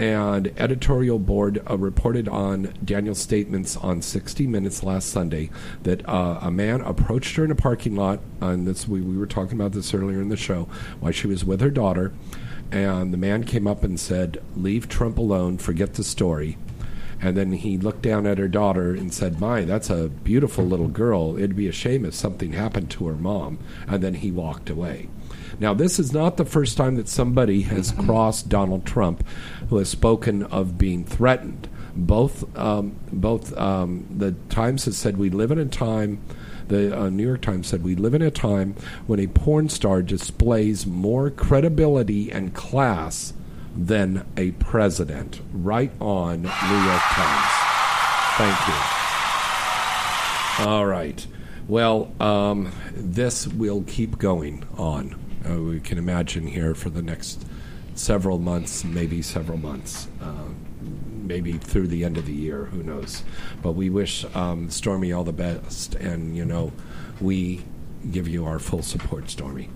[0.01, 5.51] And editorial board uh, reported on Daniel's statements on 60 Minutes last Sunday
[5.83, 9.27] that uh, a man approached her in a parking lot, and this we, we were
[9.27, 10.67] talking about this earlier in the show,
[11.01, 12.15] while she was with her daughter,
[12.73, 16.57] and the man came up and said, "Leave Trump alone, forget the story."
[17.21, 20.89] And then he looked down at her daughter and said, My, that's a beautiful little
[20.89, 21.37] girl.
[21.37, 23.59] It'd be a shame if something happened to her mom.
[23.87, 25.11] And then he walked away.
[25.61, 29.27] Now, this is not the first time that somebody has crossed Donald Trump
[29.69, 31.69] who has spoken of being threatened.
[31.95, 36.23] Both, um, both um, the Times has said we live in a time,
[36.69, 38.75] the uh, New York Times said we live in a time
[39.07, 43.35] when a porn star displays more credibility and class
[43.77, 45.43] than a president.
[45.53, 47.51] Right on, New York Times.
[48.39, 48.75] Thank you.
[50.67, 51.27] All right.
[51.69, 55.20] Well, um, this will keep going on.
[55.49, 57.45] Uh, we can imagine here for the next
[57.95, 60.45] several months, maybe several months, uh,
[61.11, 62.67] maybe through the end of the year.
[62.67, 63.23] Who knows?
[63.63, 66.73] But we wish um, Stormy all the best, and you know,
[67.21, 67.65] we
[68.11, 69.69] give you our full support, Stormy.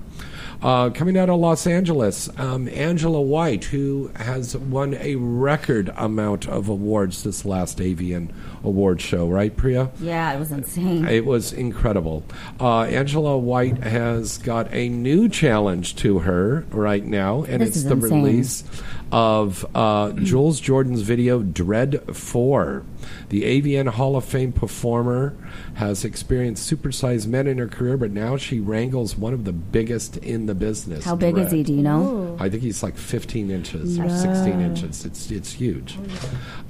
[0.64, 6.48] Uh, coming out of Los Angeles, um, Angela White, who has won a record amount
[6.48, 8.30] of awards this last AVN
[8.62, 9.90] Award show, right, Priya?
[10.00, 11.04] Yeah, it was insane.
[11.06, 12.24] It was incredible.
[12.58, 17.82] Uh, Angela White has got a new challenge to her right now, and This it's
[17.82, 18.22] the insane.
[18.24, 18.64] release
[19.12, 22.82] of uh, Jules Jordan's video Dredd 4.
[23.28, 25.34] The AVN Hall of Fame performer
[25.74, 30.16] has experienced supersized men in her career, but now she wrangles one of the biggest
[30.18, 31.04] in the business.
[31.04, 31.62] How big is he?
[31.62, 32.36] Do you know?
[32.40, 35.04] I think he's like 15 inches or 16 inches.
[35.04, 35.98] It's it's huge.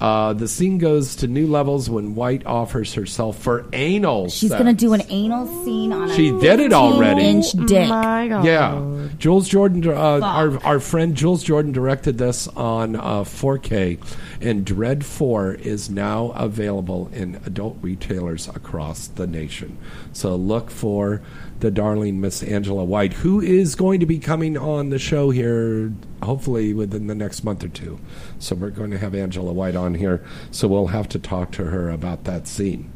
[0.00, 4.28] Uh, the scene goes to new levels when White offers herself for anal.
[4.28, 7.22] She's gonna do an anal scene on a She did it already.
[7.24, 7.88] inch dick.
[7.88, 8.44] My God.
[8.44, 13.98] Yeah, Jules Jordan, uh, our our friend Jules Jordan directed this on uh, 4K,
[14.40, 19.78] and Dredd 4 is now available in adult retailers across the nation.
[20.12, 21.22] So look for
[21.60, 25.92] the darling Miss Angela White, who is going to be coming on the show here,
[26.22, 27.98] hopefully within the next month or two.
[28.38, 31.64] So we're going to have Angela White on here, so we'll have to talk to
[31.66, 32.90] her about that scene.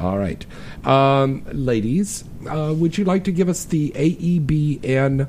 [0.00, 0.46] All right.
[0.84, 5.28] Um, ladies, uh, would you like to give us the AEBN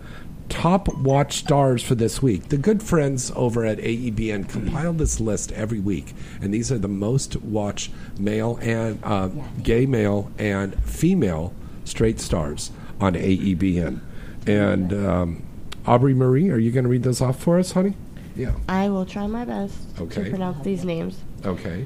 [0.50, 2.50] top watch stars for this week?
[2.50, 6.88] The good friends over at AEBN compile this list every week, and these are the
[6.88, 9.28] most watched male and uh,
[9.64, 11.54] gay male and female
[11.86, 14.00] straight stars on AEBN.
[14.48, 15.44] And um,
[15.86, 17.94] Aubrey Marie, are you going to read those off for us, honey?
[18.36, 18.54] Yeah.
[18.68, 20.24] I will try my best Okay.
[20.24, 21.18] to pronounce these names.
[21.46, 21.86] Okay.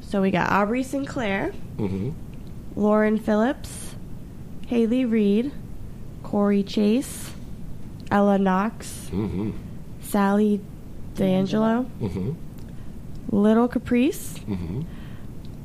[0.00, 2.10] So we got Aubrey Sinclair, Mm-hmm.
[2.80, 3.94] Lauren Phillips,
[4.68, 5.52] Haley Reed,
[6.22, 7.30] Corey Chase,
[8.10, 9.50] Ella Knox, Mm-hmm.
[10.00, 10.60] Sally
[11.14, 12.32] D'Angelo, Mm-hmm.
[13.36, 14.82] Little Caprice, Mm-hmm.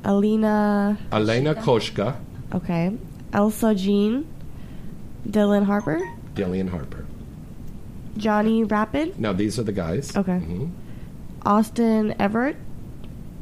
[0.06, 2.18] Alina, Elena Koshka,
[2.54, 2.98] okay,
[3.32, 4.28] Elsa Jean,
[5.28, 6.00] Dylan Harper,
[6.36, 7.06] Dylan Harper.
[8.18, 10.16] Johnny Rapid, Now these are the guys.
[10.16, 10.34] Okay.
[10.34, 10.68] Mm-hmm.
[11.46, 12.58] Austin Everett.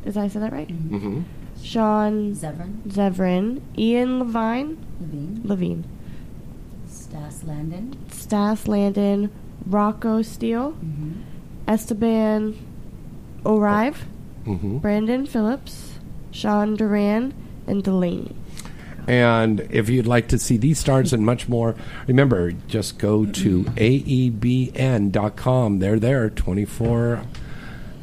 [0.05, 0.67] Is I said that right?
[0.69, 1.21] Mm-hmm.
[1.61, 2.81] Sean Zevrin.
[2.87, 5.41] Zevran, Ian Levine, Levine.
[5.43, 5.83] Levine,
[7.11, 8.09] Stas Landon.
[8.09, 9.29] Stas Landon,
[9.67, 10.77] Rocco Steele,
[11.67, 12.55] Esteban
[13.45, 14.05] O'Rive,
[14.45, 14.77] Mm-hmm.
[14.79, 15.99] Brandon Phillips,
[16.31, 17.31] Sean Duran,
[17.67, 18.35] and Delaney.
[19.07, 21.75] And if you'd like to see these stars and much more,
[22.07, 25.09] remember, just go to aebn.com.
[25.79, 27.21] They're there 24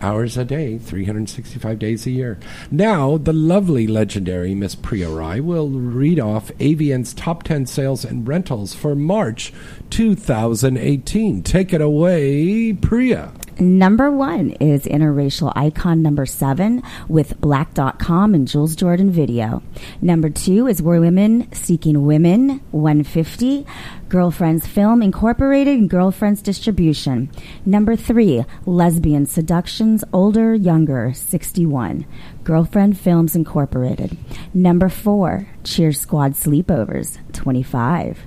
[0.01, 2.39] hours a day, 365 days a year.
[2.71, 8.27] Now, the lovely, legendary Miss Priya Rai will read off AVN's top 10 sales and
[8.27, 9.53] rentals for March
[9.91, 11.43] 2018.
[11.43, 13.33] Take it away, Priya.
[13.61, 19.65] Number one is interracial icon number seven with Blacked.com and Jules Jordan video.
[20.01, 23.67] Number two is We're Women Seeking Women 150.
[24.09, 27.31] Girlfriends Film Incorporated and Girlfriends Distribution.
[27.67, 32.07] Number three, Lesbian Seductions Older, Younger 61.
[32.43, 34.17] Girlfriend Films Incorporated.
[34.55, 38.21] Number four, Cheer Squad Sleepovers 25.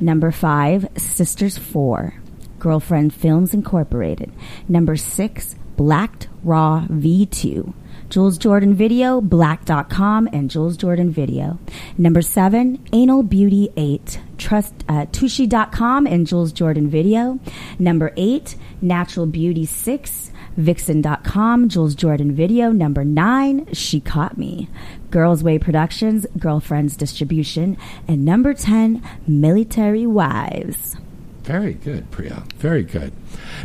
[0.00, 2.14] Number five, Sisters 4.
[2.58, 4.32] Girlfriend Films Incorporated.
[4.68, 7.72] Number six, Blacked Raw V2.
[8.10, 11.58] Jules Jordan Video, Blacked.com, and Jules Jordan Video.
[11.96, 14.20] Number seven, Anal Beauty 8.
[14.38, 17.38] Trust uh, Tushy.com and Jules Jordan Video.
[17.78, 20.32] Number eight, Natural Beauty 6.
[20.56, 22.72] Vixen.com, Jules Jordan Video.
[22.72, 24.68] Number nine, She Caught Me.
[25.10, 27.76] Girls Way Productions, Girlfriends Distribution.
[28.08, 30.96] And number 10, Military Wives.
[31.44, 32.42] Very good, Priya.
[32.56, 33.12] Very good.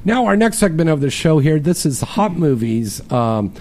[0.06, 3.54] Now, our next segment of the show here this is Hot Movies um,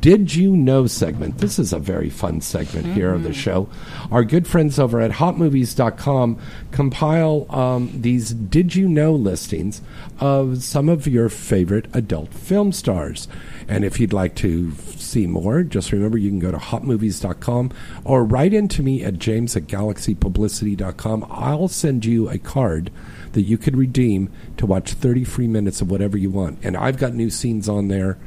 [0.00, 1.38] Did You Know segment.
[1.38, 3.68] This is a very fun segment here of the show.
[4.10, 6.38] Our good friends over at hotmovies.com
[6.72, 9.80] compile um, these Did You Know listings
[10.20, 13.28] of some of your favorite adult film stars.
[13.66, 17.72] And if you'd like to see more, just remember you can go to hotmovies.com
[18.04, 21.26] or write into me at james at galaxypublicity.com.
[21.30, 22.90] I'll send you a card
[23.32, 26.58] that you could redeem to watch 30 free minutes of whatever you want.
[26.62, 28.18] And I've got new scenes on there,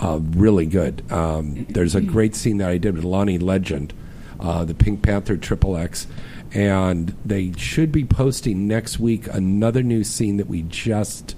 [0.00, 1.02] uh, really good.
[1.10, 3.92] Um, there's a great scene that I did with Lonnie Legend,
[4.40, 6.06] uh, the Pink Panther Triple X.
[6.54, 11.34] And they should be posting next week another new scene that we just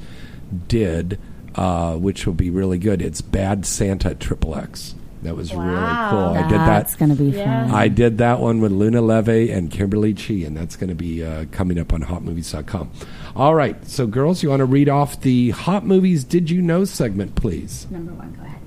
[0.69, 1.19] did,
[1.57, 3.03] uh, which will be really good.
[3.03, 4.95] It's Bad Santa Triple X.
[5.23, 5.75] That was really cool.
[5.75, 6.67] I did that.
[6.67, 7.67] That's gonna be Yeah.
[7.67, 7.75] fun.
[7.75, 11.23] I did that one with Luna Leve and Kimberly Chi, and that's going to be
[11.23, 12.91] uh, coming up on hotmovies.com.
[13.37, 16.85] All right, so girls, you want to read off the Hot Movies Did You Know
[16.85, 17.87] segment, please?
[17.91, 18.61] Number one, go ahead.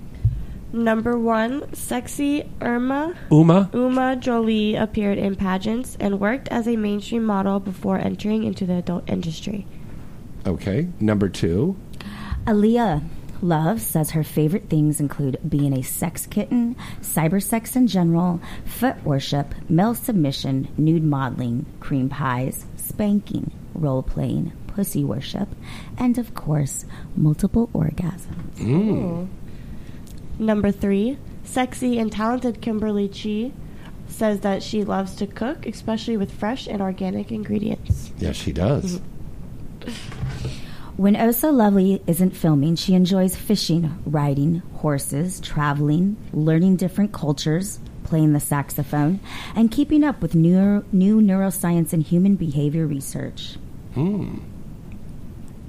[0.72, 3.14] Number one, sexy Irma.
[3.30, 3.70] Uma?
[3.74, 8.76] Uma Jolie appeared in pageants and worked as a mainstream model before entering into the
[8.76, 9.68] adult industry.
[10.48, 10.88] Okay.
[11.00, 11.76] Number two.
[12.46, 13.04] Aaliyah
[13.44, 19.04] Love says her favorite things include being a sex kitten, cyber sex in general, foot
[19.04, 25.50] worship, male submission, nude modeling, cream pies, spanking, role playing, pussy worship,
[25.98, 26.86] and of course,
[27.16, 28.56] multiple orgasms.
[28.58, 28.70] Mm.
[28.70, 29.30] Ooh.
[30.40, 33.52] Number three, sexy and talented Kimberly Chi
[34.08, 38.12] says that she loves to cook, especially with fresh and organic ingredients.
[38.18, 39.00] Yes, she does.
[39.80, 40.60] Mm-hmm.
[40.96, 47.80] When oh Osa Lovely isn't filming, she enjoys fishing, riding horses, traveling, learning different cultures,
[48.04, 49.20] playing the saxophone,
[49.56, 53.56] and keeping up with new, new neuroscience and human behavior research.
[53.94, 54.40] Hmm.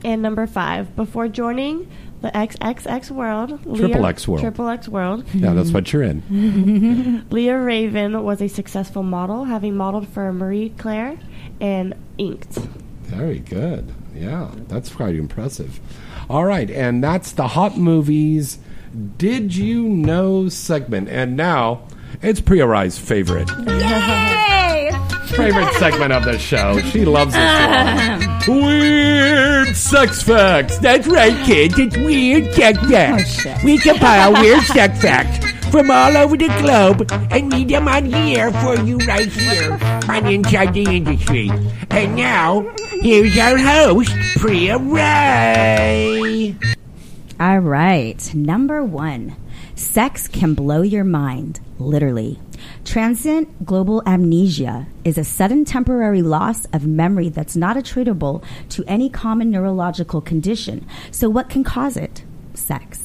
[0.05, 1.91] And number five, before joining
[2.21, 4.41] the XXX World, Triple X World.
[4.41, 7.27] Triple X World, Yeah, that's what you're in.
[7.31, 11.19] Leah Raven was a successful model, having modeled for Marie Claire
[11.61, 12.59] and Inked.
[13.05, 13.93] Very good.
[14.15, 15.81] Yeah, that's quite impressive.
[16.31, 18.59] All right, and that's the Hot Movies
[19.19, 21.09] Did You Know segment.
[21.09, 21.87] And now
[22.25, 23.49] it's Priya Rai's favorite.
[25.29, 26.81] Favorite segment of the show.
[26.81, 28.49] She loves this one.
[28.49, 28.63] Um.
[28.63, 30.79] Weird sex facts.
[30.79, 31.79] That's right, kids.
[31.79, 33.65] It's weird sex oh, facts.
[33.65, 38.51] we compile weird sex facts from all over the globe and read them on here
[38.53, 39.79] for you right here
[40.09, 41.51] on Inside the Industry.
[41.91, 42.61] And now,
[43.01, 46.57] here's our host, Priya Rai.
[47.41, 48.35] All right.
[48.35, 49.37] Number one
[49.75, 52.39] sex can blow your mind, literally.
[52.85, 59.09] Transient global amnesia is a sudden temporary loss of memory that's not attributable to any
[59.09, 60.87] common neurological condition.
[61.11, 62.25] So, what can cause it?
[62.55, 63.05] Sex.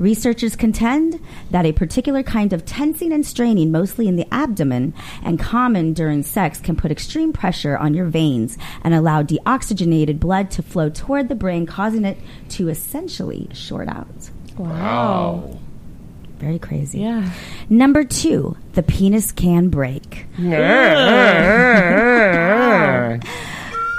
[0.00, 1.20] Researchers contend
[1.50, 6.22] that a particular kind of tensing and straining, mostly in the abdomen and common during
[6.22, 11.28] sex, can put extreme pressure on your veins and allow deoxygenated blood to flow toward
[11.28, 12.16] the brain, causing it
[12.48, 14.30] to essentially short out.
[14.56, 15.59] Wow.
[16.40, 17.00] Very crazy.
[17.00, 17.30] Yeah.
[17.68, 20.26] Number two, the penis can break.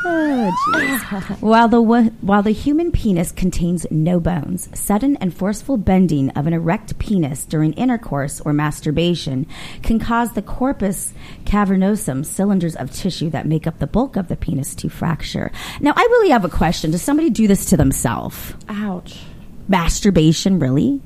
[0.03, 1.39] Oh, jeez.
[1.41, 6.53] while the while the human penis contains no bones, sudden and forceful bending of an
[6.53, 9.45] erect penis during intercourse or masturbation
[9.83, 11.13] can cause the corpus
[11.45, 15.51] cavernosum, cylinders of tissue that make up the bulk of the penis, to fracture.
[15.79, 18.55] Now, I really have a question: Does somebody do this to themselves?
[18.67, 19.19] Ouch.
[19.67, 20.99] Masturbation, really?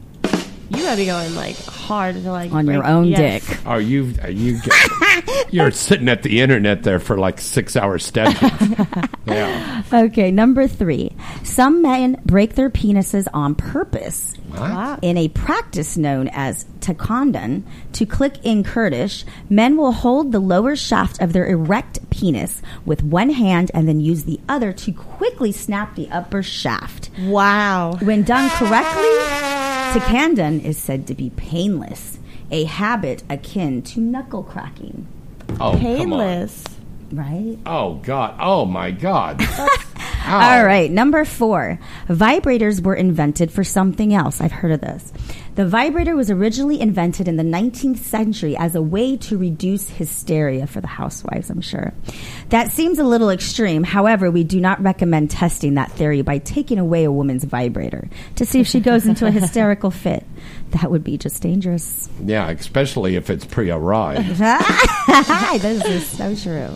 [0.75, 3.47] You gotta be going like hard to like On your own yes.
[3.47, 3.65] dick.
[3.65, 4.59] Are you are you
[5.49, 8.35] you're sitting at the internet there for like six hours steady.
[9.25, 9.83] yeah.
[9.91, 11.15] Okay, number three.
[11.43, 14.33] Some men break their penises on purpose.
[14.49, 14.99] What?
[15.03, 20.75] In a practice known as taqaandan, to click in Kurdish, men will hold the lower
[20.75, 25.51] shaft of their erect penis with one hand and then use the other to quickly
[25.51, 27.09] snap the upper shaft.
[27.19, 27.97] Wow.
[28.01, 29.64] When done correctly,
[29.99, 32.19] taqaandan is said to be painless,
[32.51, 35.07] a habit akin to knuckle cracking.
[35.51, 35.79] Oh, come on.
[35.79, 36.63] Painless.
[37.11, 37.57] Right?
[37.65, 38.35] Oh God.
[38.39, 39.41] Oh my God.
[40.27, 41.79] All right, number four.
[42.07, 44.41] Vibrators were invented for something else.
[44.41, 45.13] I've heard of this.
[45.55, 50.67] The vibrator was originally invented in the 19th century as a way to reduce hysteria
[50.67, 51.93] for the housewives, I'm sure.
[52.49, 53.83] That seems a little extreme.
[53.83, 58.45] However, we do not recommend testing that theory by taking away a woman's vibrator to
[58.45, 60.25] see if she goes into a hysterical fit.
[60.71, 62.09] That would be just dangerous.
[62.21, 64.15] Yeah, especially if it's Priya Rai.
[65.59, 66.75] this is so true.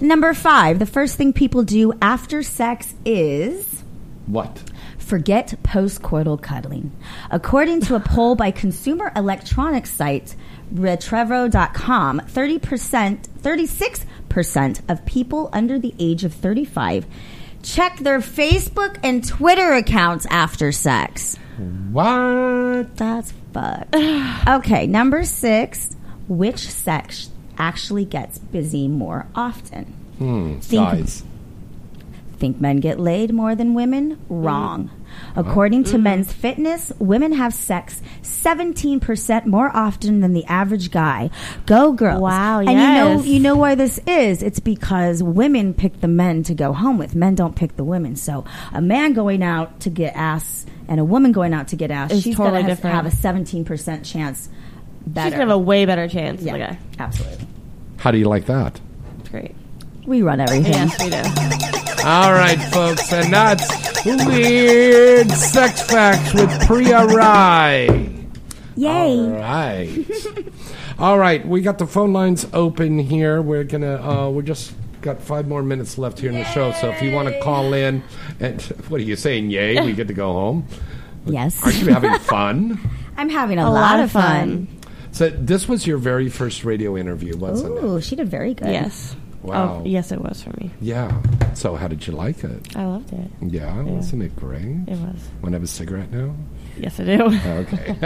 [0.00, 3.82] Number five, the first thing people do after sex is
[4.26, 4.62] What?
[5.10, 6.92] Forget postcoital cuddling.
[7.30, 10.36] According to a poll by consumer electronics site
[10.72, 17.06] Retrevo.com, 30%, 36% of people under the age of 35
[17.62, 21.36] check their Facebook and Twitter accounts after sex.
[21.90, 22.96] What?
[22.96, 23.94] That's fucked.
[24.48, 25.96] okay, number six.
[26.28, 29.84] Which sex actually gets busy more often?
[30.18, 30.58] Hmm.
[30.60, 31.24] Think- Guys.
[32.38, 34.18] Think men get laid more than women?
[34.30, 34.90] Wrong.
[35.36, 36.02] According to mm-hmm.
[36.02, 41.30] Men's Fitness, women have sex 17% more often than the average guy.
[41.66, 42.20] Go girls.
[42.20, 44.42] Wow, And you know you know why this is?
[44.42, 47.14] It's because women pick the men to go home with.
[47.14, 48.16] Men don't pick the women.
[48.16, 51.90] So a man going out to get ass and a woman going out to get
[51.90, 52.96] ass, Is she's totally going to different.
[52.96, 54.48] have a 17% chance
[55.06, 55.26] better.
[55.28, 56.42] She's gonna have a way better chance.
[56.42, 57.46] Yeah, Yeah, absolutely.
[57.98, 58.80] How do you like that?
[59.20, 59.54] It's great.
[60.06, 60.72] We run everything.
[60.72, 61.79] Yes, we do.
[62.04, 63.68] All right, folks, and that's
[64.06, 67.88] Weird Sex Facts with Priya Rai.
[68.76, 69.18] Yay.
[69.18, 70.06] All right.
[70.98, 73.42] All right, we got the phone lines open here.
[73.42, 74.72] We're gonna uh we're just
[75.02, 76.72] got five more minutes left here in the show.
[76.72, 78.02] So if you want to call in
[78.38, 80.66] and what are you saying, yay, we get to go home?
[81.26, 81.62] Yes.
[81.62, 82.80] Aren't you having fun?
[83.18, 84.68] I'm having a, A lot, of fun.
[85.12, 87.84] So this was your very first radio interview, wasn't it?
[87.84, 88.68] Oh, she did very good.
[88.68, 89.14] Yes.
[89.42, 89.80] Wow.
[89.80, 90.70] Oh, yes, it was for me.
[90.80, 91.10] Yeah.
[91.54, 92.76] So how did you like it?
[92.76, 93.30] I loved it.
[93.40, 93.82] Yeah, Yeah.
[93.84, 94.64] wasn't it great?
[94.86, 95.28] It was.
[95.40, 96.34] Want to have a cigarette now?
[96.76, 97.24] Yes, I do.
[97.46, 97.96] Okay.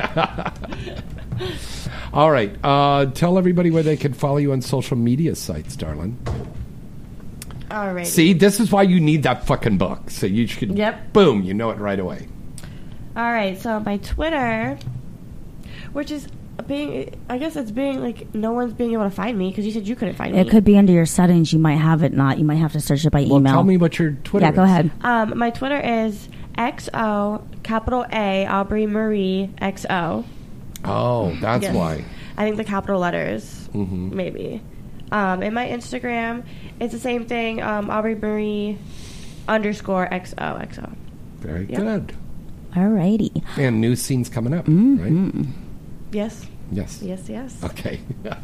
[2.13, 2.55] All right.
[2.63, 6.17] Uh, tell everybody where they can follow you on social media sites, darling.
[7.71, 8.07] All right.
[8.07, 10.11] See, this is why you need that fucking book.
[10.11, 10.77] So you should.
[10.79, 11.13] Yep.
[11.13, 12.29] Boom, you know it right away.
[13.17, 13.61] All right.
[13.61, 14.79] So my Twitter,
[15.93, 16.29] which is
[16.67, 19.73] being, I guess it's being like no one's being able to find me because you
[19.73, 20.41] said you couldn't find me.
[20.41, 21.53] It could be under your settings.
[21.53, 22.39] You might have it not.
[22.39, 23.53] You might have to search it by Well, email.
[23.53, 24.71] tell me what your Twitter Yeah, go is.
[24.71, 24.91] ahead.
[25.03, 30.25] Um, my Twitter is XO capital A Aubrey Marie XO.
[30.85, 31.75] Oh, that's Yes.
[31.75, 32.05] why.
[32.37, 34.13] I think the capital letters, Mhm.
[34.13, 34.61] maybe.
[35.13, 36.43] Um, in my Instagram,
[36.81, 37.63] it's the same thing.
[37.63, 38.79] Um, Aubrey Marie
[39.49, 40.91] underscore XO XO.
[41.41, 41.79] Very Yep.
[41.81, 42.13] good.
[42.75, 43.43] Alrighty.
[43.57, 45.37] And new scenes coming up, Mm-hmm.
[45.37, 45.47] right?
[46.15, 46.47] Yes.
[46.71, 47.03] Yes.
[47.03, 47.29] Yes.
[47.29, 47.65] Yes.
[47.65, 48.01] Okay.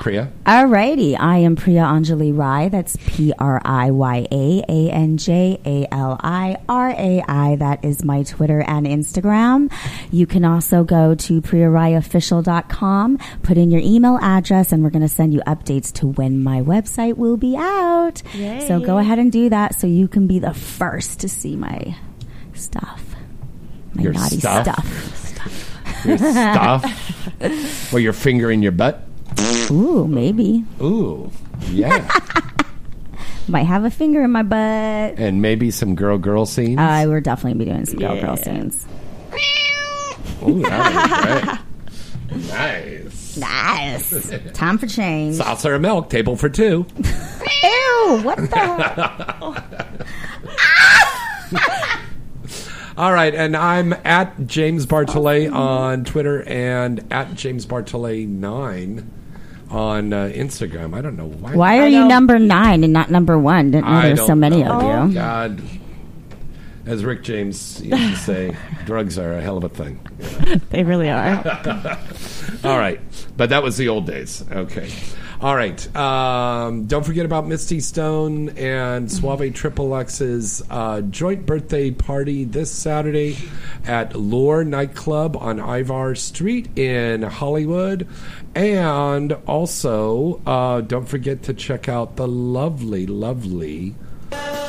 [0.00, 0.32] Priya?
[0.46, 1.16] Alrighty.
[1.18, 2.68] I am Priya Anjali Rai.
[2.68, 7.56] That's P R I Y A A N J A L I R A I.
[7.56, 9.70] That is my Twitter and Instagram.
[10.10, 15.08] You can also go to priyaraiofficial.com, put in your email address, and we're going to
[15.08, 18.22] send you updates to when my website will be out.
[18.34, 18.66] Yay.
[18.66, 21.96] So go ahead and do that so you can be the first to see my
[22.54, 23.04] stuff.
[23.94, 24.64] My Your naughty stuff?
[24.64, 25.77] stuff.
[26.04, 26.84] Your stuff?
[27.92, 29.02] or your finger in your butt?
[29.70, 30.64] Ooh, maybe.
[30.80, 31.30] Ooh,
[31.70, 32.08] yeah.
[33.48, 35.18] Might have a finger in my butt.
[35.18, 36.78] and maybe some girl girl scenes?
[36.78, 38.86] I we're definitely be doing some girl girl scenes.
[40.46, 41.58] Ooh, that
[42.28, 42.48] was great.
[42.48, 43.36] Nice.
[43.38, 44.30] Nice.
[44.52, 45.36] Time for change.
[45.36, 46.86] Saucer of milk, table for two.
[47.62, 49.56] Ew, what the?
[51.54, 52.04] Ah!
[52.98, 59.08] All right, and I'm at James Bartholet on Twitter and at James Bartholet nine
[59.70, 60.96] on uh, Instagram.
[60.96, 61.54] I don't know why.
[61.54, 63.70] Why are you number nine and not number one?
[63.70, 64.80] Didn't know I there's so don't many know.
[64.80, 65.14] of you.
[65.14, 65.62] God,
[66.86, 70.00] as Rick James used to say, drugs are a hell of a thing.
[70.70, 71.36] They really are.
[72.64, 73.00] All right,
[73.36, 74.44] but that was the old days.
[74.50, 74.90] Okay.
[75.40, 75.96] All right.
[75.96, 82.72] Um, don't forget about Misty Stone and Suave Triple X's uh, joint birthday party this
[82.72, 83.36] Saturday
[83.84, 88.08] at Lure Nightclub on Ivar Street in Hollywood.
[88.56, 93.94] And also, uh, don't forget to check out the lovely, lovely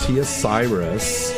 [0.02, 1.32] Tia Cyrus.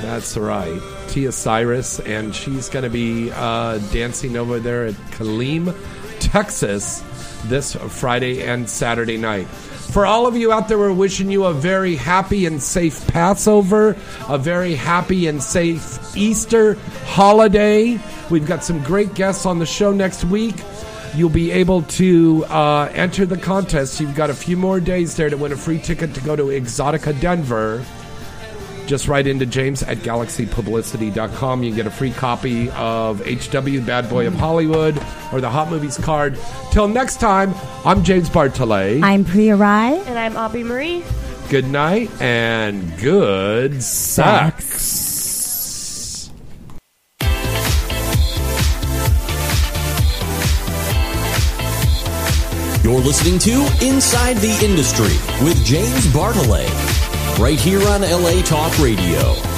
[0.00, 0.80] That's right.
[1.08, 5.76] Tia Cyrus, and she's going to be uh, dancing over there at Killeen,
[6.20, 7.02] Texas
[7.44, 9.46] this Friday and Saturday night.
[9.46, 13.96] For all of you out there, we're wishing you a very happy and safe Passover,
[14.28, 16.74] a very happy and safe Easter
[17.06, 17.98] holiday.
[18.30, 20.54] We've got some great guests on the show next week.
[21.16, 24.00] You'll be able to uh, enter the contest.
[24.00, 26.44] You've got a few more days there to win a free ticket to go to
[26.44, 27.84] Exotica Denver
[28.90, 31.62] just write into james at galaxypublicity.com.
[31.62, 35.00] You can get a free copy of HW Bad Boy of Hollywood
[35.32, 36.36] or the Hot Movies card.
[36.72, 37.54] Till next time,
[37.84, 39.00] I'm James Bartholet.
[39.04, 40.00] I'm Priya Rai.
[40.00, 41.04] and I'm Aubrey Marie.
[41.48, 45.20] Good night and good sex.
[52.82, 55.14] You're listening to Inside the Industry
[55.44, 56.66] with James Bartholet,
[57.38, 59.49] right here on LA Talk Radio.